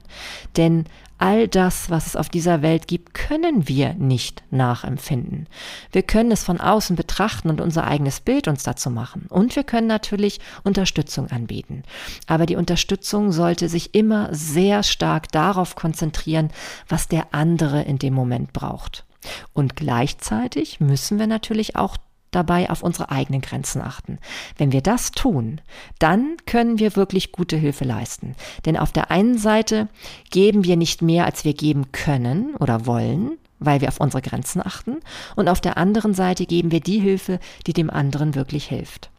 Denn 0.56 0.86
All 1.19 1.49
das, 1.49 1.89
was 1.89 2.08
es 2.08 2.15
auf 2.15 2.29
dieser 2.29 2.62
Welt 2.62 2.88
gibt, 2.88 3.13
können 3.13 3.67
wir 3.67 3.93
nicht 3.93 4.41
nachempfinden. 4.51 5.47
Wir 5.91 6.01
können 6.01 6.32
es 6.32 6.45
von 6.45 6.62
außen 6.62 6.95
betrachten 6.95 7.49
und 7.49 7.60
unser 7.60 7.86
eigenes 7.86 8.21
Bild 8.21 8.47
uns 8.47 8.63
dazu 8.63 8.89
machen. 8.89 9.25
Und 9.27 9.55
wir 9.58 9.65
können 9.65 9.88
natürlich 9.88 10.39
Unterstützung 10.63 11.29
anbieten. 11.29 11.84
Aber 12.25 12.45
die 12.45 12.55
Unterstützung 12.55 13.34
sollte 13.34 13.67
sich 13.67 13.93
immer 13.93 14.34
sehr 14.34 14.82
stark 14.82 15.29
darauf 15.32 15.75
konzentrieren, 15.75 16.51
was 16.88 17.10
der 17.10 17.27
andere 17.34 17.82
in 17.84 17.99
dem 17.99 18.13
Moment 18.13 18.53
braucht. 18.53 19.05
Und 19.51 19.75
gleichzeitig 19.75 20.79
müssen 20.79 21.19
wir 21.19 21.27
natürlich 21.27 21.75
auch 21.75 21.97
dabei 22.31 22.69
auf 22.69 22.83
unsere 22.83 23.09
eigenen 23.09 23.41
Grenzen 23.41 23.81
achten. 23.81 24.19
Wenn 24.57 24.71
wir 24.71 24.81
das 24.81 25.11
tun, 25.11 25.61
dann 25.99 26.37
können 26.45 26.79
wir 26.79 26.95
wirklich 26.95 27.31
gute 27.31 27.57
Hilfe 27.57 27.85
leisten. 27.85 28.35
Denn 28.65 28.77
auf 28.77 28.91
der 28.91 29.11
einen 29.11 29.37
Seite 29.37 29.87
geben 30.29 30.63
wir 30.63 30.77
nicht 30.77 31.01
mehr, 31.01 31.25
als 31.25 31.45
wir 31.45 31.53
geben 31.53 31.91
können 31.91 32.55
oder 32.55 32.85
wollen, 32.85 33.37
weil 33.59 33.81
wir 33.81 33.89
auf 33.89 33.99
unsere 33.99 34.21
Grenzen 34.21 34.65
achten. 34.65 34.97
Und 35.35 35.47
auf 35.49 35.61
der 35.61 35.77
anderen 35.77 36.13
Seite 36.13 36.45
geben 36.45 36.71
wir 36.71 36.79
die 36.79 36.99
Hilfe, 36.99 37.39
die 37.67 37.73
dem 37.73 37.89
anderen 37.89 38.35
wirklich 38.35 38.67
hilft. 38.67 39.09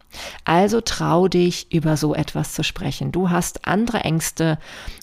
Also 0.45 0.81
trau 0.81 1.29
dich, 1.29 1.73
über 1.73 1.97
so 1.97 2.15
etwas 2.15 2.55
zu 2.55 2.63
sprechen. 2.63 3.13
Du 3.13 3.31
hast 3.31 3.67
andere 3.67 4.01
Ängste 4.01 4.59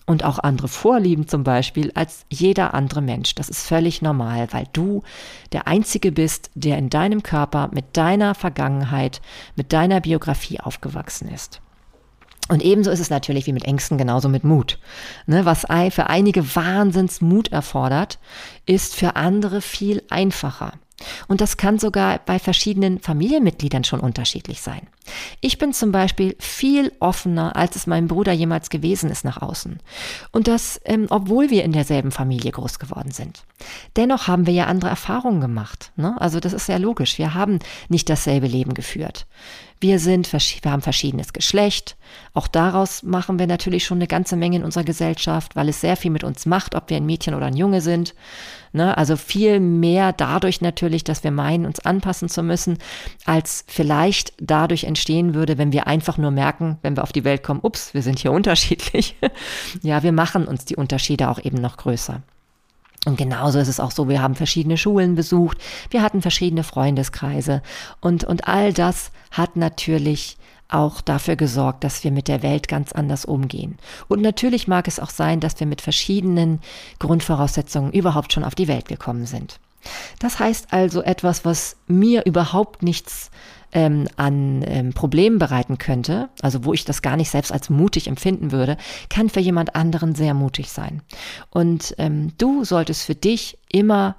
und 0.06 0.24
auch 0.24 0.40
andere 0.40 0.68
Vorlieben 0.68 1.28
zum 1.28 1.44
Beispiel 1.44 1.92
als 1.96 2.26
jeder 2.30 2.74
andere 2.74 3.02
Mensch. 3.02 3.36
Das 3.36 3.50
ist 3.50 3.68
völlig 3.68 4.02
normal, 4.02 4.48
weil 4.52 4.68
du 4.74 5.04
der 5.52 5.68
Einzige 5.68 6.12
bist, 6.12 6.52
der 6.56 6.78
in 6.78 6.90
deinem 6.90 7.24
Körper 7.24 7.70
mit 7.74 7.98
deiner 7.98 8.36
Vergangenheit, 8.36 9.22
mit 9.56 9.74
deiner 9.74 10.02
Biografie 10.02 10.60
aufgewachsen 10.60 11.30
ist. 11.30 11.62
Und 12.50 12.64
ebenso 12.64 12.92
ist 12.92 13.02
es 13.02 13.10
natürlich 13.10 13.46
wie 13.46 13.54
mit 13.54 13.66
Ängsten 13.66 13.98
genauso 13.98 14.30
mit 14.30 14.44
Mut. 14.44 14.80
Ne, 15.26 15.46
was 15.46 15.66
für 15.92 16.08
einige 16.08 16.56
Wahnsinnsmut 16.56 17.52
erfordert, 17.52 18.20
ist 18.66 18.96
für 18.96 19.16
andere 19.18 19.62
viel 19.62 20.04
einfacher. 20.10 20.74
Und 21.28 21.42
das 21.42 21.58
kann 21.58 21.78
sogar 21.78 22.20
bei 22.26 22.40
verschiedenen 22.40 23.00
Familienmitgliedern 23.00 23.84
schon 23.84 24.00
unterschiedlich 24.00 24.62
sein. 24.62 24.88
Ich 25.42 25.58
bin 25.58 25.74
zum 25.74 25.92
Beispiel 25.92 26.36
viel 26.40 26.92
offener, 27.00 27.56
als 27.56 27.76
es 27.76 27.88
mein 27.88 28.08
Bruder 28.08 28.32
jemals 28.34 28.70
gewesen 28.70 29.10
ist 29.10 29.26
nach 29.26 29.42
außen. 29.42 29.80
Und 30.32 30.48
das, 30.48 30.80
ähm, 30.86 31.08
obwohl 31.10 31.50
wir 31.50 31.64
in 31.64 31.72
derselben 31.72 32.12
Familie 32.12 32.52
groß 32.52 32.80
geworden 32.80 33.12
sind. 33.12 33.44
Dennoch 33.96 34.28
haben 34.28 34.46
wir 34.46 34.54
ja 34.54 34.66
andere 34.66 34.90
Erfahrungen 34.90 35.42
gemacht. 35.42 35.92
Ne? 35.96 36.20
Also 36.20 36.40
das 36.40 36.54
ist 36.54 36.70
ja 36.70 36.78
logisch. 36.78 37.18
Wir 37.18 37.34
haben 37.34 37.60
nicht 37.90 38.10
dasselbe 38.10 38.48
Leben 38.48 38.74
geführt. 38.74 39.26
Wir 39.80 40.00
sind, 40.00 40.32
wir 40.34 40.72
haben 40.72 40.82
verschiedenes 40.82 41.34
Geschlecht. 41.34 41.98
Auch 42.34 42.48
daraus 42.48 43.04
machen 43.04 43.38
wir 43.38 43.46
natürlich 43.46 43.86
schon 43.86 44.00
eine 44.00 44.08
ganze 44.08 44.36
Menge 44.36 44.58
in 44.58 44.64
unserer 44.64 44.84
Gesellschaft, 44.84 45.56
weil 45.56 45.70
es 45.70 45.82
sehr 45.82 45.96
viel 45.96 46.10
mit 46.10 46.24
uns 46.24 46.48
macht, 46.48 46.74
ob 46.74 46.90
wir 46.90 46.98
ein 46.98 47.06
Mädchen 47.06 47.36
oder 47.36 47.46
ein 47.46 47.56
Junge 47.56 47.82
sind. 47.82 48.16
Ne? 48.74 48.98
Also 48.98 49.16
viel 49.18 49.60
mehr 49.60 50.14
dadurch 50.14 50.62
natürlich, 50.62 51.04
dass 51.04 51.24
wir 51.24 51.32
meinen, 51.32 51.68
uns 51.68 51.80
anpassen 51.80 52.28
zu 52.28 52.42
müssen, 52.42 52.80
als 53.26 53.66
vielleicht 53.68 54.34
dadurch 54.40 54.86
entstehen 54.98 55.36
würde, 55.36 55.60
wenn 55.60 55.72
wir 55.72 55.86
einfach 55.86 56.18
nur 56.18 56.32
merken, 56.32 56.80
wenn 56.82 56.98
wir 56.98 57.04
auf 57.04 57.12
die 57.12 57.24
Welt 57.24 57.44
kommen, 57.44 57.60
ups, 57.62 57.94
wir 57.94 58.02
sind 58.02 58.18
hier 58.18 58.32
unterschiedlich. 58.40 59.16
ja, 59.84 60.02
wir 60.02 60.12
machen 60.12 60.48
uns 60.48 60.66
die 60.66 60.76
Unterschiede 60.76 61.30
auch 61.30 61.40
eben 61.40 61.58
noch 61.58 61.78
größer. 61.78 62.22
Und 63.06 63.18
genauso 63.18 63.60
ist 63.60 63.68
es 63.68 63.80
auch 63.80 63.92
so, 63.92 64.10
wir 64.10 64.22
haben 64.22 64.36
verschiedene 64.36 64.76
Schulen 64.76 65.16
besucht, 65.16 65.60
wir 65.92 66.02
hatten 66.02 66.22
verschiedene 66.22 66.64
Freundeskreise 66.64 67.62
und, 68.02 68.24
und 68.24 68.48
all 68.48 68.74
das 68.74 69.12
hat 69.32 69.56
natürlich 69.56 70.36
auch 70.68 71.00
dafür 71.00 71.38
gesorgt, 71.38 71.86
dass 71.86 72.04
wir 72.04 72.12
mit 72.12 72.28
der 72.28 72.44
Welt 72.44 72.68
ganz 72.68 72.92
anders 72.92 73.24
umgehen. 73.24 73.78
Und 74.10 74.22
natürlich 74.22 74.68
mag 74.68 74.90
es 74.90 75.00
auch 75.00 75.12
sein, 75.12 75.40
dass 75.40 75.58
wir 75.60 75.68
mit 75.68 75.80
verschiedenen 75.80 76.60
Grundvoraussetzungen 77.00 77.94
überhaupt 77.94 78.34
schon 78.34 78.44
auf 78.44 78.56
die 78.56 78.68
Welt 78.68 78.90
gekommen 78.90 79.26
sind. 79.26 79.60
Das 80.20 80.40
heißt 80.40 80.74
also 80.74 81.02
etwas, 81.02 81.46
was 81.46 81.78
mir 81.88 82.26
überhaupt 82.26 82.84
nichts 82.84 83.32
ähm, 83.78 84.08
an 84.16 84.64
ähm, 84.66 84.92
Problemen 84.92 85.38
bereiten 85.38 85.78
könnte, 85.78 86.30
also 86.42 86.66
wo 86.66 86.74
ich 86.74 86.84
das 86.84 87.04
gar 87.04 87.16
nicht 87.16 87.30
selbst 87.30 87.52
als 87.52 87.70
mutig 87.70 88.08
empfinden 88.08 88.52
würde, 88.52 88.76
kann 89.08 89.30
für 89.30 89.40
jemand 89.40 89.76
anderen 89.76 90.16
sehr 90.16 90.34
mutig 90.34 90.72
sein. 90.72 91.04
Und 91.52 91.94
ähm, 92.00 92.34
du 92.40 92.64
solltest 92.66 93.04
für 93.04 93.14
dich 93.14 93.60
immer 93.72 94.16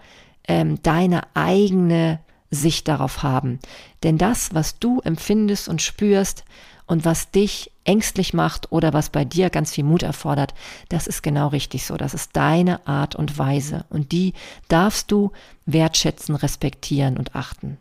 ähm, 0.47 0.81
deine 0.85 1.23
eigene 1.35 2.21
Sicht 2.53 2.87
darauf 2.87 3.25
haben. 3.25 3.59
Denn 4.05 4.17
das, 4.17 4.55
was 4.55 4.79
du 4.79 5.01
empfindest 5.01 5.69
und 5.69 5.83
spürst 5.83 6.45
und 6.87 7.05
was 7.05 7.33
dich 7.33 7.73
ängstlich 7.83 8.35
macht 8.35 8.71
oder 8.71 8.93
was 8.93 9.11
bei 9.11 9.25
dir 9.25 9.51
ganz 9.51 9.73
viel 9.73 9.83
Mut 9.83 10.05
erfordert, 10.05 10.55
das 10.89 11.09
ist 11.09 11.25
genau 11.25 11.49
richtig 11.49 11.85
so. 11.85 11.97
Das 11.97 12.15
ist 12.15 12.31
deine 12.37 12.87
Art 12.87 13.17
und 13.17 13.39
Weise 13.39 13.87
und 13.91 14.13
die 14.13 14.35
darfst 14.69 15.11
du 15.11 15.33
wertschätzen, 15.67 16.37
respektieren 16.37 17.17
und 17.17 17.35
achten. 17.35 17.79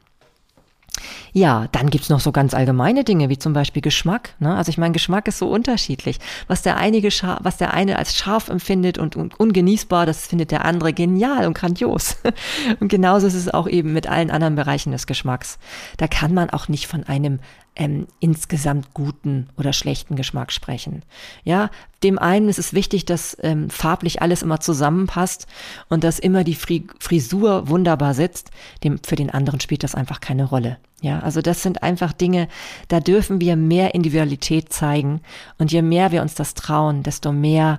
Ja, 1.34 1.68
dann 1.72 1.90
gibt's 1.90 2.10
noch 2.10 2.20
so 2.20 2.32
ganz 2.32 2.54
allgemeine 2.54 3.04
Dinge, 3.04 3.30
wie 3.30 3.38
zum 3.38 3.54
Beispiel 3.54 3.82
Geschmack. 3.82 4.36
Ne? 4.40 4.56
Also 4.56 4.70
ich 4.70 4.78
meine, 4.78 4.94
Geschmack 4.94 5.28
ist 5.28 5.38
so 5.38 5.50
unterschiedlich. 5.50 6.20
Was 6.48 6.62
der, 6.62 6.78
einige 6.78 7.10
was 7.42 7.58
der 7.58 7.74
eine 7.74 7.98
als 7.98 8.16
scharf 8.16 8.50
empfindet 8.50 8.98
und, 8.98 9.16
und 9.16 9.40
ungenießbar, 9.40 10.06
das 10.06 10.28
findet 10.28 10.52
der 10.52 10.66
andere 10.66 10.94
genial 10.94 11.46
und 11.48 11.54
grandios. 11.54 12.18
Und 12.80 12.90
genauso 12.90 13.28
ist 13.28 13.34
es 13.34 13.54
auch 13.54 13.68
eben 13.68 13.94
mit 13.94 14.08
allen 14.08 14.32
anderen 14.32 14.56
Bereichen 14.56 14.92
des 14.92 15.08
Geschmacks. 15.08 15.58
Da 15.98 16.08
kann 16.08 16.34
man 16.34 16.50
auch 16.50 16.68
nicht 16.68 16.88
von 16.88 17.04
einem 17.04 17.40
ähm, 17.78 18.08
insgesamt 18.20 18.94
guten 18.94 19.48
oder 19.58 19.72
schlechten 19.72 20.16
Geschmack 20.16 20.52
sprechen. 20.52 21.04
Ja, 21.44 21.70
dem 22.04 22.20
einen 22.20 22.50
ist 22.50 22.60
es 22.60 22.74
wichtig, 22.74 23.06
dass 23.06 23.38
ähm, 23.42 23.70
farblich 23.70 24.22
alles 24.22 24.42
immer 24.42 24.60
zusammenpasst 24.60 25.48
und 25.88 26.04
dass 26.04 26.20
immer 26.20 26.44
die 26.44 26.56
Frisur 26.56 27.70
wunderbar 27.70 28.14
sitzt. 28.14 28.52
Dem, 28.84 29.00
für 29.04 29.16
den 29.16 29.30
anderen 29.30 29.60
spielt 29.60 29.84
das 29.84 29.96
einfach 29.96 30.20
keine 30.20 30.46
Rolle. 30.46 30.78
Ja, 31.02 31.20
also 31.20 31.42
das 31.42 31.62
sind 31.62 31.84
einfach 31.84 32.12
Dinge, 32.12 32.48
da 32.88 33.00
dürfen 33.00 33.40
wir 33.40 33.56
mehr 33.56 33.94
Individualität 33.94 34.74
zeigen 34.74 35.22
und 35.60 35.72
je 35.72 35.84
mehr 35.84 36.12
wir 36.12 36.24
uns 36.24 36.34
das 36.34 36.56
trauen, 36.56 37.04
desto 37.04 37.32
mehr 37.32 37.78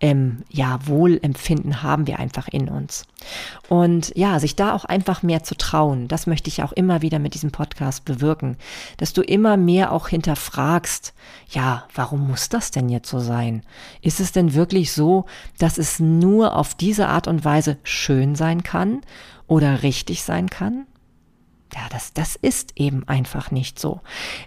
ähm, 0.00 0.44
ja, 0.50 0.78
Wohlempfinden 0.86 1.82
haben 1.82 2.06
wir 2.06 2.18
einfach 2.18 2.48
in 2.48 2.68
uns. 2.68 3.06
Und 3.68 4.12
ja, 4.14 4.38
sich 4.38 4.54
da 4.54 4.74
auch 4.74 4.84
einfach 4.84 5.22
mehr 5.22 5.42
zu 5.42 5.56
trauen, 5.56 6.06
das 6.06 6.26
möchte 6.26 6.48
ich 6.48 6.62
auch 6.62 6.72
immer 6.72 7.00
wieder 7.00 7.18
mit 7.18 7.34
diesem 7.34 7.50
Podcast 7.50 8.04
bewirken, 8.04 8.56
dass 8.98 9.14
du 9.14 9.22
immer 9.22 9.56
mehr 9.56 9.92
auch 9.92 10.08
hinterfragst, 10.08 11.14
ja, 11.50 11.84
warum 11.94 12.28
muss 12.28 12.48
das 12.48 12.70
denn 12.70 12.88
jetzt 12.88 13.08
so 13.08 13.20
sein? 13.20 13.62
Ist 14.02 14.20
es 14.20 14.32
denn 14.32 14.54
wirklich 14.54 14.92
so, 14.92 15.24
dass 15.58 15.78
es 15.78 15.98
nur 15.98 16.56
auf 16.56 16.74
diese 16.74 17.08
Art 17.08 17.26
und 17.26 17.44
Weise 17.44 17.78
schön 17.82 18.34
sein 18.34 18.62
kann 18.62 19.00
oder 19.46 19.82
richtig 19.82 20.22
sein 20.22 20.50
kann? 20.50 20.86
Ja, 21.74 21.82
das, 21.90 22.12
das 22.12 22.36
ist 22.36 22.72
eben 22.76 23.08
einfach 23.08 23.50
nicht 23.50 23.78
so. 23.78 24.00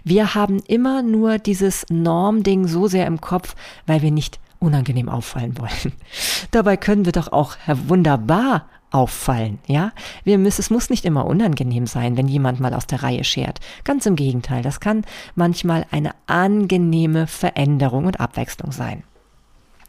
Wir 0.04 0.34
haben 0.34 0.60
immer 0.66 1.02
nur 1.02 1.38
dieses 1.38 1.86
Normding 1.90 2.66
so 2.66 2.86
sehr 2.86 3.06
im 3.06 3.20
Kopf, 3.20 3.54
weil 3.86 4.02
wir 4.02 4.10
nicht 4.10 4.40
unangenehm 4.60 5.08
auffallen 5.08 5.58
wollen. 5.58 5.92
Dabei 6.52 6.76
können 6.76 7.04
wir 7.04 7.12
doch 7.12 7.32
auch 7.32 7.56
wunderbar 7.66 8.66
auffallen, 8.92 9.58
ja? 9.66 9.92
Wir 10.24 10.38
müssen, 10.38 10.60
es 10.60 10.70
muss 10.70 10.90
nicht 10.90 11.04
immer 11.04 11.26
unangenehm 11.26 11.86
sein, 11.86 12.16
wenn 12.16 12.28
jemand 12.28 12.60
mal 12.60 12.74
aus 12.74 12.86
der 12.86 13.02
Reihe 13.02 13.24
schert. 13.24 13.60
Ganz 13.84 14.06
im 14.06 14.16
Gegenteil, 14.16 14.62
das 14.62 14.80
kann 14.80 15.04
manchmal 15.34 15.86
eine 15.90 16.10
angenehme 16.26 17.26
Veränderung 17.26 18.06
und 18.06 18.20
Abwechslung 18.20 18.72
sein. 18.72 19.04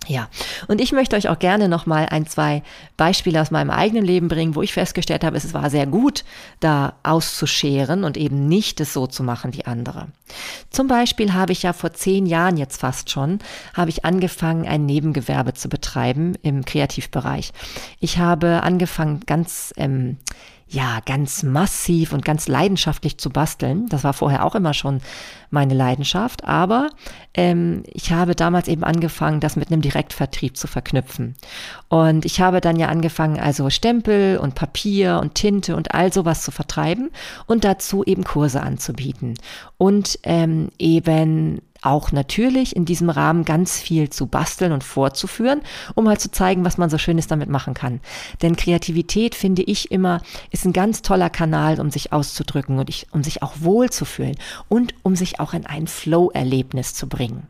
Ja, 0.08 0.30
und 0.68 0.82
ich 0.82 0.92
möchte 0.94 1.16
euch 1.16 1.30
auch 1.30 1.38
gerne 1.38 1.70
nochmal 1.70 2.08
ein, 2.10 2.26
zwei 2.26 2.64
Beispiele 2.98 3.40
aus 3.40 3.52
meinem 3.52 3.70
eigenen 3.70 4.04
Leben 4.04 4.30
bringen, 4.30 4.56
wo 4.56 4.64
ich 4.64 4.74
festgestellt 4.74 5.24
habe, 5.24 5.38
es 5.38 5.54
war 5.54 5.70
sehr 5.70 5.86
gut, 5.86 6.24
da 6.60 6.96
auszuscheren 7.04 8.04
und 8.04 8.18
eben 8.18 8.48
nicht 8.48 8.82
es 8.82 8.94
so 8.94 9.06
zu 9.06 9.22
machen 9.22 9.54
wie 9.54 9.66
andere. 9.66 10.08
Zum 10.72 10.88
Beispiel 10.88 11.34
habe 11.34 11.52
ich 11.52 11.62
ja 11.64 11.74
vor 11.74 11.94
zehn 11.94 12.26
Jahren 12.26 12.58
jetzt 12.58 12.82
fast 12.82 13.12
schon, 13.12 13.40
habe 13.76 13.92
ich 13.92 14.04
angefangen, 14.04 14.68
ein 14.68 14.88
Nebengewerbe 14.88 15.54
zu 15.54 15.70
betreiben 15.70 16.36
im 16.42 16.66
Kreativbereich. 16.66 17.52
Ich 18.00 18.18
habe 18.18 18.64
angefangen, 18.64 19.20
ganz 19.28 19.72
ähm, 19.78 20.18
ja, 20.72 21.00
ganz 21.06 21.44
massiv 21.44 22.14
und 22.14 22.24
ganz 22.24 22.48
leidenschaftlich 22.48 23.18
zu 23.18 23.30
basteln. 23.30 23.88
Das 23.90 24.06
war 24.06 24.14
vorher 24.14 24.46
auch 24.46 24.56
immer 24.56 24.74
schon 24.74 25.02
meine 25.50 25.74
Leidenschaft, 25.74 26.46
aber 26.46 26.90
ähm, 27.34 27.84
ich 27.88 28.14
habe 28.14 28.36
damals 28.36 28.70
eben 28.70 28.86
angefangen, 28.86 29.42
das 29.42 29.58
mit 29.58 29.70
einem 29.70 29.82
Direktvertrieb 29.82 30.56
zu 30.56 30.68
verknüpfen. 30.68 31.36
Und 31.90 32.24
ich 32.24 32.40
habe 32.40 32.62
dann 32.62 32.78
ja 32.78 32.88
angefangen, 32.88 33.38
also 33.38 33.70
Stempel 33.70 34.38
und 34.38 34.56
Papier 34.56 35.20
und 35.22 35.36
Tinte 35.36 35.76
und 35.76 35.94
all 35.94 36.14
sowas 36.14 36.42
zu 36.42 36.52
vertreiben 36.52 37.10
und 37.48 37.66
dazu 37.66 38.06
eben 38.06 38.24
Kurse 38.24 38.62
anzubieten. 38.62 39.34
Und 39.78 40.20
ähm, 40.24 40.70
eben 40.80 41.62
auch 41.82 42.12
natürlich 42.12 42.76
in 42.76 42.86
diesem 42.86 43.10
Rahmen 43.10 43.46
ganz 43.46 43.80
viel 43.80 44.10
zu 44.10 44.28
basteln 44.28 44.72
und 44.72 44.84
vorzuführen, 44.84 45.62
um 45.96 46.08
halt 46.08 46.22
zu 46.22 46.32
zeigen, 46.32 46.66
was 46.66 46.78
man 46.78 46.90
so 46.90 46.98
Schönes 46.98 47.28
damit 47.28 47.50
machen 47.50 47.74
kann. 47.74 48.00
Denn 48.42 48.56
Kreativität, 48.56 49.36
finde 49.36 49.64
ich 49.64 49.92
immer, 49.92 50.22
ist 50.52 50.66
ein 50.66 50.74
ganz 50.74 51.02
toller 51.02 51.30
Kanal, 51.30 51.80
um 51.80 51.92
sich 51.92 52.14
auszudrücken 52.14 52.80
und 52.80 52.90
ich, 52.90 53.08
um 53.12 53.24
sich 53.24 53.44
auch 53.44 53.54
wohlzufühlen 53.60 54.36
und 54.70 54.94
um 55.04 55.16
sich 55.16 55.40
auch 55.40 55.54
in 55.54 55.66
ein 55.66 55.88
Flow-Erlebnis 55.88 56.94
zu 56.94 57.08
bringen. 57.08 57.48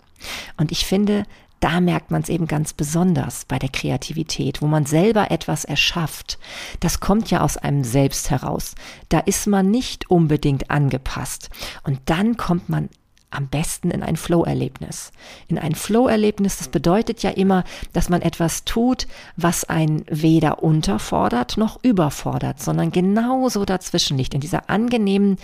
Und 0.57 0.71
ich 0.71 0.85
finde, 0.85 1.25
da 1.61 1.79
merkt 1.79 2.09
man 2.09 2.23
es 2.23 2.29
eben 2.29 2.47
ganz 2.47 2.73
besonders 2.73 3.45
bei 3.45 3.59
der 3.59 3.69
Kreativität, 3.69 4.63
wo 4.63 4.67
man 4.67 4.87
selber 4.87 5.29
etwas 5.29 5.63
erschafft. 5.63 6.39
Das 6.79 6.99
kommt 6.99 7.29
ja 7.29 7.41
aus 7.41 7.55
einem 7.55 7.83
selbst 7.83 8.31
heraus. 8.31 8.73
Da 9.09 9.19
ist 9.19 9.45
man 9.45 9.69
nicht 9.69 10.09
unbedingt 10.09 10.71
angepasst. 10.71 11.51
Und 11.83 11.99
dann 12.05 12.35
kommt 12.35 12.67
man 12.67 12.89
am 13.31 13.47
besten 13.47 13.91
in 13.91 14.03
ein 14.03 14.17
Flow-Erlebnis. 14.17 15.11
In 15.47 15.57
ein 15.57 15.73
Flow-Erlebnis, 15.75 16.57
das 16.57 16.67
bedeutet 16.67 17.23
ja 17.23 17.31
immer, 17.31 17.63
dass 17.93 18.09
man 18.09 18.21
etwas 18.21 18.65
tut, 18.65 19.07
was 19.37 19.63
einen 19.63 20.05
weder 20.09 20.61
unterfordert 20.63 21.57
noch 21.57 21.83
überfordert, 21.83 22.61
sondern 22.61 22.91
genauso 22.91 23.65
dazwischen 23.65 24.17
liegt, 24.17 24.33
in 24.33 24.41
dieser 24.41 24.69
angenehmen, 24.69 25.37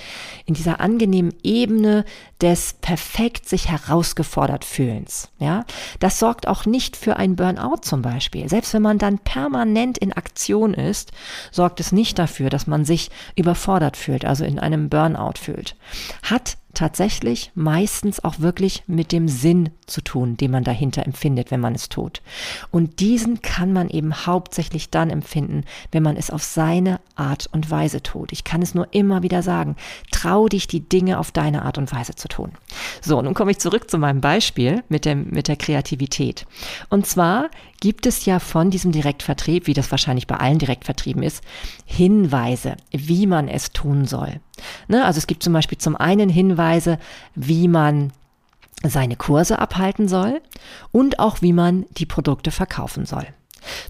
in 0.45 0.53
dieser 0.53 0.79
angenehmen 0.79 1.33
Ebene 1.43 2.05
des 2.41 2.73
perfekt 2.73 3.49
sich 3.49 3.69
herausgefordert 3.69 4.65
fühlens. 4.65 5.29
Ja, 5.39 5.65
das 5.99 6.19
sorgt 6.19 6.47
auch 6.47 6.65
nicht 6.65 6.95
für 6.95 7.17
ein 7.17 7.35
Burnout 7.35 7.81
zum 7.81 8.01
Beispiel. 8.01 8.47
Selbst 8.49 8.73
wenn 8.73 8.81
man 8.81 8.97
dann 8.97 9.19
permanent 9.19 9.97
in 9.97 10.13
Aktion 10.13 10.73
ist, 10.73 11.11
sorgt 11.51 11.79
es 11.79 11.91
nicht 11.91 12.19
dafür, 12.19 12.49
dass 12.49 12.67
man 12.67 12.85
sich 12.85 13.09
überfordert 13.35 13.97
fühlt, 13.97 14.25
also 14.25 14.43
in 14.43 14.59
einem 14.59 14.89
Burnout 14.89 15.39
fühlt. 15.39 15.75
Hat 16.23 16.57
tatsächlich 16.77 17.51
meistens 17.55 18.23
auch 18.23 18.39
wirklich 18.39 18.83
mit 18.85 19.11
dem 19.11 19.27
Sinn 19.27 19.71
zu 19.87 20.01
tun, 20.01 20.37
den 20.37 20.51
man 20.51 20.63
dahinter 20.63 21.05
empfindet, 21.05 21.49
wenn 21.49 21.59
man 21.59 21.73
es 21.73 21.89
tut. 21.89 22.21
Und 22.71 22.99
diesen 22.99 23.41
kann 23.41 23.73
man 23.73 23.89
eben 23.89 24.25
hauptsächlich 24.25 24.89
dann 24.89 25.09
empfinden, 25.09 25.63
wenn 25.91 26.03
man 26.03 26.17
es 26.17 26.29
auf 26.29 26.43
seine 26.43 26.99
Art 27.15 27.49
und 27.51 27.71
Weise 27.71 28.03
tut. 28.03 28.31
Ich 28.31 28.43
kann 28.43 28.61
es 28.61 28.75
nur 28.75 28.87
immer 28.91 29.23
wieder 29.23 29.41
sagen, 29.41 29.75
trau 30.11 30.47
dich, 30.47 30.67
die 30.67 30.81
Dinge 30.81 31.19
auf 31.19 31.31
deine 31.31 31.63
Art 31.63 31.77
und 31.77 31.91
Weise 31.91 32.15
zu 32.15 32.27
tun. 32.27 32.51
So, 33.01 33.21
nun 33.21 33.33
komme 33.33 33.51
ich 33.51 33.59
zurück 33.59 33.89
zu 33.89 33.97
meinem 33.97 34.21
Beispiel 34.21 34.83
mit, 34.89 35.05
dem, 35.05 35.29
mit 35.29 35.47
der 35.47 35.55
Kreativität. 35.55 36.45
Und 36.89 37.07
zwar 37.07 37.49
gibt 37.79 38.05
es 38.05 38.25
ja 38.25 38.39
von 38.39 38.69
diesem 38.71 38.91
Direktvertrieb, 38.91 39.67
wie 39.67 39.73
das 39.73 39.91
wahrscheinlich 39.91 40.27
bei 40.27 40.35
allen 40.35 40.59
Direktvertrieben 40.59 41.23
ist, 41.23 41.43
Hinweise, 41.85 42.75
wie 42.91 43.27
man 43.27 43.47
es 43.47 43.71
tun 43.71 44.05
soll. 44.05 44.39
Ne? 44.87 45.05
Also 45.05 45.19
es 45.19 45.27
gibt 45.27 45.43
zum 45.43 45.53
Beispiel 45.53 45.77
zum 45.77 45.95
einen 45.95 46.29
Hinweise, 46.29 46.99
wie 47.35 47.67
man 47.67 48.11
seine 48.83 49.15
Kurse 49.15 49.59
abhalten 49.59 50.07
soll 50.07 50.41
und 50.91 51.19
auch 51.19 51.41
wie 51.41 51.53
man 51.53 51.85
die 51.97 52.05
Produkte 52.05 52.51
verkaufen 52.51 53.05
soll. 53.05 53.27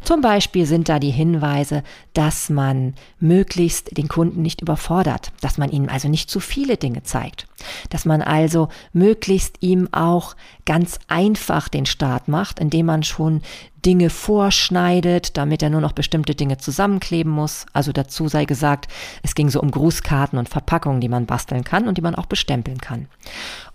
Zum 0.02 0.21
Beispiel 0.21 0.65
sind 0.65 0.89
da 0.89 1.00
die 1.00 1.12
Hinweise, 1.12 1.84
dass 2.13 2.50
man 2.50 2.95
möglichst 3.19 3.97
den 3.97 4.08
Kunden 4.08 4.41
nicht 4.41 4.62
überfordert, 4.62 5.32
dass 5.41 5.58
man 5.58 5.69
ihm 5.69 5.89
also 5.89 6.08
nicht 6.08 6.30
zu 6.30 6.39
viele 6.39 6.78
Dinge 6.78 7.04
zeigt, 7.04 7.47
dass 7.89 8.06
man 8.06 8.21
also 8.21 8.69
möglichst 8.93 9.58
ihm 9.62 9.89
auch 9.91 10.36
ganz 10.65 11.00
einfach 11.08 11.69
den 11.69 11.86
Start 11.86 12.28
macht, 12.28 12.60
indem 12.60 12.88
man 12.88 13.04
schon 13.04 13.41
Dinge 13.86 14.10
vorschneidet, 14.10 15.38
damit 15.38 15.62
er 15.62 15.69
nur 15.69 15.82
noch 15.82 15.93
bestimmte 15.93 16.36
Dinge 16.36 16.58
zusammenkleben 16.58 17.32
muss. 17.32 17.65
Also 17.71 17.91
dazu 17.91 18.28
sei 18.28 18.45
gesagt, 18.45 18.88
es 19.23 19.36
ging 19.36 19.50
so 19.50 19.62
um 19.62 19.71
Grußkarten 19.71 20.38
und 20.38 20.50
Verpackungen, 20.50 21.00
die 21.00 21.10
man 21.10 21.26
basteln 21.26 21.63
kann 21.63 21.88
und 21.88 21.97
die 21.97 22.02
man 22.02 22.15
auch 22.15 22.26
bestempeln 22.26 22.80
kann. 22.80 23.08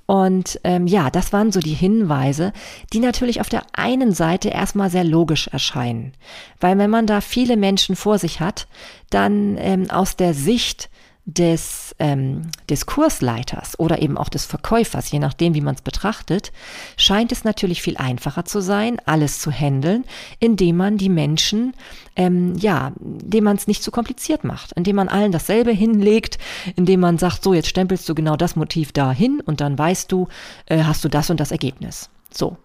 Und 0.07 0.61
ähm, 0.65 0.87
ja, 0.87 1.11
das 1.11 1.33
waren 1.33 1.53
so 1.53 1.61
die 1.61 1.75
Hinweise, 1.75 2.53
die 2.93 2.99
natürlich 2.99 3.41
auf 3.41 3.49
der 3.49 3.63
einen 3.73 4.13
Seite 4.13 4.49
erstmal 4.49 4.91
sehr 4.91 5.05
logisch 5.05 5.49
erscheinen. 5.49 6.13
Weil 6.61 6.77
wenn 6.79 6.91
man 6.91 7.07
da 7.07 7.21
viele 7.21 7.57
Menschen 7.57 7.97
vor 7.97 8.19
sich 8.19 8.41
hat, 8.41 8.67
dann 9.11 9.57
ähm, 9.59 9.91
aus 9.91 10.17
der 10.17 10.35
Sicht 10.35 10.91
des, 11.25 11.95
ähm, 12.01 12.51
des 12.69 12.87
Kursleiters 12.87 13.79
oder 13.79 14.03
eben 14.03 14.19
auch 14.19 14.29
des 14.29 14.45
Verkäufers, 14.45 15.11
je 15.13 15.21
nachdem, 15.21 15.55
wie 15.55 15.61
man 15.61 15.77
es 15.77 15.83
betrachtet, 15.83 16.53
scheint 16.97 17.31
es 17.31 17.45
natürlich 17.45 17.81
viel 17.81 17.97
einfacher 17.97 18.45
zu 18.45 18.61
sein, 18.61 18.99
alles 19.07 19.39
zu 19.39 19.53
handeln, 19.53 20.05
indem 20.41 20.77
man 20.77 20.99
die 20.99 21.09
Menschen, 21.09 21.75
ähm, 22.17 22.57
ja, 22.57 22.93
indem 23.01 23.45
man 23.45 23.57
es 23.57 23.69
nicht 23.69 23.85
zu 23.85 23.93
kompliziert 23.93 24.43
macht, 24.43 24.73
indem 24.73 24.97
man 24.97 25.09
allen 25.09 25.31
dasselbe 25.31 25.71
hinlegt, 25.71 26.39
indem 26.75 27.01
man 27.01 27.19
sagt, 27.19 27.45
so, 27.45 27.55
jetzt 27.55 27.69
stempelst 27.69 28.09
du 28.09 28.15
genau 28.15 28.37
das 28.37 28.57
Motiv 28.57 28.91
dahin 28.91 29.41
und 29.41 29.61
dann 29.61 29.79
weißt 29.79 30.11
du, 30.11 30.27
äh, 30.67 30.83
hast 30.83 31.05
du 31.05 31.09
das 31.09 31.31
und 31.31 31.39
das 31.39 31.53
Ergebnis. 31.53 32.11
So, 32.33 32.57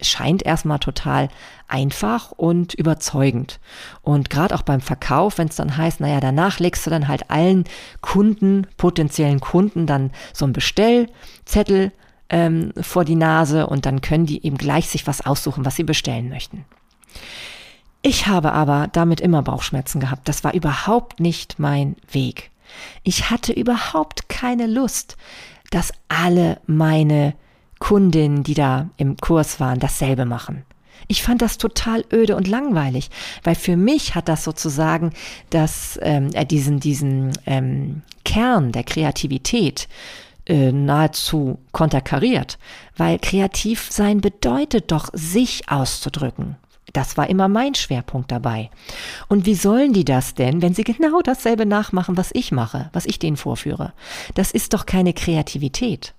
scheint 0.00 0.42
erstmal 0.42 0.78
total 0.78 1.28
einfach 1.68 2.32
und 2.32 2.74
überzeugend. 2.74 3.60
Und 4.02 4.30
gerade 4.30 4.54
auch 4.54 4.62
beim 4.62 4.80
Verkauf, 4.80 5.38
wenn 5.38 5.48
es 5.48 5.56
dann 5.56 5.76
heißt, 5.76 6.00
naja, 6.00 6.20
danach 6.20 6.58
legst 6.58 6.86
du 6.86 6.90
dann 6.90 7.08
halt 7.08 7.30
allen 7.30 7.64
Kunden, 8.02 8.66
potenziellen 8.76 9.40
Kunden, 9.40 9.86
dann 9.86 10.10
so 10.32 10.44
einen 10.44 10.52
Bestellzettel 10.52 11.92
ähm, 12.28 12.72
vor 12.80 13.04
die 13.04 13.14
Nase 13.14 13.66
und 13.66 13.86
dann 13.86 14.00
können 14.00 14.26
die 14.26 14.44
eben 14.44 14.58
gleich 14.58 14.88
sich 14.88 15.06
was 15.06 15.24
aussuchen, 15.24 15.64
was 15.64 15.76
sie 15.76 15.84
bestellen 15.84 16.28
möchten. 16.28 16.64
Ich 18.02 18.26
habe 18.26 18.52
aber 18.52 18.88
damit 18.92 19.20
immer 19.20 19.42
Bauchschmerzen 19.42 20.00
gehabt. 20.00 20.28
Das 20.28 20.44
war 20.44 20.54
überhaupt 20.54 21.20
nicht 21.20 21.58
mein 21.58 21.96
Weg. 22.10 22.50
Ich 23.02 23.30
hatte 23.30 23.52
überhaupt 23.52 24.28
keine 24.28 24.66
Lust, 24.66 25.16
dass 25.70 25.92
alle 26.08 26.60
meine 26.66 27.34
Kundinnen, 27.78 28.42
die 28.42 28.54
da 28.54 28.88
im 28.96 29.16
Kurs 29.16 29.60
waren, 29.60 29.78
dasselbe 29.78 30.24
machen. 30.24 30.64
Ich 31.08 31.22
fand 31.22 31.42
das 31.42 31.58
total 31.58 32.04
öde 32.12 32.36
und 32.36 32.48
langweilig, 32.48 33.10
weil 33.44 33.54
für 33.54 33.76
mich 33.76 34.14
hat 34.14 34.28
das 34.28 34.44
sozusagen 34.44 35.12
das, 35.50 35.98
ähm, 36.02 36.30
äh, 36.32 36.44
diesen, 36.44 36.80
diesen 36.80 37.32
ähm, 37.46 38.02
Kern 38.24 38.72
der 38.72 38.82
Kreativität 38.82 39.88
äh, 40.46 40.72
nahezu 40.72 41.58
konterkariert, 41.72 42.58
weil 42.96 43.18
kreativ 43.18 43.88
sein 43.90 44.20
bedeutet 44.20 44.90
doch, 44.90 45.10
sich 45.12 45.68
auszudrücken. 45.68 46.56
Das 46.92 47.16
war 47.16 47.28
immer 47.28 47.48
mein 47.48 47.74
Schwerpunkt 47.74 48.32
dabei. 48.32 48.70
Und 49.28 49.44
wie 49.44 49.54
sollen 49.54 49.92
die 49.92 50.04
das 50.04 50.34
denn, 50.34 50.62
wenn 50.62 50.72
sie 50.72 50.82
genau 50.82 51.20
dasselbe 51.20 51.66
nachmachen, 51.66 52.16
was 52.16 52.30
ich 52.32 52.52
mache, 52.52 52.88
was 52.92 53.06
ich 53.06 53.18
denen 53.18 53.36
vorführe? 53.36 53.92
Das 54.34 54.50
ist 54.50 54.72
doch 54.72 54.86
keine 54.86 55.12
Kreativität. 55.12 56.14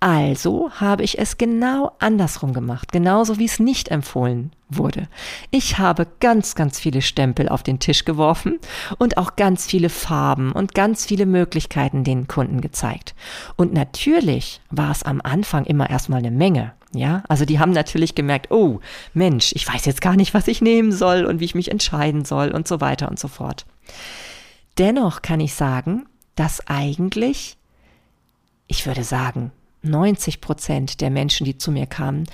Also 0.00 0.70
habe 0.72 1.02
ich 1.02 1.18
es 1.18 1.38
genau 1.38 1.92
andersrum 1.98 2.52
gemacht, 2.52 2.92
genauso 2.92 3.38
wie 3.38 3.46
es 3.46 3.60
nicht 3.60 3.88
empfohlen 3.88 4.52
wurde. 4.68 5.08
Ich 5.50 5.78
habe 5.78 6.06
ganz, 6.20 6.54
ganz 6.54 6.78
viele 6.78 7.02
Stempel 7.02 7.48
auf 7.48 7.62
den 7.62 7.78
Tisch 7.78 8.04
geworfen 8.04 8.58
und 8.98 9.16
auch 9.16 9.36
ganz 9.36 9.66
viele 9.66 9.88
Farben 9.88 10.52
und 10.52 10.74
ganz 10.74 11.06
viele 11.06 11.26
Möglichkeiten 11.26 12.04
den 12.04 12.26
Kunden 12.28 12.60
gezeigt. 12.60 13.14
Und 13.56 13.72
natürlich 13.72 14.60
war 14.70 14.90
es 14.90 15.02
am 15.02 15.20
Anfang 15.22 15.64
immer 15.64 15.88
erstmal 15.88 16.18
eine 16.18 16.30
Menge. 16.30 16.72
Ja, 16.92 17.24
also 17.28 17.44
die 17.44 17.58
haben 17.58 17.72
natürlich 17.72 18.14
gemerkt, 18.14 18.52
oh 18.52 18.80
Mensch, 19.14 19.52
ich 19.54 19.66
weiß 19.66 19.84
jetzt 19.84 20.00
gar 20.00 20.14
nicht, 20.14 20.32
was 20.32 20.46
ich 20.46 20.62
nehmen 20.62 20.92
soll 20.92 21.24
und 21.24 21.40
wie 21.40 21.44
ich 21.44 21.56
mich 21.56 21.70
entscheiden 21.70 22.24
soll 22.24 22.50
und 22.50 22.68
so 22.68 22.80
weiter 22.80 23.08
und 23.08 23.18
so 23.18 23.26
fort. 23.26 23.66
Dennoch 24.78 25.22
kann 25.22 25.40
ich 25.40 25.54
sagen, 25.54 26.06
dass 26.36 26.66
eigentlich, 26.68 27.56
ich 28.66 28.86
würde 28.86 29.04
sagen, 29.04 29.52
90 29.82 30.40
Prozent 30.40 31.00
der 31.00 31.10
Menschen, 31.10 31.44
die 31.44 31.58
zu 31.58 31.70
mir 31.70 31.86
kamen, 31.86 32.24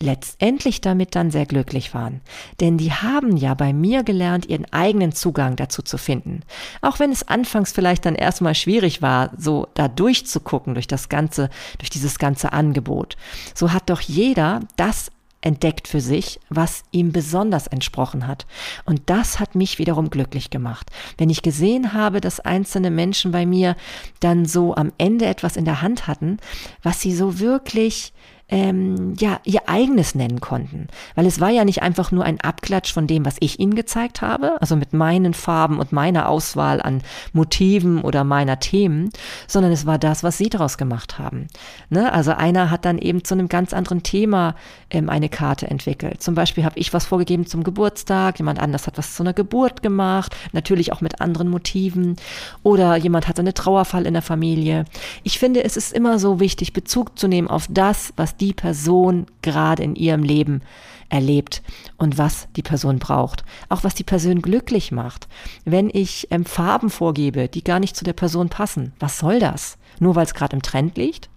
letztendlich 0.00 0.80
damit 0.80 1.16
dann 1.16 1.30
sehr 1.30 1.46
glücklich 1.46 1.92
waren. 1.92 2.20
Denn 2.60 2.78
die 2.78 2.92
haben 2.92 3.36
ja 3.36 3.54
bei 3.54 3.72
mir 3.72 4.04
gelernt, 4.04 4.46
ihren 4.46 4.72
eigenen 4.72 5.12
Zugang 5.12 5.56
dazu 5.56 5.82
zu 5.82 5.98
finden. 5.98 6.42
Auch 6.82 7.00
wenn 7.00 7.10
es 7.10 7.26
anfangs 7.26 7.72
vielleicht 7.72 8.06
dann 8.06 8.14
erstmal 8.14 8.54
schwierig 8.54 9.02
war, 9.02 9.30
so 9.36 9.66
da 9.74 9.88
durchzugucken 9.88 10.74
durch 10.74 10.86
das 10.86 11.08
ganze, 11.08 11.50
durch 11.78 11.90
dieses 11.90 12.18
ganze 12.18 12.52
Angebot. 12.52 13.16
So 13.54 13.72
hat 13.72 13.90
doch 13.90 14.00
jeder 14.00 14.60
das 14.76 15.10
entdeckt 15.40 15.86
für 15.86 16.00
sich, 16.00 16.40
was 16.48 16.82
ihm 16.90 17.12
besonders 17.12 17.66
entsprochen 17.66 18.26
hat. 18.26 18.46
Und 18.84 19.02
das 19.06 19.38
hat 19.38 19.54
mich 19.54 19.78
wiederum 19.78 20.10
glücklich 20.10 20.50
gemacht. 20.50 20.90
Wenn 21.16 21.30
ich 21.30 21.42
gesehen 21.42 21.92
habe, 21.92 22.20
dass 22.20 22.40
einzelne 22.40 22.90
Menschen 22.90 23.30
bei 23.30 23.46
mir 23.46 23.76
dann 24.20 24.46
so 24.46 24.74
am 24.74 24.92
Ende 24.98 25.26
etwas 25.26 25.56
in 25.56 25.64
der 25.64 25.80
Hand 25.80 26.06
hatten, 26.06 26.38
was 26.82 27.00
sie 27.00 27.14
so 27.14 27.38
wirklich 27.38 28.12
ähm, 28.48 29.14
ja 29.18 29.40
ihr 29.44 29.68
eigenes 29.68 30.14
nennen 30.14 30.40
konnten. 30.40 30.88
Weil 31.14 31.26
es 31.26 31.40
war 31.40 31.50
ja 31.50 31.64
nicht 31.64 31.82
einfach 31.82 32.12
nur 32.12 32.24
ein 32.24 32.40
Abklatsch 32.40 32.92
von 32.92 33.06
dem, 33.06 33.24
was 33.24 33.36
ich 33.40 33.60
ihnen 33.60 33.74
gezeigt 33.74 34.22
habe, 34.22 34.60
also 34.60 34.76
mit 34.76 34.92
meinen 34.92 35.34
Farben 35.34 35.78
und 35.78 35.92
meiner 35.92 36.28
Auswahl 36.28 36.80
an 36.80 37.02
Motiven 37.32 38.00
oder 38.00 38.24
meiner 38.24 38.58
Themen, 38.58 39.10
sondern 39.46 39.72
es 39.72 39.86
war 39.86 39.98
das, 39.98 40.22
was 40.22 40.38
sie 40.38 40.48
daraus 40.48 40.78
gemacht 40.78 41.18
haben. 41.18 41.48
Ne? 41.90 42.12
Also 42.12 42.32
einer 42.32 42.70
hat 42.70 42.84
dann 42.84 42.98
eben 42.98 43.22
zu 43.22 43.34
einem 43.34 43.48
ganz 43.48 43.72
anderen 43.74 44.02
Thema 44.02 44.54
ähm, 44.90 45.10
eine 45.10 45.28
Karte 45.28 45.70
entwickelt. 45.70 46.22
Zum 46.22 46.34
Beispiel 46.34 46.64
habe 46.64 46.78
ich 46.78 46.94
was 46.94 47.06
vorgegeben 47.06 47.46
zum 47.46 47.64
Geburtstag, 47.64 48.38
jemand 48.38 48.60
anders 48.60 48.86
hat 48.86 48.96
was 48.96 49.14
zu 49.14 49.22
einer 49.22 49.34
Geburt 49.34 49.82
gemacht, 49.82 50.34
natürlich 50.52 50.92
auch 50.92 51.02
mit 51.02 51.20
anderen 51.20 51.48
Motiven. 51.50 52.16
Oder 52.62 52.96
jemand 52.96 53.28
hatte 53.28 53.42
eine 53.42 53.52
Trauerfall 53.52 54.06
in 54.06 54.14
der 54.14 54.22
Familie. 54.22 54.86
Ich 55.22 55.38
finde, 55.38 55.62
es 55.64 55.76
ist 55.76 55.92
immer 55.92 56.18
so 56.18 56.40
wichtig, 56.40 56.72
Bezug 56.72 57.18
zu 57.18 57.28
nehmen 57.28 57.48
auf 57.48 57.66
das, 57.68 58.14
was 58.16 58.37
die 58.40 58.52
Person 58.52 59.26
gerade 59.42 59.82
in 59.82 59.94
ihrem 59.96 60.22
Leben 60.22 60.62
erlebt 61.08 61.62
und 61.96 62.18
was 62.18 62.48
die 62.56 62.62
Person 62.62 62.98
braucht. 62.98 63.44
Auch 63.68 63.84
was 63.84 63.94
die 63.94 64.04
Person 64.04 64.42
glücklich 64.42 64.92
macht. 64.92 65.28
Wenn 65.64 65.90
ich 65.92 66.28
ähm, 66.30 66.44
Farben 66.44 66.90
vorgebe, 66.90 67.48
die 67.48 67.64
gar 67.64 67.80
nicht 67.80 67.96
zu 67.96 68.04
der 68.04 68.12
Person 68.12 68.48
passen, 68.48 68.92
was 68.98 69.18
soll 69.18 69.38
das? 69.38 69.78
Nur 70.00 70.14
weil 70.14 70.24
es 70.24 70.34
gerade 70.34 70.54
im 70.54 70.62
Trend 70.62 70.96
liegt? 70.96 71.28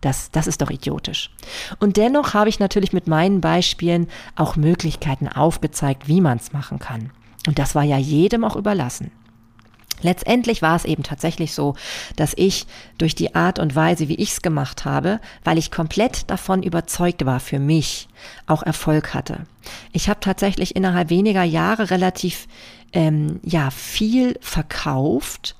Das, 0.00 0.30
das 0.30 0.46
ist 0.46 0.60
doch 0.60 0.70
idiotisch. 0.70 1.30
Und 1.80 1.96
dennoch 1.96 2.34
habe 2.34 2.50
ich 2.50 2.60
natürlich 2.60 2.92
mit 2.92 3.06
meinen 3.06 3.40
Beispielen 3.40 4.08
auch 4.36 4.56
Möglichkeiten 4.56 5.28
aufgezeigt, 5.28 6.08
wie 6.08 6.20
man 6.20 6.36
es 6.36 6.52
machen 6.52 6.78
kann. 6.78 7.10
Und 7.46 7.58
das 7.58 7.74
war 7.74 7.84
ja 7.84 7.96
jedem 7.96 8.44
auch 8.44 8.56
überlassen. 8.56 9.10
Letztendlich 10.02 10.60
war 10.62 10.76
es 10.76 10.84
eben 10.84 11.02
tatsächlich 11.02 11.52
so, 11.52 11.74
dass 12.16 12.34
ich 12.36 12.66
durch 12.98 13.14
die 13.14 13.34
Art 13.34 13.58
und 13.58 13.74
Weise, 13.74 14.08
wie 14.08 14.16
ich 14.16 14.32
es 14.32 14.42
gemacht 14.42 14.84
habe, 14.84 15.20
weil 15.44 15.58
ich 15.58 15.70
komplett 15.70 16.30
davon 16.30 16.62
überzeugt 16.62 17.24
war, 17.24 17.40
für 17.40 17.58
mich 17.58 18.08
auch 18.46 18.62
Erfolg 18.62 19.14
hatte. 19.14 19.46
Ich 19.92 20.08
habe 20.08 20.20
tatsächlich 20.20 20.76
innerhalb 20.76 21.10
weniger 21.10 21.42
Jahre 21.42 21.90
relativ 21.90 22.46
ähm, 22.92 23.40
ja 23.42 23.70
viel 23.70 24.38
verkauft. 24.40 25.56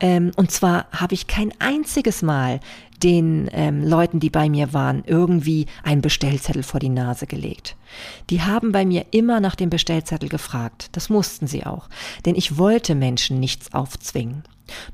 Ähm, 0.00 0.32
und 0.36 0.50
zwar 0.50 0.86
habe 0.92 1.14
ich 1.14 1.26
kein 1.26 1.52
einziges 1.60 2.22
Mal 2.22 2.60
den 3.04 3.50
ähm, 3.52 3.84
Leuten, 3.84 4.18
die 4.18 4.30
bei 4.30 4.48
mir 4.48 4.72
waren, 4.72 5.04
irgendwie 5.06 5.66
einen 5.82 6.00
Bestellzettel 6.00 6.62
vor 6.62 6.80
die 6.80 6.88
Nase 6.88 7.26
gelegt. 7.26 7.76
Die 8.30 8.42
haben 8.42 8.72
bei 8.72 8.86
mir 8.86 9.04
immer 9.10 9.40
nach 9.40 9.54
dem 9.54 9.68
Bestellzettel 9.68 10.30
gefragt. 10.30 10.88
Das 10.92 11.10
mussten 11.10 11.46
sie 11.46 11.66
auch. 11.66 11.88
Denn 12.24 12.34
ich 12.34 12.56
wollte 12.56 12.94
Menschen 12.94 13.38
nichts 13.38 13.74
aufzwingen. 13.74 14.42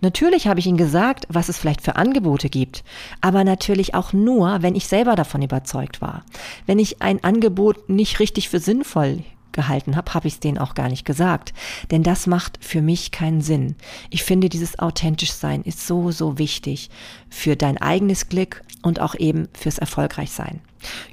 Natürlich 0.00 0.48
habe 0.48 0.58
ich 0.58 0.66
ihnen 0.66 0.76
gesagt, 0.76 1.26
was 1.28 1.48
es 1.48 1.56
vielleicht 1.56 1.82
für 1.82 1.94
Angebote 1.94 2.48
gibt, 2.48 2.82
aber 3.20 3.44
natürlich 3.44 3.94
auch 3.94 4.12
nur, 4.12 4.62
wenn 4.62 4.74
ich 4.74 4.88
selber 4.88 5.14
davon 5.14 5.42
überzeugt 5.42 6.00
war. 6.00 6.24
Wenn 6.66 6.80
ich 6.80 7.00
ein 7.02 7.22
Angebot 7.22 7.88
nicht 7.88 8.18
richtig 8.18 8.48
für 8.48 8.58
sinnvoll 8.58 9.22
gehalten 9.52 9.96
habe, 9.96 10.14
habe 10.14 10.28
ich 10.28 10.34
es 10.34 10.40
denen 10.40 10.58
auch 10.58 10.74
gar 10.74 10.88
nicht 10.88 11.04
gesagt. 11.04 11.52
Denn 11.90 12.02
das 12.02 12.26
macht 12.26 12.58
für 12.60 12.82
mich 12.82 13.10
keinen 13.10 13.40
Sinn. 13.40 13.76
Ich 14.10 14.24
finde, 14.24 14.48
dieses 14.48 14.78
authentisch 14.78 15.32
sein 15.32 15.62
ist 15.62 15.86
so, 15.86 16.10
so 16.10 16.38
wichtig 16.38 16.90
für 17.28 17.56
dein 17.56 17.78
eigenes 17.78 18.28
Glück 18.28 18.62
und 18.82 19.00
auch 19.00 19.14
eben 19.14 19.48
fürs 19.52 19.78
Erfolgreichsein. 19.78 20.60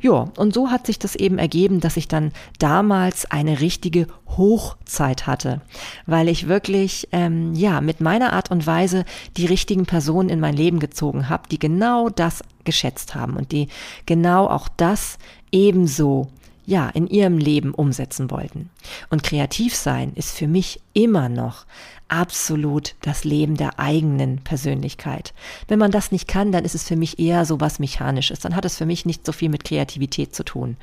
Ja, 0.02 0.30
und 0.38 0.54
so 0.54 0.70
hat 0.70 0.86
sich 0.86 1.00
das 1.00 1.16
eben 1.16 1.38
ergeben, 1.38 1.80
dass 1.80 1.98
ich 1.98 2.08
dann 2.08 2.32
damals 2.60 3.30
eine 3.30 3.60
richtige 3.60 4.08
Hochzeit 4.38 5.28
hatte, 5.28 5.62
weil 6.06 6.30
ich 6.30 6.48
wirklich 6.48 7.10
ähm, 7.12 7.54
ja 7.54 7.82
mit 7.82 8.00
meiner 8.00 8.34
Art 8.34 8.52
und 8.52 8.66
Weise 8.66 9.04
die 9.36 9.46
richtigen 9.46 9.86
Personen 9.86 10.30
in 10.30 10.40
mein 10.40 10.56
Leben 10.56 10.80
gezogen 10.80 11.28
habe, 11.28 11.50
die 11.50 11.60
genau 11.60 12.10
das 12.10 12.44
geschätzt 12.64 13.16
haben 13.16 13.36
und 13.36 13.52
die 13.52 13.68
genau 14.06 14.48
auch 14.48 14.70
das 14.78 15.18
ebenso 15.52 16.30
ja, 16.68 16.90
in 16.90 17.08
ihrem 17.08 17.38
Leben 17.38 17.74
umsetzen 17.74 18.30
wollten. 18.30 18.70
Und 19.10 19.24
kreativ 19.24 19.74
sein 19.74 20.12
ist 20.16 20.38
für 20.38 20.48
mich 20.48 20.82
immer 20.94 21.30
noch 21.30 21.66
absolut 22.10 22.96
das 23.02 23.24
Leben 23.24 23.56
der 23.56 23.80
eigenen 23.80 24.40
Persönlichkeit. 24.40 25.34
Wenn 25.70 25.80
man 25.80 25.92
das 25.92 26.12
nicht 26.12 26.28
kann, 26.28 26.52
dann 26.52 26.66
ist 26.66 26.76
es 26.76 26.84
für 26.84 26.98
mich 26.98 27.20
eher 27.20 27.46
so 27.46 27.62
was 27.62 27.80
Mechanisches. 27.80 28.40
Dann 28.40 28.56
hat 28.56 28.66
es 28.66 28.78
für 28.78 28.86
mich 28.86 29.06
nicht 29.06 29.26
so 29.26 29.32
viel 29.32 29.48
mit 29.48 29.64
Kreativität 29.64 30.36
zu 30.36 30.44
tun. 30.44 30.76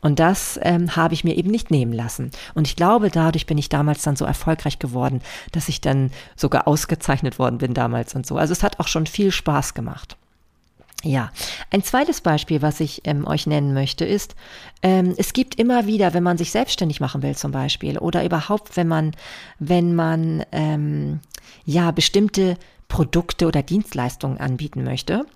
Und 0.00 0.20
das 0.20 0.58
ähm, 0.62 0.94
habe 0.94 1.14
ich 1.14 1.24
mir 1.24 1.36
eben 1.36 1.50
nicht 1.50 1.70
nehmen 1.70 1.92
lassen. 1.92 2.30
Und 2.54 2.68
ich 2.68 2.76
glaube, 2.76 3.10
dadurch 3.10 3.46
bin 3.46 3.58
ich 3.58 3.68
damals 3.68 4.02
dann 4.02 4.16
so 4.16 4.24
erfolgreich 4.24 4.78
geworden, 4.78 5.20
dass 5.50 5.68
ich 5.68 5.80
dann 5.80 6.12
sogar 6.36 6.68
ausgezeichnet 6.68 7.40
worden 7.40 7.58
bin 7.58 7.74
damals 7.74 8.14
und 8.14 8.24
so. 8.24 8.36
Also 8.36 8.52
es 8.52 8.62
hat 8.62 8.78
auch 8.78 8.88
schon 8.88 9.06
viel 9.06 9.32
Spaß 9.32 9.74
gemacht. 9.74 10.16
Ja, 11.04 11.30
ein 11.70 11.82
zweites 11.82 12.22
Beispiel, 12.22 12.62
was 12.62 12.80
ich 12.80 13.02
ähm, 13.04 13.26
euch 13.26 13.46
nennen 13.46 13.74
möchte, 13.74 14.06
ist, 14.06 14.34
ähm, 14.82 15.14
es 15.18 15.34
gibt 15.34 15.56
immer 15.56 15.86
wieder, 15.86 16.14
wenn 16.14 16.22
man 16.22 16.38
sich 16.38 16.50
selbstständig 16.50 16.98
machen 16.98 17.22
will 17.22 17.36
zum 17.36 17.52
Beispiel 17.52 17.98
oder 17.98 18.24
überhaupt, 18.24 18.76
wenn 18.76 18.88
man, 18.88 19.14
wenn 19.58 19.94
man 19.94 20.44
ähm, 20.50 21.20
ja 21.66 21.90
bestimmte 21.90 22.56
Produkte 22.88 23.46
oder 23.46 23.62
Dienstleistungen 23.62 24.38
anbieten 24.38 24.84
möchte, 24.84 25.26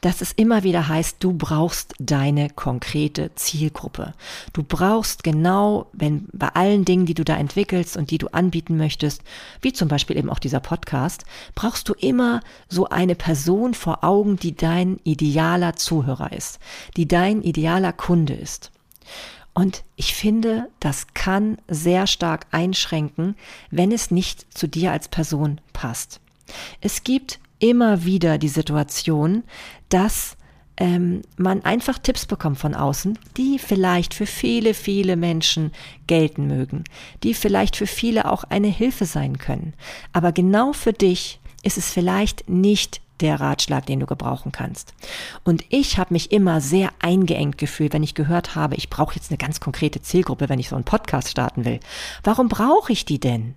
dass 0.00 0.20
es 0.20 0.32
immer 0.32 0.62
wieder 0.62 0.88
heißt, 0.88 1.16
du 1.20 1.32
brauchst 1.32 1.94
deine 1.98 2.48
konkrete 2.50 3.34
Zielgruppe. 3.34 4.14
Du 4.52 4.62
brauchst 4.62 5.24
genau, 5.24 5.86
wenn 5.92 6.28
bei 6.32 6.48
allen 6.48 6.84
Dingen, 6.84 7.06
die 7.06 7.14
du 7.14 7.24
da 7.24 7.36
entwickelst 7.36 7.96
und 7.96 8.10
die 8.10 8.18
du 8.18 8.28
anbieten 8.28 8.76
möchtest, 8.76 9.22
wie 9.60 9.72
zum 9.72 9.88
Beispiel 9.88 10.16
eben 10.16 10.30
auch 10.30 10.38
dieser 10.38 10.60
Podcast, 10.60 11.24
brauchst 11.54 11.88
du 11.88 11.94
immer 11.94 12.40
so 12.68 12.88
eine 12.88 13.14
Person 13.14 13.74
vor 13.74 14.04
Augen, 14.04 14.36
die 14.36 14.54
dein 14.54 15.00
idealer 15.04 15.76
Zuhörer 15.76 16.32
ist, 16.32 16.60
die 16.96 17.08
dein 17.08 17.42
idealer 17.42 17.92
Kunde 17.92 18.34
ist. 18.34 18.70
Und 19.54 19.82
ich 19.96 20.14
finde, 20.14 20.68
das 20.78 21.08
kann 21.14 21.58
sehr 21.66 22.06
stark 22.06 22.46
einschränken, 22.52 23.34
wenn 23.72 23.90
es 23.90 24.12
nicht 24.12 24.46
zu 24.56 24.68
dir 24.68 24.92
als 24.92 25.08
Person 25.08 25.60
passt. 25.72 26.20
Es 26.80 27.04
gibt 27.04 27.38
immer 27.58 28.04
wieder 28.04 28.38
die 28.38 28.48
Situation, 28.48 29.42
dass 29.88 30.36
ähm, 30.78 31.22
man 31.36 31.64
einfach 31.64 31.98
Tipps 31.98 32.26
bekommt 32.26 32.58
von 32.58 32.74
außen, 32.74 33.18
die 33.36 33.58
vielleicht 33.58 34.14
für 34.14 34.26
viele, 34.26 34.74
viele 34.74 35.16
Menschen 35.16 35.72
gelten 36.06 36.46
mögen, 36.46 36.84
die 37.22 37.34
vielleicht 37.34 37.76
für 37.76 37.86
viele 37.86 38.30
auch 38.30 38.44
eine 38.44 38.68
Hilfe 38.68 39.04
sein 39.04 39.38
können. 39.38 39.74
Aber 40.12 40.32
genau 40.32 40.72
für 40.72 40.92
dich 40.92 41.40
ist 41.62 41.78
es 41.78 41.90
vielleicht 41.90 42.48
nicht 42.48 43.00
der 43.20 43.40
Ratschlag, 43.40 43.86
den 43.86 43.98
du 43.98 44.06
gebrauchen 44.06 44.52
kannst. 44.52 44.94
Und 45.42 45.64
ich 45.70 45.98
habe 45.98 46.14
mich 46.14 46.30
immer 46.30 46.60
sehr 46.60 46.90
eingeengt 47.00 47.58
gefühlt, 47.58 47.92
wenn 47.92 48.04
ich 48.04 48.14
gehört 48.14 48.54
habe, 48.54 48.76
ich 48.76 48.90
brauche 48.90 49.16
jetzt 49.16 49.30
eine 49.30 49.38
ganz 49.38 49.58
konkrete 49.58 50.00
Zielgruppe, 50.00 50.48
wenn 50.48 50.60
ich 50.60 50.68
so 50.68 50.76
einen 50.76 50.84
Podcast 50.84 51.28
starten 51.28 51.64
will. 51.64 51.80
Warum 52.22 52.48
brauche 52.48 52.92
ich 52.92 53.04
die 53.04 53.18
denn? 53.18 53.54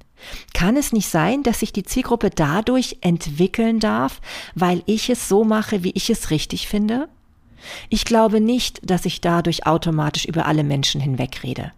Kann 0.53 0.77
es 0.77 0.93
nicht 0.93 1.09
sein, 1.09 1.43
dass 1.43 1.59
sich 1.59 1.73
die 1.73 1.83
Zielgruppe 1.83 2.29
dadurch 2.29 2.97
entwickeln 3.01 3.79
darf, 3.79 4.21
weil 4.55 4.83
ich 4.85 5.09
es 5.09 5.27
so 5.27 5.43
mache, 5.43 5.83
wie 5.83 5.91
ich 5.91 6.09
es 6.09 6.29
richtig 6.29 6.67
finde? 6.67 7.09
Ich 7.89 8.05
glaube 8.05 8.41
nicht, 8.41 8.79
dass 8.83 9.05
ich 9.05 9.21
dadurch 9.21 9.67
automatisch 9.67 10.25
über 10.25 10.45
alle 10.45 10.63
Menschen 10.63 10.99
hinwegrede. 11.01 11.71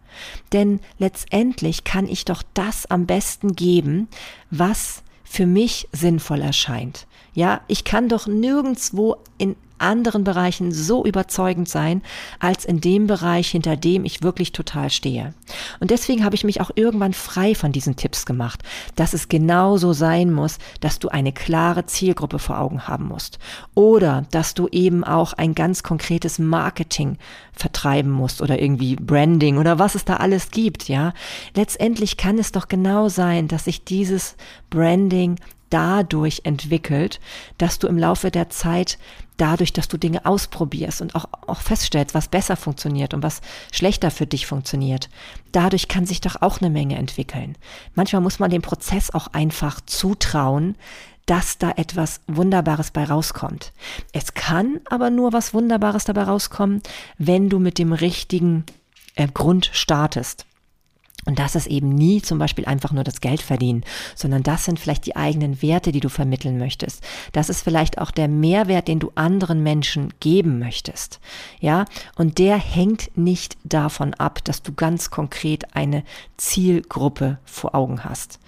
Denn 0.51 0.79
letztendlich 0.97 1.83
kann 1.83 2.07
ich 2.07 2.25
doch 2.25 2.43
das 2.53 2.85
am 2.85 3.05
besten 3.05 3.55
geben, 3.55 4.07
was 4.49 5.03
für 5.23 5.45
mich 5.45 5.87
sinnvoll 5.91 6.41
erscheint. 6.41 7.07
Ja, 7.33 7.61
ich 7.67 7.83
kann 7.83 8.09
doch 8.09 8.27
nirgendswo 8.27 9.17
in 9.37 9.55
anderen 9.83 10.23
Bereichen 10.23 10.71
so 10.71 11.05
überzeugend 11.05 11.69
sein, 11.69 12.01
als 12.39 12.65
in 12.65 12.81
dem 12.81 13.07
Bereich, 13.07 13.49
hinter 13.49 13.75
dem 13.75 14.05
ich 14.05 14.23
wirklich 14.23 14.51
total 14.51 14.89
stehe. 14.89 15.33
Und 15.79 15.91
deswegen 15.91 16.23
habe 16.23 16.35
ich 16.35 16.43
mich 16.43 16.61
auch 16.61 16.71
irgendwann 16.75 17.13
frei 17.13 17.55
von 17.55 17.71
diesen 17.71 17.95
Tipps 17.95 18.25
gemacht, 18.25 18.63
dass 18.95 19.13
es 19.13 19.29
genau 19.29 19.77
so 19.77 19.93
sein 19.93 20.31
muss, 20.31 20.57
dass 20.79 20.99
du 20.99 21.09
eine 21.09 21.31
klare 21.31 21.85
Zielgruppe 21.85 22.39
vor 22.39 22.59
Augen 22.59 22.87
haben 22.87 23.07
musst. 23.07 23.39
Oder 23.75 24.25
dass 24.31 24.53
du 24.53 24.67
eben 24.69 25.03
auch 25.03 25.33
ein 25.33 25.55
ganz 25.55 25.83
konkretes 25.83 26.39
Marketing 26.39 27.17
vertreiben 27.51 28.11
musst 28.11 28.41
oder 28.41 28.61
irgendwie 28.61 28.95
Branding 28.95 29.57
oder 29.57 29.79
was 29.79 29.95
es 29.95 30.05
da 30.05 30.17
alles 30.17 30.51
gibt, 30.51 30.89
ja. 30.89 31.13
Letztendlich 31.55 32.17
kann 32.17 32.39
es 32.39 32.51
doch 32.51 32.67
genau 32.67 33.09
sein, 33.09 33.47
dass 33.47 33.65
sich 33.65 33.83
dieses 33.83 34.35
Branding 34.69 35.37
dadurch 35.73 36.41
entwickelt, 36.43 37.19
dass 37.57 37.79
du 37.79 37.87
im 37.87 37.97
Laufe 37.97 38.29
der 38.29 38.49
Zeit 38.49 38.99
dadurch, 39.37 39.73
dass 39.73 39.87
du 39.87 39.97
Dinge 39.97 40.25
ausprobierst 40.25 41.01
und 41.01 41.15
auch, 41.15 41.25
auch 41.47 41.61
feststellst, 41.61 42.13
was 42.13 42.27
besser 42.27 42.55
funktioniert 42.55 43.15
und 43.15 43.23
was 43.23 43.41
schlechter 43.71 44.11
für 44.11 44.27
dich 44.27 44.45
funktioniert. 44.45 45.09
Dadurch 45.51 45.87
kann 45.87 46.05
sich 46.05 46.21
doch 46.21 46.41
auch 46.41 46.61
eine 46.61 46.69
Menge 46.69 46.97
entwickeln. 46.97 47.57
Manchmal 47.95 48.21
muss 48.21 48.37
man 48.37 48.51
dem 48.51 48.61
Prozess 48.61 49.11
auch 49.11 49.27
einfach 49.27 49.81
zutrauen, 49.81 50.75
dass 51.25 51.57
da 51.57 51.71
etwas 51.71 52.21
Wunderbares 52.27 52.91
bei 52.91 53.05
rauskommt. 53.05 53.71
Es 54.11 54.35
kann 54.35 54.81
aber 54.89 55.09
nur 55.09 55.33
was 55.33 55.53
Wunderbares 55.53 56.03
dabei 56.03 56.23
rauskommen, 56.23 56.83
wenn 57.17 57.49
du 57.49 57.57
mit 57.59 57.79
dem 57.79 57.93
richtigen 57.93 58.65
äh, 59.15 59.27
Grund 59.27 59.71
startest. 59.73 60.45
Und 61.25 61.39
das 61.39 61.55
ist 61.55 61.67
eben 61.67 61.89
nie 61.89 62.21
zum 62.21 62.37
Beispiel 62.37 62.65
einfach 62.65 62.91
nur 62.91 63.03
das 63.03 63.21
Geld 63.21 63.41
verdienen, 63.41 63.83
sondern 64.15 64.43
das 64.43 64.65
sind 64.65 64.79
vielleicht 64.79 65.05
die 65.05 65.15
eigenen 65.15 65.61
Werte, 65.61 65.91
die 65.91 65.99
du 65.99 66.09
vermitteln 66.09 66.57
möchtest. 66.57 67.03
Das 67.31 67.49
ist 67.49 67.61
vielleicht 67.61 67.97
auch 67.97 68.11
der 68.11 68.27
Mehrwert, 68.27 68.87
den 68.87 68.99
du 68.99 69.11
anderen 69.15 69.63
Menschen 69.63 70.13
geben 70.19 70.59
möchtest. 70.59 71.19
Ja, 71.59 71.85
und 72.15 72.39
der 72.39 72.57
hängt 72.57 73.15
nicht 73.17 73.57
davon 73.63 74.13
ab, 74.13 74.43
dass 74.43 74.61
du 74.63 74.73
ganz 74.73 75.09
konkret 75.09 75.75
eine 75.75 76.03
Zielgruppe 76.37 77.39
vor 77.45 77.75
Augen 77.75 78.03
hast 78.03 78.39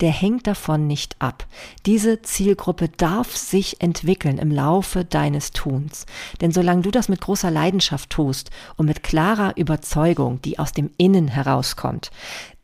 der 0.00 0.10
hängt 0.10 0.46
davon 0.46 0.86
nicht 0.86 1.16
ab. 1.18 1.46
Diese 1.86 2.22
Zielgruppe 2.22 2.88
darf 2.88 3.36
sich 3.36 3.80
entwickeln 3.80 4.38
im 4.38 4.50
Laufe 4.50 5.04
deines 5.04 5.50
Tuns. 5.50 6.06
Denn 6.40 6.52
solange 6.52 6.82
du 6.82 6.90
das 6.90 7.08
mit 7.08 7.20
großer 7.20 7.50
Leidenschaft 7.50 8.10
tust 8.10 8.50
und 8.76 8.86
mit 8.86 9.02
klarer 9.02 9.56
Überzeugung, 9.56 10.40
die 10.42 10.58
aus 10.58 10.72
dem 10.72 10.90
Innen 10.96 11.28
herauskommt, 11.28 12.10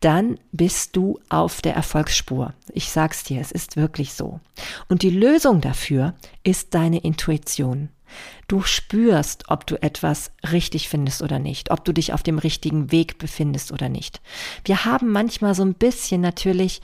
dann 0.00 0.38
bist 0.52 0.96
du 0.96 1.18
auf 1.30 1.62
der 1.62 1.74
Erfolgsspur. 1.74 2.52
Ich 2.72 2.90
sag's 2.90 3.24
dir, 3.24 3.40
es 3.40 3.50
ist 3.50 3.76
wirklich 3.76 4.12
so. 4.12 4.38
Und 4.88 5.02
die 5.02 5.10
Lösung 5.10 5.60
dafür 5.60 6.14
ist 6.42 6.74
deine 6.74 6.98
Intuition. 6.98 7.88
Du 8.48 8.62
spürst, 8.62 9.44
ob 9.48 9.66
du 9.66 9.80
etwas 9.82 10.30
richtig 10.52 10.88
findest 10.88 11.22
oder 11.22 11.38
nicht, 11.38 11.70
ob 11.70 11.84
du 11.84 11.92
dich 11.92 12.12
auf 12.12 12.22
dem 12.22 12.38
richtigen 12.38 12.92
Weg 12.92 13.18
befindest 13.18 13.72
oder 13.72 13.88
nicht. 13.88 14.20
Wir 14.64 14.84
haben 14.84 15.10
manchmal 15.10 15.54
so 15.54 15.64
ein 15.64 15.74
bisschen 15.74 16.20
natürlich 16.20 16.82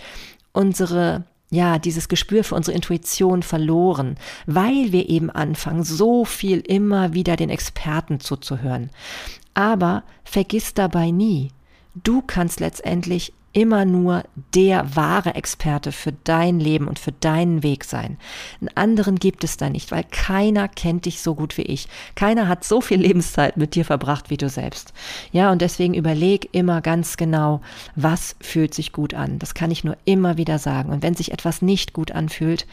unsere 0.53 1.24
ja, 1.53 1.78
dieses 1.80 2.09
Gespür 2.09 2.44
für 2.44 2.55
unsere 2.55 2.76
Intuition 2.76 3.42
verloren, 3.42 4.16
weil 4.46 4.92
wir 4.92 5.09
eben 5.09 5.30
anfangen, 5.30 5.82
so 5.82 6.24
viel 6.24 6.61
immer 6.61 7.12
wieder 7.12 7.34
den 7.34 7.51
Experten 7.51 8.20
zuzuhören. 8.20 8.90
Aber 9.53 10.05
vergiss 10.22 10.74
dabei 10.74 11.11
nie, 11.11 11.51
du 11.94 12.22
kannst 12.22 12.61
letztendlich 12.61 13.32
immer 13.53 13.84
nur 13.84 14.24
der 14.55 14.94
wahre 14.94 15.34
Experte 15.34 15.92
für 15.92 16.12
dein 16.12 16.61
Leben 16.61 16.86
und 16.86 16.98
für 16.98 17.12
deinen 17.12 17.62
Weg 17.62 17.84
sein. 17.84 18.16
Einen 18.61 18.76
anderen 18.76 19.16
gibt 19.16 19.42
es 19.42 19.57
da 19.57 19.68
nicht, 19.68 19.90
weil 19.90 20.05
keiner 20.05 20.68
kennt 20.68 21.07
dich 21.07 21.20
so 21.20 21.34
gut 21.34 21.57
wie 21.59 21.62
ich. 21.62 21.88
Keiner 22.14 22.46
hat 22.46 22.64
so 22.64 22.80
viel 22.80 23.01
Lebenszeit 23.01 23.57
mit 23.57 23.74
dir 23.74 23.84
verbracht 23.84 24.30
wie 24.30 24.36
du 24.36 24.48
selbst. 24.48 24.92
Ja, 25.32 25.51
und 25.51 25.62
deswegen 25.62 25.94
überleg 25.94 26.48
immer 26.53 26.80
ganz 26.80 27.16
genau, 27.16 27.61
was 27.96 28.36
fühlt 28.40 28.74
sich 28.74 28.92
gut 28.92 29.14
an. 29.14 29.38
Das 29.38 29.55
kann 29.55 29.70
ich 29.70 29.84
nur 29.84 29.96
immer 30.05 30.36
wieder 30.36 30.59
sagen. 30.59 30.90
Und 30.90 31.03
wenn 31.03 31.14
sich 31.14 31.32
etwas 31.32 31.61
nicht 31.61 31.92
gut 31.92 32.12
anfühlt, 32.12 32.66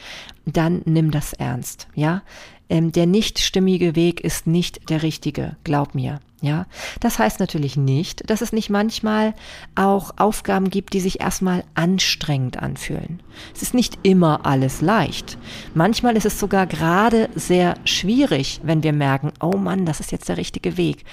dann 0.45 0.81
nimm 0.85 1.11
das 1.11 1.33
ernst. 1.33 1.87
Ja, 1.95 2.21
ähm, 2.69 2.91
der 2.91 3.05
nicht 3.05 3.39
stimmige 3.39 3.95
Weg 3.95 4.21
ist 4.21 4.45
nicht 4.45 4.89
der 4.89 5.01
richtige. 5.01 5.55
Glaub 5.63 5.95
mir. 5.95 6.19
Ja, 6.39 6.67
das 6.99 7.17
heißt 7.17 7.39
natürlich 7.39 7.77
nicht, 7.77 8.29
dass 8.29 8.41
es 8.41 8.53
nicht 8.53 8.69
manchmal 8.69 9.33
auch 9.73 10.11
Aufgaben 10.17 10.69
gibt, 10.69 10.93
die 10.93 10.99
sich 10.99 11.19
erstmal 11.19 11.63
anstrengend 11.73 12.57
anfühlen. 12.57 13.23
Es 13.55 13.63
ist 13.63 13.73
nicht 13.73 13.97
immer 14.03 14.45
alles 14.45 14.81
leicht. 14.81 15.39
Manchmal 15.73 16.15
ist 16.15 16.27
es 16.27 16.39
sogar 16.39 16.67
gerade 16.67 17.29
sehr 17.33 17.73
schwierig, 17.85 18.61
wenn 18.63 18.83
wir 18.83 18.93
merken, 18.93 19.31
oh 19.41 19.57
Mann, 19.57 19.85
das 19.85 19.99
ist 19.99 20.11
jetzt 20.11 20.29
der 20.29 20.37
richtige 20.37 20.77
Weg. 20.77 21.05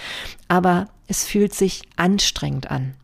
Aber 0.48 0.88
es 1.08 1.24
fühlt 1.24 1.54
sich 1.54 1.82
anstrengend 1.96 2.70
an. 2.70 2.94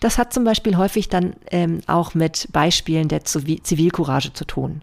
Das 0.00 0.18
hat 0.18 0.32
zum 0.32 0.44
Beispiel 0.44 0.76
häufig 0.76 1.08
dann 1.08 1.34
ähm, 1.50 1.80
auch 1.86 2.14
mit 2.14 2.48
Beispielen 2.52 3.08
der 3.08 3.24
Zivilcourage 3.24 4.32
zu 4.32 4.44
tun. 4.44 4.82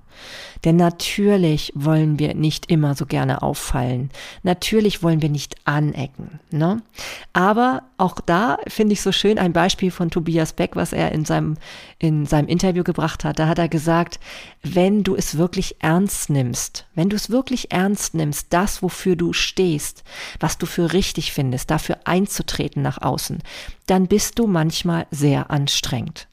Denn 0.65 0.75
natürlich 0.75 1.71
wollen 1.73 2.19
wir 2.19 2.35
nicht 2.35 2.69
immer 2.69 2.93
so 2.93 3.05
gerne 3.05 3.41
auffallen. 3.41 4.09
Natürlich 4.43 5.01
wollen 5.01 5.21
wir 5.21 5.29
nicht 5.29 5.55
anecken. 5.63 6.39
Ne? 6.51 6.81
Aber 7.31 7.83
auch 7.97 8.19
da 8.19 8.57
finde 8.67 8.93
ich 8.93 9.01
so 9.01 9.11
schön 9.11 9.39
ein 9.39 9.53
Beispiel 9.53 9.91
von 9.91 10.09
Tobias 10.09 10.53
Beck, 10.53 10.75
was 10.75 10.91
er 10.91 11.13
in 11.13 11.23
seinem, 11.23 11.55
in 11.97 12.25
seinem 12.25 12.49
Interview 12.49 12.83
gebracht 12.83 13.23
hat. 13.23 13.39
Da 13.39 13.47
hat 13.47 13.59
er 13.59 13.69
gesagt, 13.69 14.19
wenn 14.61 15.03
du 15.03 15.15
es 15.15 15.37
wirklich 15.37 15.77
ernst 15.79 16.29
nimmst, 16.29 16.85
wenn 16.93 17.09
du 17.09 17.15
es 17.15 17.29
wirklich 17.29 17.71
ernst 17.71 18.13
nimmst, 18.13 18.47
das, 18.49 18.83
wofür 18.83 19.15
du 19.15 19.31
stehst, 19.31 20.03
was 20.41 20.57
du 20.57 20.65
für 20.65 20.91
richtig 20.91 21.31
findest, 21.31 21.71
dafür 21.71 21.99
einzutreten 22.03 22.81
nach 22.81 23.01
außen, 23.01 23.39
dann 23.85 24.07
bist 24.07 24.37
du 24.39 24.45
manchmal 24.47 24.78
sehr 25.11 25.51
anstrengend. 25.51 26.27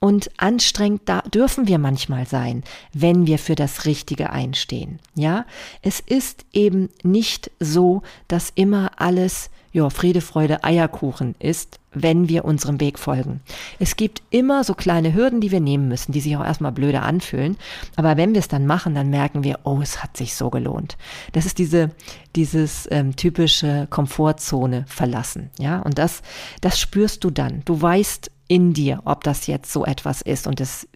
Und 0.00 0.30
anstrengend 0.36 1.02
da 1.06 1.22
dürfen 1.22 1.66
wir 1.66 1.78
manchmal 1.78 2.26
sein, 2.26 2.62
wenn 2.92 3.26
wir 3.26 3.38
für 3.38 3.54
das 3.54 3.84
Richtige 3.86 4.30
einstehen. 4.30 5.00
Ja, 5.14 5.46
es 5.82 6.00
ist 6.00 6.44
eben 6.52 6.90
nicht 7.02 7.50
so, 7.60 8.02
dass 8.28 8.52
immer 8.54 8.92
alles 8.96 9.50
ja, 9.76 9.90
Friede, 9.90 10.22
Freude, 10.22 10.64
Eierkuchen 10.64 11.34
ist, 11.38 11.80
wenn 11.92 12.30
wir 12.30 12.46
unserem 12.46 12.80
Weg 12.80 12.98
folgen. 12.98 13.42
Es 13.78 13.96
gibt 13.96 14.22
immer 14.30 14.64
so 14.64 14.72
kleine 14.72 15.12
Hürden, 15.12 15.42
die 15.42 15.50
wir 15.50 15.60
nehmen 15.60 15.86
müssen, 15.86 16.12
die 16.12 16.20
sich 16.20 16.34
auch 16.34 16.44
erstmal 16.44 16.72
blöde 16.72 17.02
anfühlen. 17.02 17.58
Aber 17.94 18.16
wenn 18.16 18.32
wir 18.32 18.38
es 18.38 18.48
dann 18.48 18.64
machen, 18.64 18.94
dann 18.94 19.10
merken 19.10 19.44
wir, 19.44 19.58
oh, 19.64 19.80
es 19.82 20.02
hat 20.02 20.16
sich 20.16 20.34
so 20.34 20.48
gelohnt. 20.48 20.96
Das 21.32 21.44
ist 21.44 21.58
diese, 21.58 21.90
dieses 22.36 22.88
ähm, 22.90 23.16
typische 23.16 23.86
Komfortzone 23.90 24.86
verlassen. 24.88 25.50
Ja, 25.58 25.80
und 25.80 25.98
das, 25.98 26.22
das 26.62 26.80
spürst 26.80 27.22
du 27.22 27.28
dann. 27.28 27.60
Du 27.66 27.82
weißt 27.82 28.30
in 28.48 28.72
dir, 28.72 29.02
ob 29.04 29.24
das 29.24 29.46
jetzt 29.46 29.70
so 29.70 29.84
etwas 29.84 30.22
ist 30.22 30.46
und 30.46 30.58
es 30.58 30.88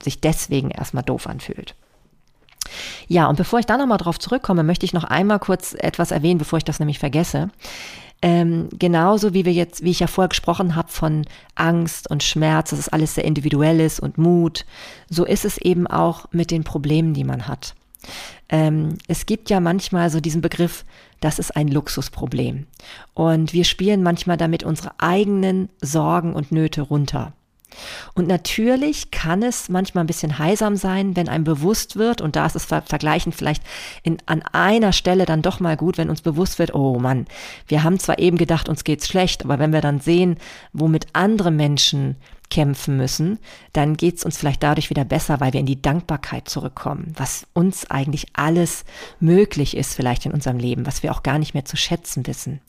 sich 0.00 0.20
deswegen 0.20 0.70
erstmal 0.70 1.02
doof 1.02 1.26
anfühlt. 1.26 1.74
Ja, 3.08 3.26
und 3.26 3.34
bevor 3.34 3.58
ich 3.58 3.66
da 3.66 3.76
nochmal 3.76 3.98
drauf 3.98 4.20
zurückkomme, 4.20 4.62
möchte 4.62 4.86
ich 4.86 4.92
noch 4.92 5.02
einmal 5.02 5.40
kurz 5.40 5.74
etwas 5.76 6.12
erwähnen, 6.12 6.38
bevor 6.38 6.58
ich 6.58 6.64
das 6.64 6.78
nämlich 6.78 7.00
vergesse. 7.00 7.50
Ähm, 8.20 8.68
genauso 8.76 9.32
wie 9.32 9.44
wir 9.44 9.52
jetzt, 9.52 9.84
wie 9.84 9.90
ich 9.90 10.00
ja 10.00 10.08
vorher 10.08 10.28
gesprochen 10.28 10.74
habe 10.74 10.88
von 10.88 11.24
Angst 11.54 12.10
und 12.10 12.22
Schmerz, 12.22 12.70
dass 12.70 12.78
es 12.78 12.88
alles 12.88 13.14
sehr 13.14 13.24
individuell 13.24 13.78
ist 13.78 14.00
und 14.00 14.18
Mut, 14.18 14.66
so 15.08 15.24
ist 15.24 15.44
es 15.44 15.58
eben 15.58 15.86
auch 15.86 16.26
mit 16.32 16.50
den 16.50 16.64
Problemen, 16.64 17.14
die 17.14 17.24
man 17.24 17.46
hat. 17.46 17.74
Ähm, 18.48 18.98
es 19.06 19.26
gibt 19.26 19.50
ja 19.50 19.60
manchmal 19.60 20.10
so 20.10 20.20
diesen 20.20 20.40
Begriff, 20.40 20.84
das 21.20 21.38
ist 21.38 21.54
ein 21.54 21.68
Luxusproblem. 21.68 22.66
Und 23.14 23.52
wir 23.52 23.64
spielen 23.64 24.02
manchmal 24.02 24.36
damit 24.36 24.62
unsere 24.62 24.92
eigenen 24.98 25.68
Sorgen 25.80 26.34
und 26.34 26.50
Nöte 26.50 26.82
runter. 26.82 27.32
Und 28.14 28.26
natürlich 28.26 29.10
kann 29.10 29.42
es 29.42 29.68
manchmal 29.68 30.04
ein 30.04 30.08
bisschen 30.08 30.38
heisam 30.38 30.76
sein, 30.76 31.16
wenn 31.16 31.28
einem 31.28 31.44
bewusst 31.44 31.96
wird, 31.96 32.20
und 32.20 32.36
da 32.36 32.46
ist 32.46 32.56
es 32.56 32.64
vergleichend 32.64 33.34
vielleicht 33.34 33.62
in, 34.02 34.18
an 34.26 34.42
einer 34.52 34.92
Stelle 34.92 35.26
dann 35.26 35.42
doch 35.42 35.60
mal 35.60 35.76
gut, 35.76 35.98
wenn 35.98 36.10
uns 36.10 36.22
bewusst 36.22 36.58
wird, 36.58 36.74
oh 36.74 36.98
Mann, 36.98 37.26
wir 37.66 37.84
haben 37.84 37.98
zwar 37.98 38.18
eben 38.18 38.36
gedacht, 38.36 38.68
uns 38.68 38.84
geht's 38.84 39.08
schlecht, 39.08 39.44
aber 39.44 39.58
wenn 39.58 39.72
wir 39.72 39.80
dann 39.80 40.00
sehen, 40.00 40.38
womit 40.72 41.06
andere 41.12 41.50
Menschen 41.50 42.16
kämpfen 42.50 42.96
müssen, 42.96 43.38
dann 43.72 43.96
geht's 43.96 44.24
uns 44.24 44.38
vielleicht 44.38 44.62
dadurch 44.62 44.90
wieder 44.90 45.04
besser, 45.04 45.40
weil 45.40 45.52
wir 45.52 45.60
in 45.60 45.66
die 45.66 45.82
Dankbarkeit 45.82 46.48
zurückkommen, 46.48 47.12
was 47.16 47.46
uns 47.52 47.90
eigentlich 47.90 48.26
alles 48.32 48.84
möglich 49.20 49.76
ist 49.76 49.94
vielleicht 49.94 50.24
in 50.26 50.32
unserem 50.32 50.58
Leben, 50.58 50.86
was 50.86 51.02
wir 51.02 51.12
auch 51.12 51.22
gar 51.22 51.38
nicht 51.38 51.54
mehr 51.54 51.66
zu 51.66 51.76
schätzen 51.76 52.26
wissen. 52.26 52.60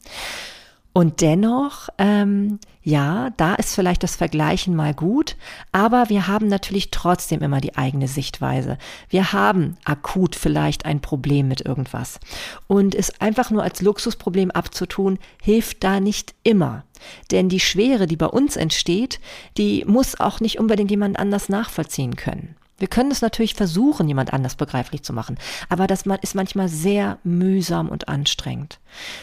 Und 0.92 1.22
dennoch, 1.22 1.90
ähm, 1.98 2.60
ja, 2.82 3.30
da 3.38 3.56
ist 3.56 3.76
vielleicht 3.76 4.02
das 4.02 4.16
Vergleichen 4.16 4.76
mal 4.76 4.94
gut, 4.94 5.36
aber 5.72 6.10
wir 6.10 6.28
haben 6.28 6.48
natürlich 6.48 6.90
trotzdem 6.90 7.42
immer 7.42 7.62
die 7.62 7.78
eigene 7.78 8.08
Sichtweise. 8.08 8.78
Wir 9.10 9.32
haben 9.32 9.78
akut 9.86 10.36
vielleicht 10.36 10.86
ein 10.86 11.00
Problem 11.00 11.48
mit 11.48 11.62
irgendwas. 11.62 12.20
Und 12.68 12.96
es 12.96 13.22
einfach 13.22 13.52
nur 13.52 13.64
als 13.64 13.82
Luxusproblem 13.82 14.50
abzutun, 14.50 15.20
hilft 15.42 15.84
da 15.84 16.00
nicht 16.00 16.34
immer. 16.44 16.84
Denn 17.32 17.50
die 17.50 17.60
Schwere, 17.60 18.08
die 18.08 18.18
bei 18.18 18.28
uns 18.28 18.56
entsteht, 18.56 19.20
die 19.58 19.86
muss 19.86 20.20
auch 20.20 20.40
nicht 20.40 20.60
unbedingt 20.60 20.90
jemand 20.90 21.20
anders 21.20 21.50
nachvollziehen 21.50 22.16
können. 22.16 22.56
Wir 22.80 22.88
können 22.88 23.12
es 23.12 23.22
natürlich 23.22 23.56
versuchen, 23.56 24.08
jemand 24.08 24.34
anders 24.34 24.56
begreiflich 24.56 25.04
zu 25.04 25.14
machen, 25.14 25.38
aber 25.68 25.88
das 25.88 26.04
ist 26.22 26.36
manchmal 26.36 26.70
sehr 26.70 27.20
mühsam 27.24 27.90
und 27.90 28.08
anstrengend. 28.08 28.80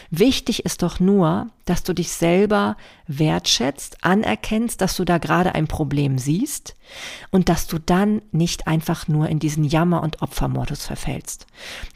Wichtig 0.09 0.63
ist 0.65 0.81
doch 0.83 0.99
nur, 0.99 1.47
dass 1.65 1.83
du 1.83 1.93
dich 1.93 2.11
selber 2.11 2.77
wertschätzt, 3.07 3.97
anerkennst, 4.01 4.79
dass 4.79 4.95
du 4.95 5.03
da 5.03 5.17
gerade 5.17 5.55
ein 5.55 5.67
Problem 5.67 6.17
siehst 6.17 6.75
und 7.31 7.49
dass 7.49 7.67
du 7.67 7.77
dann 7.77 8.21
nicht 8.31 8.67
einfach 8.67 9.07
nur 9.07 9.27
in 9.27 9.39
diesen 9.39 9.65
Jammer- 9.65 10.01
und 10.01 10.21
Opfermodus 10.21 10.85
verfällst. 10.85 11.47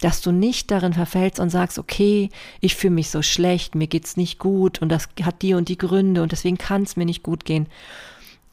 Dass 0.01 0.21
du 0.21 0.31
nicht 0.31 0.71
darin 0.71 0.93
verfällst 0.93 1.39
und 1.39 1.49
sagst, 1.49 1.79
okay, 1.79 2.29
ich 2.59 2.75
fühle 2.75 2.95
mich 2.95 3.09
so 3.09 3.21
schlecht, 3.21 3.75
mir 3.75 3.87
geht's 3.87 4.17
nicht 4.17 4.39
gut 4.39 4.81
und 4.81 4.89
das 4.89 5.07
hat 5.23 5.41
die 5.41 5.53
und 5.53 5.69
die 5.69 5.77
Gründe 5.77 6.21
und 6.21 6.33
deswegen 6.33 6.57
kann 6.57 6.83
es 6.83 6.97
mir 6.97 7.05
nicht 7.05 7.23
gut 7.23 7.45
gehen 7.45 7.67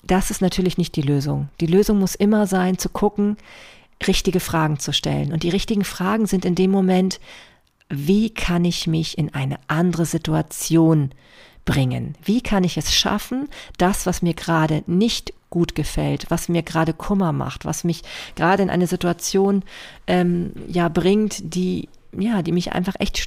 das 0.09 0.31
ist 0.31 0.43
natürlich 0.43 0.79
nicht 0.79 0.97
die 0.97 1.03
Lösung. 1.03 1.49
Die 1.61 1.67
Lösung 1.67 1.99
muss 1.99 2.15
immer 2.15 2.47
sein, 2.47 2.79
zu 2.79 2.89
gucken, 2.89 3.37
richtige 4.07 4.41
Fragen 4.41 4.79
zu 4.79 4.93
stellen. 4.93 5.33
Und 5.33 5.43
die 5.43 5.51
richtigen 5.51 5.85
Fragen 5.85 6.27
sind 6.27 6.45
in 6.45 6.55
dem 6.55 6.71
Moment, 6.71 7.21
wie 7.89 8.31
kann 8.31 8.65
ich 8.65 8.87
mich 8.87 9.17
in 9.17 9.33
eine 9.35 9.59
andere 9.67 10.07
Situation 10.07 11.11
bringen? 11.65 12.15
Wie 12.23 12.41
kann 12.41 12.65
ich 12.65 12.77
es 12.77 12.95
schaffen, 12.95 13.49
das, 13.77 14.07
was 14.07 14.23
mir 14.23 14.35
gerade 14.35 14.83
nicht 14.87 15.33
gut 15.51 15.75
gefällt, 15.75 16.27
was 16.31 16.49
mir 16.49 16.63
gerade 16.63 16.93
Kummer 16.93 17.33
macht, 17.33 17.65
was 17.65 17.85
mich 17.85 18.03
gerade 18.35 18.63
in 18.63 18.71
eine 18.71 18.87
Situation 18.87 19.63
ähm, 20.07 20.53
ja 20.69 20.89
bringt, 20.89 21.55
die 21.55 21.89
ja, 22.13 22.43
die 22.43 22.53
mich 22.53 22.73
einfach 22.73 22.95
echt 22.99 23.19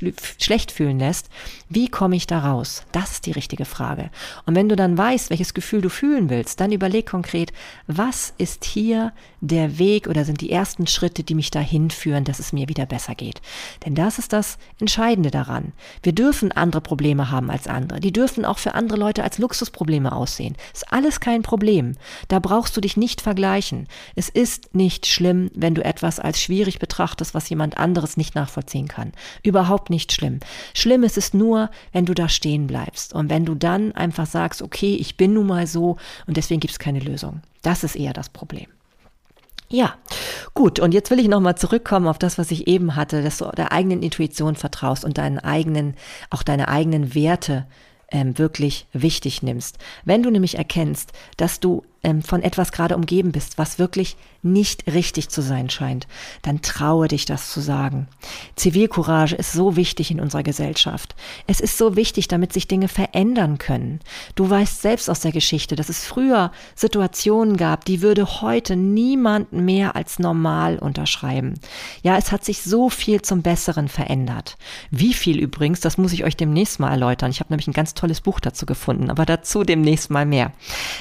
schlecht 0.41 0.71
fühlen 0.71 0.99
lässt. 0.99 1.29
Wie 1.69 1.87
komme 1.87 2.15
ich 2.15 2.27
da 2.27 2.39
raus? 2.39 2.83
Das 2.91 3.11
ist 3.11 3.25
die 3.25 3.31
richtige 3.31 3.65
Frage. 3.65 4.09
Und 4.45 4.55
wenn 4.55 4.69
du 4.69 4.75
dann 4.75 4.97
weißt, 4.97 5.29
welches 5.29 5.53
Gefühl 5.53 5.81
du 5.81 5.89
fühlen 5.89 6.29
willst, 6.29 6.59
dann 6.59 6.71
überleg 6.71 7.05
konkret, 7.05 7.53
was 7.87 8.33
ist 8.37 8.65
hier 8.65 9.13
der 9.41 9.79
Weg 9.79 10.07
oder 10.07 10.23
sind 10.23 10.39
die 10.41 10.51
ersten 10.51 10.87
Schritte, 10.87 11.23
die 11.23 11.33
mich 11.33 11.49
dahin 11.49 11.89
führen, 11.89 12.23
dass 12.23 12.39
es 12.39 12.53
mir 12.53 12.69
wieder 12.69 12.85
besser 12.85 13.15
geht. 13.15 13.41
Denn 13.85 13.95
das 13.95 14.19
ist 14.19 14.33
das 14.33 14.57
Entscheidende 14.79 15.31
daran. 15.31 15.73
Wir 16.03 16.13
dürfen 16.13 16.51
andere 16.51 16.81
Probleme 16.81 17.31
haben 17.31 17.49
als 17.49 17.67
andere. 17.67 17.99
Die 17.99 18.13
dürfen 18.13 18.45
auch 18.45 18.59
für 18.59 18.75
andere 18.75 18.97
Leute 18.97 19.23
als 19.23 19.39
Luxusprobleme 19.39 20.11
aussehen. 20.11 20.55
Ist 20.73 20.93
alles 20.93 21.19
kein 21.19 21.41
Problem. 21.41 21.95
Da 22.27 22.39
brauchst 22.39 22.77
du 22.77 22.81
dich 22.81 22.97
nicht 22.97 23.19
vergleichen. 23.19 23.87
Es 24.15 24.29
ist 24.29 24.75
nicht 24.75 25.07
schlimm, 25.07 25.49
wenn 25.55 25.73
du 25.73 25.83
etwas 25.83 26.19
als 26.19 26.39
schwierig 26.39 26.77
betrachtest, 26.77 27.33
was 27.33 27.49
jemand 27.49 27.77
anderes 27.77 28.17
nicht 28.17 28.35
nachvollziehen 28.35 28.87
kann. 28.87 29.11
Überhaupt 29.41 29.89
nicht 29.89 30.11
schlimm. 30.11 30.39
Schlimm 30.75 31.03
ist 31.03 31.17
es 31.17 31.33
nur, 31.33 31.71
wenn 31.91 32.05
du 32.05 32.13
da 32.13 32.29
stehen 32.29 32.67
bleibst 32.67 33.13
und 33.13 33.29
wenn 33.31 33.45
du 33.45 33.55
dann 33.55 33.91
einfach 33.93 34.27
sagst, 34.27 34.61
okay, 34.61 34.95
ich 34.95 35.17
bin 35.17 35.33
nun 35.33 35.47
mal 35.47 35.65
so 35.65 35.97
und 36.27 36.37
deswegen 36.37 36.59
gibt 36.59 36.73
es 36.73 36.79
keine 36.79 36.99
Lösung. 36.99 37.41
Das 37.63 37.83
ist 37.83 37.95
eher 37.95 38.13
das 38.13 38.29
Problem. 38.29 38.67
Ja, 39.71 39.95
gut. 40.53 40.79
Und 40.79 40.93
jetzt 40.93 41.11
will 41.11 41.19
ich 41.19 41.29
nochmal 41.29 41.55
zurückkommen 41.55 42.07
auf 42.07 42.19
das, 42.19 42.37
was 42.37 42.51
ich 42.51 42.67
eben 42.67 42.97
hatte, 42.97 43.23
dass 43.23 43.37
du 43.37 43.45
der 43.55 43.71
eigenen 43.71 44.03
Intuition 44.03 44.55
vertraust 44.55 45.05
und 45.05 45.17
deinen 45.17 45.39
eigenen, 45.39 45.95
auch 46.29 46.43
deine 46.43 46.67
eigenen 46.67 47.15
Werte 47.15 47.65
ähm, 48.11 48.37
wirklich 48.37 48.87
wichtig 48.91 49.41
nimmst. 49.43 49.77
Wenn 50.03 50.23
du 50.23 50.29
nämlich 50.29 50.57
erkennst, 50.57 51.13
dass 51.37 51.61
du 51.61 51.83
ähm, 52.03 52.21
von 52.21 52.41
etwas 52.41 52.71
gerade 52.71 52.95
umgeben 52.95 53.31
bist, 53.31 53.57
was 53.57 53.79
wirklich 53.79 54.17
nicht 54.43 54.91
richtig 54.91 55.29
zu 55.29 55.41
sein 55.41 55.69
scheint, 55.69 56.07
dann 56.41 56.61
traue 56.61 57.07
dich 57.07 57.25
das 57.25 57.51
zu 57.51 57.59
sagen. 57.59 58.07
Zivilcourage 58.55 59.35
ist 59.35 59.51
so 59.51 59.75
wichtig 59.75 60.09
in 60.09 60.19
unserer 60.19 60.43
Gesellschaft. 60.43 61.15
Es 61.45 61.59
ist 61.59 61.77
so 61.77 61.95
wichtig, 61.95 62.27
damit 62.27 62.51
sich 62.51 62.67
Dinge 62.67 62.87
verändern 62.87 63.59
können. 63.59 63.99
Du 64.35 64.49
weißt 64.49 64.81
selbst 64.81 65.09
aus 65.09 65.19
der 65.19 65.31
Geschichte, 65.31 65.75
dass 65.75 65.89
es 65.89 66.05
früher 66.05 66.51
Situationen 66.75 67.55
gab, 67.55 67.85
die 67.85 68.01
würde 68.01 68.41
heute 68.41 68.75
niemand 68.75 69.53
mehr 69.53 69.95
als 69.95 70.17
normal 70.17 70.79
unterschreiben. 70.79 71.59
Ja, 72.01 72.17
es 72.17 72.31
hat 72.31 72.43
sich 72.43 72.61
so 72.61 72.89
viel 72.89 73.21
zum 73.21 73.43
Besseren 73.43 73.87
verändert. 73.87 74.57
Wie 74.89 75.13
viel 75.13 75.39
übrigens, 75.39 75.81
das 75.81 75.97
muss 75.99 76.13
ich 76.13 76.23
euch 76.23 76.35
demnächst 76.35 76.79
mal 76.79 76.91
erläutern. 76.91 77.29
Ich 77.29 77.39
habe 77.39 77.53
nämlich 77.53 77.67
ein 77.67 77.73
ganz 77.73 77.93
tolles 77.93 78.21
Buch 78.21 78.39
dazu 78.39 78.65
gefunden, 78.65 79.11
aber 79.11 79.25
dazu 79.25 79.63
demnächst 79.63 80.09
mal 80.09 80.25
mehr. 80.25 80.51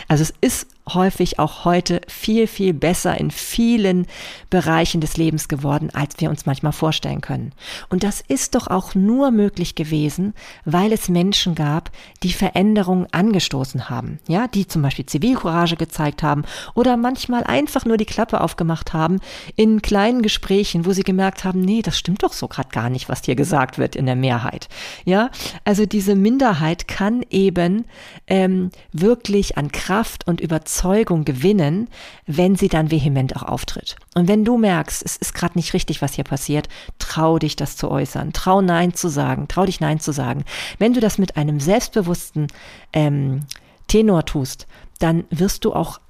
Also 0.08 0.22
es 0.22 0.34
ist 0.40 0.66
häufig 0.94 1.38
auch 1.38 1.64
heute 1.64 2.00
viel, 2.08 2.46
viel 2.46 2.74
besser 2.74 3.16
in 3.18 3.30
vielen 3.30 4.06
Bereichen 4.50 5.00
des 5.00 5.16
Lebens 5.16 5.48
geworden, 5.48 5.90
als 5.92 6.14
wir 6.18 6.30
uns 6.30 6.46
manchmal 6.46 6.72
vorstellen 6.72 7.20
können. 7.20 7.52
Und 7.88 8.02
das 8.02 8.20
ist 8.20 8.54
doch 8.54 8.66
auch 8.66 8.94
nur 8.94 9.30
möglich 9.30 9.74
gewesen, 9.74 10.34
weil 10.64 10.92
es 10.92 11.08
Menschen 11.08 11.54
gab, 11.54 11.90
die 12.22 12.32
Veränderungen 12.32 13.06
angestoßen 13.12 13.88
haben, 13.88 14.18
ja, 14.28 14.48
die 14.48 14.66
zum 14.66 14.82
Beispiel 14.82 15.06
Zivilcourage 15.06 15.76
gezeigt 15.76 16.22
haben 16.22 16.44
oder 16.74 16.96
manchmal 16.96 17.44
einfach 17.44 17.84
nur 17.84 17.96
die 17.96 18.04
Klappe 18.04 18.40
aufgemacht 18.40 18.92
haben 18.92 19.20
in 19.56 19.82
kleinen 19.82 20.22
Gesprächen, 20.22 20.86
wo 20.86 20.92
sie 20.92 21.02
gemerkt 21.02 21.44
haben, 21.44 21.60
nee, 21.60 21.82
das 21.82 21.98
stimmt 21.98 22.22
doch 22.22 22.32
so 22.32 22.48
gerade 22.48 22.70
gar 22.70 22.90
nicht, 22.90 23.08
was 23.08 23.24
hier 23.24 23.36
gesagt 23.36 23.78
wird 23.78 23.96
in 23.96 24.06
der 24.06 24.16
Mehrheit. 24.16 24.68
Ja, 25.04 25.30
also 25.64 25.86
diese 25.86 26.14
Minderheit 26.14 26.88
kann 26.88 27.24
eben 27.30 27.84
ähm, 28.26 28.70
wirklich 28.92 29.56
an 29.56 29.70
Kraft 29.70 30.26
und 30.26 30.40
Überzeugung 30.40 30.79
Überzeugung 30.80 31.24
gewinnen, 31.24 31.88
wenn 32.26 32.56
sie 32.56 32.68
dann 32.68 32.90
vehement 32.90 33.36
auch 33.36 33.42
auftritt. 33.42 33.96
Und 34.14 34.28
wenn 34.28 34.46
du 34.46 34.56
merkst, 34.56 35.02
es 35.04 35.16
ist 35.16 35.34
gerade 35.34 35.58
nicht 35.58 35.74
richtig, 35.74 36.00
was 36.00 36.14
hier 36.14 36.24
passiert, 36.24 36.68
trau 36.98 37.38
dich, 37.38 37.54
das 37.54 37.76
zu 37.76 37.90
äußern. 37.90 38.32
Trau 38.32 38.62
Nein 38.62 38.94
zu 38.94 39.08
sagen. 39.08 39.46
Trau 39.46 39.66
dich 39.66 39.80
Nein 39.80 40.00
zu 40.00 40.12
sagen. 40.12 40.44
Wenn 40.78 40.94
du 40.94 41.00
das 41.00 41.18
mit 41.18 41.36
einem 41.36 41.60
selbstbewussten 41.60 42.46
ähm, 42.94 43.40
Tenor 43.88 44.24
tust, 44.24 44.66
dann 45.00 45.24
wirst 45.30 45.66
du 45.66 45.74
auch 45.74 46.00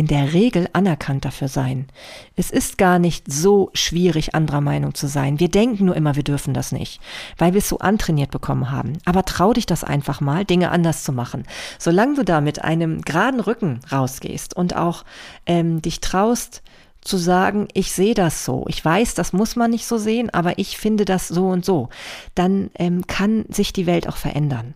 in 0.00 0.06
der 0.06 0.32
Regel 0.32 0.66
anerkannt 0.72 1.26
dafür 1.26 1.48
sein. 1.48 1.86
Es 2.34 2.50
ist 2.50 2.78
gar 2.78 2.98
nicht 2.98 3.30
so 3.30 3.68
schwierig, 3.74 4.34
anderer 4.34 4.62
Meinung 4.62 4.94
zu 4.94 5.08
sein. 5.08 5.38
Wir 5.38 5.50
denken 5.50 5.84
nur 5.84 5.94
immer, 5.94 6.16
wir 6.16 6.22
dürfen 6.22 6.54
das 6.54 6.72
nicht, 6.72 7.02
weil 7.36 7.52
wir 7.52 7.58
es 7.58 7.68
so 7.68 7.80
antrainiert 7.80 8.30
bekommen 8.30 8.70
haben. 8.70 8.94
Aber 9.04 9.26
trau 9.26 9.52
dich 9.52 9.66
das 9.66 9.84
einfach 9.84 10.22
mal, 10.22 10.46
Dinge 10.46 10.70
anders 10.70 11.04
zu 11.04 11.12
machen. 11.12 11.44
Solange 11.78 12.14
du 12.14 12.24
da 12.24 12.40
mit 12.40 12.64
einem 12.64 13.02
geraden 13.02 13.40
Rücken 13.40 13.80
rausgehst 13.92 14.56
und 14.56 14.74
auch 14.74 15.04
ähm, 15.44 15.82
dich 15.82 16.00
traust, 16.00 16.62
zu 17.02 17.18
sagen, 17.18 17.68
ich 17.74 17.92
sehe 17.92 18.14
das 18.14 18.46
so, 18.46 18.64
ich 18.68 18.82
weiß, 18.82 19.12
das 19.12 19.34
muss 19.34 19.54
man 19.54 19.70
nicht 19.70 19.86
so 19.86 19.98
sehen, 19.98 20.30
aber 20.30 20.58
ich 20.58 20.78
finde 20.78 21.04
das 21.04 21.28
so 21.28 21.48
und 21.48 21.64
so, 21.64 21.90
dann 22.34 22.70
ähm, 22.78 23.06
kann 23.06 23.44
sich 23.50 23.74
die 23.74 23.86
Welt 23.86 24.08
auch 24.08 24.16
verändern. 24.16 24.72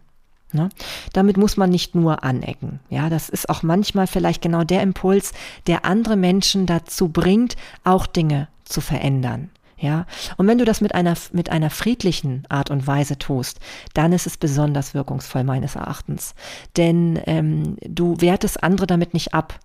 Ne? 0.55 0.70
Damit 1.12 1.36
muss 1.36 1.57
man 1.57 1.68
nicht 1.68 1.94
nur 1.94 2.24
anecken. 2.24 2.80
Ja, 2.88 3.11
das 3.11 3.28
ist 3.28 3.48
auch 3.48 3.62
manchmal 3.62 4.07
vielleicht 4.07 4.40
genau 4.40 4.64
der 4.64 4.82
Impuls, 4.82 5.32
der 5.66 5.84
andere 5.84 6.16
Menschen 6.16 6.66
dazu 6.66 7.09
bringt, 7.09 7.57
auch 7.82 8.07
Dinge 8.07 8.48
zu 8.64 8.80
verändern. 8.80 9.50
Ja, 9.76 10.06
und 10.36 10.46
wenn 10.46 10.58
du 10.58 10.64
das 10.64 10.80
mit 10.80 10.94
einer, 10.94 11.14
mit 11.32 11.50
einer 11.50 11.68
friedlichen 11.68 12.44
Art 12.48 12.70
und 12.70 12.86
Weise 12.86 13.18
tust, 13.18 13.58
dann 13.92 14.12
ist 14.12 14.26
es 14.26 14.36
besonders 14.36 14.94
wirkungsvoll 14.94 15.42
meines 15.42 15.74
Erachtens. 15.74 16.34
Denn 16.76 17.20
ähm, 17.26 17.76
du 17.80 18.20
wertest 18.20 18.62
andere 18.62 18.86
damit 18.86 19.14
nicht 19.14 19.34
ab. 19.34 19.58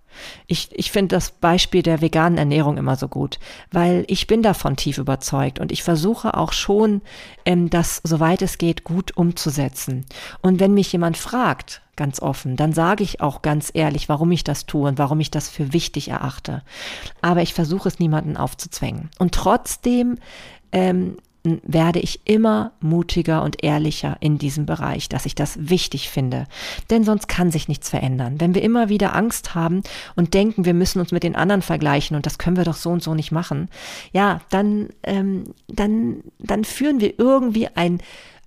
Ich, 0.48 0.68
ich 0.72 0.90
finde 0.90 1.14
das 1.14 1.30
Beispiel 1.30 1.82
der 1.82 2.00
veganen 2.00 2.38
Ernährung 2.38 2.76
immer 2.76 2.96
so 2.96 3.06
gut, 3.06 3.38
weil 3.70 4.04
ich 4.08 4.26
bin 4.26 4.42
davon 4.42 4.76
tief 4.76 4.98
überzeugt 4.98 5.60
und 5.60 5.70
ich 5.70 5.84
versuche 5.84 6.36
auch 6.36 6.52
schon, 6.52 7.02
ähm, 7.44 7.70
das, 7.70 8.00
soweit 8.02 8.42
es 8.42 8.58
geht, 8.58 8.82
gut 8.82 9.16
umzusetzen. 9.16 10.06
Und 10.42 10.58
wenn 10.58 10.74
mich 10.74 10.92
jemand 10.92 11.16
fragt, 11.16 11.82
ganz 12.00 12.20
offen. 12.22 12.56
Dann 12.56 12.72
sage 12.72 13.04
ich 13.04 13.20
auch 13.20 13.42
ganz 13.42 13.70
ehrlich, 13.74 14.08
warum 14.08 14.32
ich 14.32 14.42
das 14.42 14.64
tue 14.64 14.88
und 14.88 14.98
warum 14.98 15.20
ich 15.20 15.30
das 15.30 15.50
für 15.50 15.74
wichtig 15.74 16.08
erachte. 16.08 16.62
Aber 17.20 17.42
ich 17.42 17.52
versuche 17.52 17.88
es 17.88 17.98
niemanden 17.98 18.38
aufzuzwängen. 18.38 19.10
Und 19.18 19.34
trotzdem 19.34 20.16
ähm, 20.72 21.18
werde 21.42 22.00
ich 22.00 22.20
immer 22.24 22.72
mutiger 22.80 23.42
und 23.42 23.62
ehrlicher 23.62 24.16
in 24.20 24.38
diesem 24.38 24.64
Bereich, 24.64 25.10
dass 25.10 25.26
ich 25.26 25.34
das 25.34 25.68
wichtig 25.68 26.08
finde. 26.08 26.46
Denn 26.88 27.04
sonst 27.04 27.28
kann 27.28 27.50
sich 27.50 27.68
nichts 27.68 27.90
verändern. 27.90 28.40
Wenn 28.40 28.54
wir 28.54 28.62
immer 28.62 28.88
wieder 28.88 29.14
Angst 29.14 29.54
haben 29.54 29.82
und 30.16 30.32
denken, 30.32 30.64
wir 30.64 30.74
müssen 30.74 31.00
uns 31.00 31.12
mit 31.12 31.22
den 31.22 31.36
anderen 31.36 31.60
vergleichen 31.60 32.16
und 32.16 32.24
das 32.24 32.38
können 32.38 32.56
wir 32.56 32.64
doch 32.64 32.76
so 32.76 32.88
und 32.88 33.02
so 33.02 33.14
nicht 33.14 33.30
machen, 33.30 33.68
ja, 34.12 34.40
dann, 34.48 34.88
ähm, 35.02 35.44
dann, 35.68 36.22
dann 36.38 36.64
führen 36.64 37.00
wir 37.00 37.18
irgendwie 37.18 37.68
ein 37.74 38.00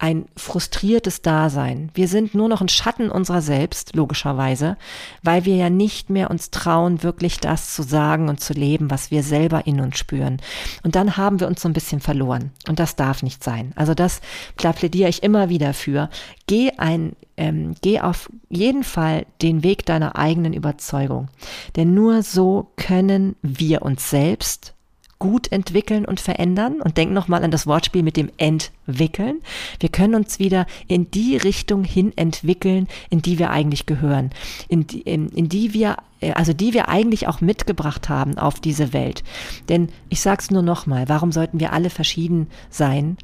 ein 0.04 0.26
frustriertes 0.36 1.22
Dasein. 1.22 1.90
Wir 1.94 2.10
sind 2.10 2.36
nur 2.36 2.50
noch 2.50 2.60
ein 2.60 2.68
Schatten 2.68 3.10
unserer 3.10 3.42
selbst, 3.42 3.96
logischerweise, 3.96 4.76
weil 5.22 5.46
wir 5.46 5.56
ja 5.56 5.70
nicht 5.70 6.10
mehr 6.10 6.30
uns 6.30 6.52
trauen, 6.52 7.04
wirklich 7.04 7.40
das 7.40 7.74
zu 7.74 7.84
sagen 7.84 8.28
und 8.28 8.42
zu 8.42 8.52
leben, 8.52 8.92
was 8.92 9.12
wir 9.12 9.24
selber 9.24 9.66
in 9.66 9.80
uns 9.80 9.98
spüren. 9.98 10.42
Und 10.84 10.96
dann 10.96 11.16
haben 11.16 11.40
wir 11.40 11.48
uns 11.48 11.62
so 11.62 11.70
ein 11.70 11.74
bisschen 11.74 12.02
verloren. 12.02 12.52
Und 12.68 12.82
das 12.82 12.98
darf 12.98 13.24
nicht 13.24 13.46
sein. 13.46 13.72
Also 13.78 13.94
das 13.94 14.20
da 14.58 14.74
plädiere 14.74 15.08
ich 15.08 15.24
immer 15.24 15.48
wieder 15.48 15.74
für. 15.74 16.10
Geh 16.48 16.72
ein, 16.76 17.16
ähm, 17.38 17.76
geh 17.82 18.02
auf 18.02 18.30
jeden 18.50 18.84
Fall 18.84 19.26
den 19.42 19.64
Weg 19.64 19.86
deiner 19.86 20.18
eigenen 20.18 20.52
Überzeugung. 20.52 21.30
Denn 21.78 21.94
nur 21.94 22.24
so 22.24 22.74
können 22.76 23.38
wir 23.42 23.84
uns 23.84 24.10
selbst 24.10 24.74
gut 25.20 25.52
entwickeln 25.52 26.06
und 26.06 26.20
verändern. 26.20 26.82
Und 26.82 26.98
denk 26.98 27.12
nochmal 27.12 27.44
an 27.44 27.52
das 27.52 27.68
Wortspiel 27.68 28.04
mit 28.04 28.18
dem 28.18 28.30
entwickeln. 28.38 29.42
Wir 29.80 29.90
können 29.90 30.16
uns 30.16 30.40
wieder 30.40 30.66
in 30.88 31.12
die 31.12 31.38
Richtung 31.38 31.84
hin 31.84 32.12
entwickeln, 32.16 32.88
in 33.10 33.22
die 33.22 33.40
wir 33.40 33.50
eigentlich 33.50 33.86
gehören, 33.86 34.32
in 34.68 34.88
die, 34.88 35.02
in, 35.02 35.30
in 35.30 35.50
die 35.50 35.74
wir 35.74 35.98
äh, 36.20 36.32
also 36.34 36.54
die 36.54 36.74
wir 36.74 36.90
eigentlich 36.90 37.28
auch 37.28 37.42
mitgebracht 37.42 38.10
haben 38.10 38.38
auf 38.38 38.60
diese 38.60 38.94
Welt. 38.94 39.24
Denn 39.70 39.90
ich 40.10 40.22
sag's 40.22 40.52
nur 40.52 40.62
nochmal, 40.62 41.10
warum 41.10 41.32
sollten 41.32 41.60
wir 41.60 41.74
alle 41.74 41.90
verschieden 41.90 42.48
sein? 42.70 43.18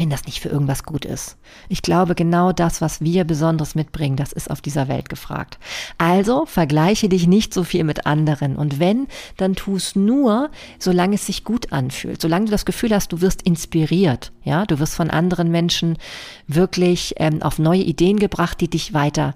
Wenn 0.00 0.08
das 0.08 0.24
nicht 0.24 0.40
für 0.40 0.48
irgendwas 0.48 0.84
gut 0.84 1.04
ist. 1.04 1.36
Ich 1.68 1.82
glaube, 1.82 2.14
genau 2.14 2.52
das, 2.52 2.80
was 2.80 3.02
wir 3.02 3.24
Besonderes 3.24 3.74
mitbringen, 3.74 4.16
das 4.16 4.32
ist 4.32 4.50
auf 4.50 4.62
dieser 4.62 4.88
Welt 4.88 5.10
gefragt. 5.10 5.58
Also 5.98 6.46
vergleiche 6.46 7.10
dich 7.10 7.26
nicht 7.26 7.52
so 7.52 7.64
viel 7.64 7.84
mit 7.84 8.06
anderen. 8.06 8.56
Und 8.56 8.80
wenn, 8.80 9.08
dann 9.36 9.54
tu 9.56 9.76
es 9.76 9.96
nur, 9.96 10.50
solange 10.78 11.16
es 11.16 11.26
sich 11.26 11.44
gut 11.44 11.70
anfühlt. 11.70 12.22
Solange 12.22 12.46
du 12.46 12.50
das 12.50 12.64
Gefühl 12.64 12.94
hast, 12.94 13.12
du 13.12 13.20
wirst 13.20 13.42
inspiriert. 13.42 14.32
Ja, 14.42 14.64
du 14.64 14.78
wirst 14.78 14.94
von 14.94 15.10
anderen 15.10 15.50
Menschen 15.50 15.98
wirklich 16.46 17.12
ähm, 17.18 17.42
auf 17.42 17.58
neue 17.58 17.82
Ideen 17.82 18.18
gebracht, 18.18 18.58
die 18.62 18.70
dich 18.70 18.94
weiter, 18.94 19.34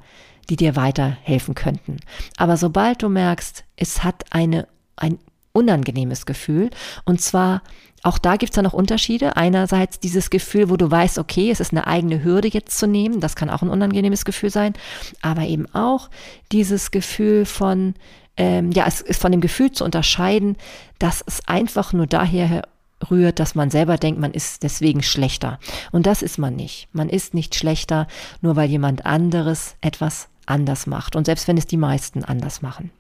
die 0.49 0.57
dir 0.57 0.77
weiterhelfen 0.77 1.55
könnten. 1.55 1.99
Aber 2.39 2.57
sobald 2.57 3.03
du 3.03 3.11
merkst, 3.11 3.65
es 3.77 4.03
hat 4.03 4.25
eine, 4.31 4.67
ein 4.97 5.19
unangenehmes 5.53 6.25
Gefühl. 6.25 6.71
Und 7.05 7.21
zwar, 7.21 7.63
auch 8.05 8.19
da 8.19 8.37
gibt 8.37 8.51
es 8.51 8.57
ja 8.57 8.63
noch 8.63 8.75
Unterschiede. 8.75 9.37
Einerseits 9.37 9.99
dieses 9.99 10.29
Gefühl, 10.29 10.69
wo 10.69 10.77
du 10.77 10.91
weißt, 10.91 11.19
okay, 11.19 11.51
es 11.51 11.59
ist 11.59 11.73
eine 11.73 11.87
eigene 11.87 12.23
Hürde 12.23 12.49
jetzt 12.49 12.79
zu 12.79 12.87
nehmen. 12.87 13.21
Das 13.21 13.35
kann 13.35 13.49
auch 13.49 13.63
ein 13.63 13.71
unangenehmes 13.71 14.27
Gefühl 14.27 14.51
sein. 14.51 14.75
Aber 15.23 15.43
eben 15.43 15.67
auch 15.75 16.11
dieses 16.53 16.91
Gefühl 16.91 17.47
von, 17.47 17.95
ähm, 18.37 18.73
ja, 18.73 18.85
es 18.87 19.01
ist 19.01 19.21
von 19.21 19.33
dem 19.33 19.41
Gefühl 19.41 19.73
zu 19.73 19.85
unterscheiden, 19.85 20.57
dass 20.99 21.25
es 21.27 21.49
einfach 21.49 21.95
nur 21.95 22.07
daher 22.07 22.69
rührt, 23.11 23.39
dass 23.39 23.55
man 23.55 23.71
selber 23.71 23.97
denkt, 23.97 24.21
man 24.21 24.33
ist 24.33 24.63
deswegen 24.63 25.03
schlechter. 25.03 25.59
Und 25.91 26.07
das 26.07 26.21
ist 26.21 26.39
man 26.39 26.55
nicht. 26.55 26.89
Man 26.93 27.09
ist 27.09 27.33
nicht 27.33 27.55
schlechter, 27.55 28.07
nur 28.43 28.55
weil 28.55 28.69
jemand 28.69 29.07
anderes 29.07 29.77
etwas 29.81 30.29
anders 30.47 30.87
macht. 30.87 31.17
Und 31.17 31.27
selbst 31.27 31.49
wenn 31.49 31.57
es 31.57 31.67
die 31.67 31.77
meisten 31.77 32.25
anders 32.25 32.63
machen. 32.63 32.91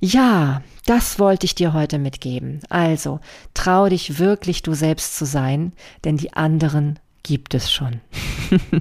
Ja, 0.00 0.62
das 0.84 1.18
wollte 1.18 1.46
ich 1.46 1.54
dir 1.54 1.72
heute 1.72 1.98
mitgeben. 1.98 2.60
Also, 2.68 3.20
trau 3.54 3.88
dich 3.88 4.18
wirklich 4.18 4.62
du 4.62 4.74
selbst 4.74 5.16
zu 5.16 5.24
sein, 5.24 5.72
denn 6.04 6.16
die 6.16 6.32
anderen 6.34 6.98
gibt 7.22 7.54
es 7.54 7.72
schon. 7.72 8.00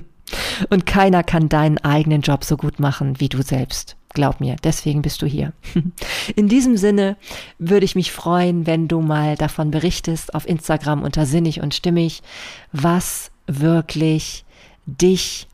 Und 0.70 0.86
keiner 0.86 1.24
kann 1.24 1.50
deinen 1.50 1.78
eigenen 1.78 2.22
Job 2.22 2.44
so 2.44 2.58
gut 2.58 2.80
machen 2.80 3.20
wie 3.20 3.30
du 3.30 3.42
selbst. 3.42 3.96
Glaub 4.14 4.40
mir, 4.40 4.56
deswegen 4.64 5.02
bist 5.02 5.22
du 5.22 5.26
hier. 5.26 5.54
In 6.36 6.48
diesem 6.48 6.78
Sinne 6.78 7.18
würde 7.60 7.86
ich 7.86 7.96
mich 7.96 8.12
freuen, 8.12 8.66
wenn 8.66 8.88
du 8.88 9.02
mal 9.02 9.36
davon 9.36 9.72
berichtest 9.72 10.34
auf 10.34 10.48
Instagram 10.48 11.04
unter 11.04 11.26
Sinnig 11.26 11.62
und 11.62 11.76
Stimmig, 11.76 12.24
was 12.72 13.30
wirklich 13.46 14.46
dich 14.86 15.48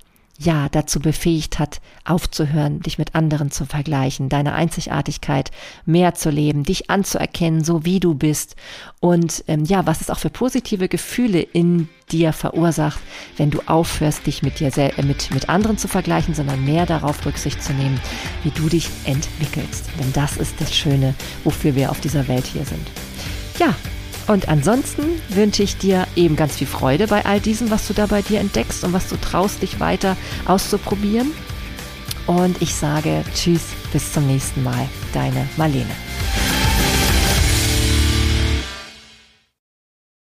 ja 0.43 0.69
dazu 0.69 0.99
befähigt 0.99 1.59
hat, 1.59 1.81
aufzuhören, 2.05 2.79
dich 2.81 2.97
mit 2.97 3.15
anderen 3.15 3.51
zu 3.51 3.65
vergleichen, 3.65 4.29
deine 4.29 4.53
Einzigartigkeit 4.53 5.51
mehr 5.85 6.15
zu 6.15 6.29
leben, 6.29 6.63
dich 6.63 6.89
anzuerkennen, 6.89 7.63
so 7.63 7.85
wie 7.85 7.99
du 7.99 8.15
bist 8.15 8.55
und 8.99 9.43
ähm, 9.47 9.65
ja, 9.65 9.85
was 9.85 10.01
es 10.01 10.09
auch 10.09 10.19
für 10.19 10.29
positive 10.29 10.87
Gefühle 10.87 11.41
in 11.41 11.89
dir 12.11 12.33
verursacht, 12.33 12.99
wenn 13.37 13.51
du 13.51 13.61
aufhörst, 13.65 14.27
dich 14.27 14.43
mit 14.43 14.59
dir 14.59 14.75
äh, 14.77 15.01
mit 15.03 15.31
mit 15.33 15.49
anderen 15.49 15.77
zu 15.77 15.87
vergleichen, 15.87 16.33
sondern 16.33 16.63
mehr 16.65 16.85
darauf 16.85 17.25
Rücksicht 17.25 17.63
zu 17.63 17.73
nehmen, 17.73 17.99
wie 18.43 18.51
du 18.51 18.67
dich 18.69 18.89
entwickelst. 19.05 19.85
Denn 19.99 20.11
das 20.13 20.37
ist 20.37 20.59
das 20.59 20.75
Schöne, 20.75 21.13
wofür 21.43 21.75
wir 21.75 21.91
auf 21.91 22.01
dieser 22.01 22.27
Welt 22.27 22.45
hier 22.45 22.65
sind. 22.65 22.87
Ja, 23.59 23.75
und 24.31 24.47
ansonsten 24.47 25.03
wünsche 25.29 25.63
ich 25.63 25.77
dir 25.77 26.07
eben 26.15 26.35
ganz 26.35 26.55
viel 26.55 26.67
Freude 26.67 27.07
bei 27.07 27.25
all 27.25 27.39
diesem, 27.39 27.69
was 27.69 27.87
du 27.87 27.93
da 27.93 28.05
bei 28.05 28.21
dir 28.21 28.39
entdeckst 28.39 28.83
und 28.83 28.93
was 28.93 29.09
du 29.09 29.17
traust, 29.17 29.61
dich 29.61 29.79
weiter 29.79 30.15
auszuprobieren. 30.45 31.31
Und 32.27 32.61
ich 32.61 32.73
sage 32.73 33.23
Tschüss, 33.35 33.63
bis 33.91 34.13
zum 34.13 34.27
nächsten 34.27 34.63
Mal. 34.63 34.87
Deine 35.13 35.47
Marlene. 35.57 35.91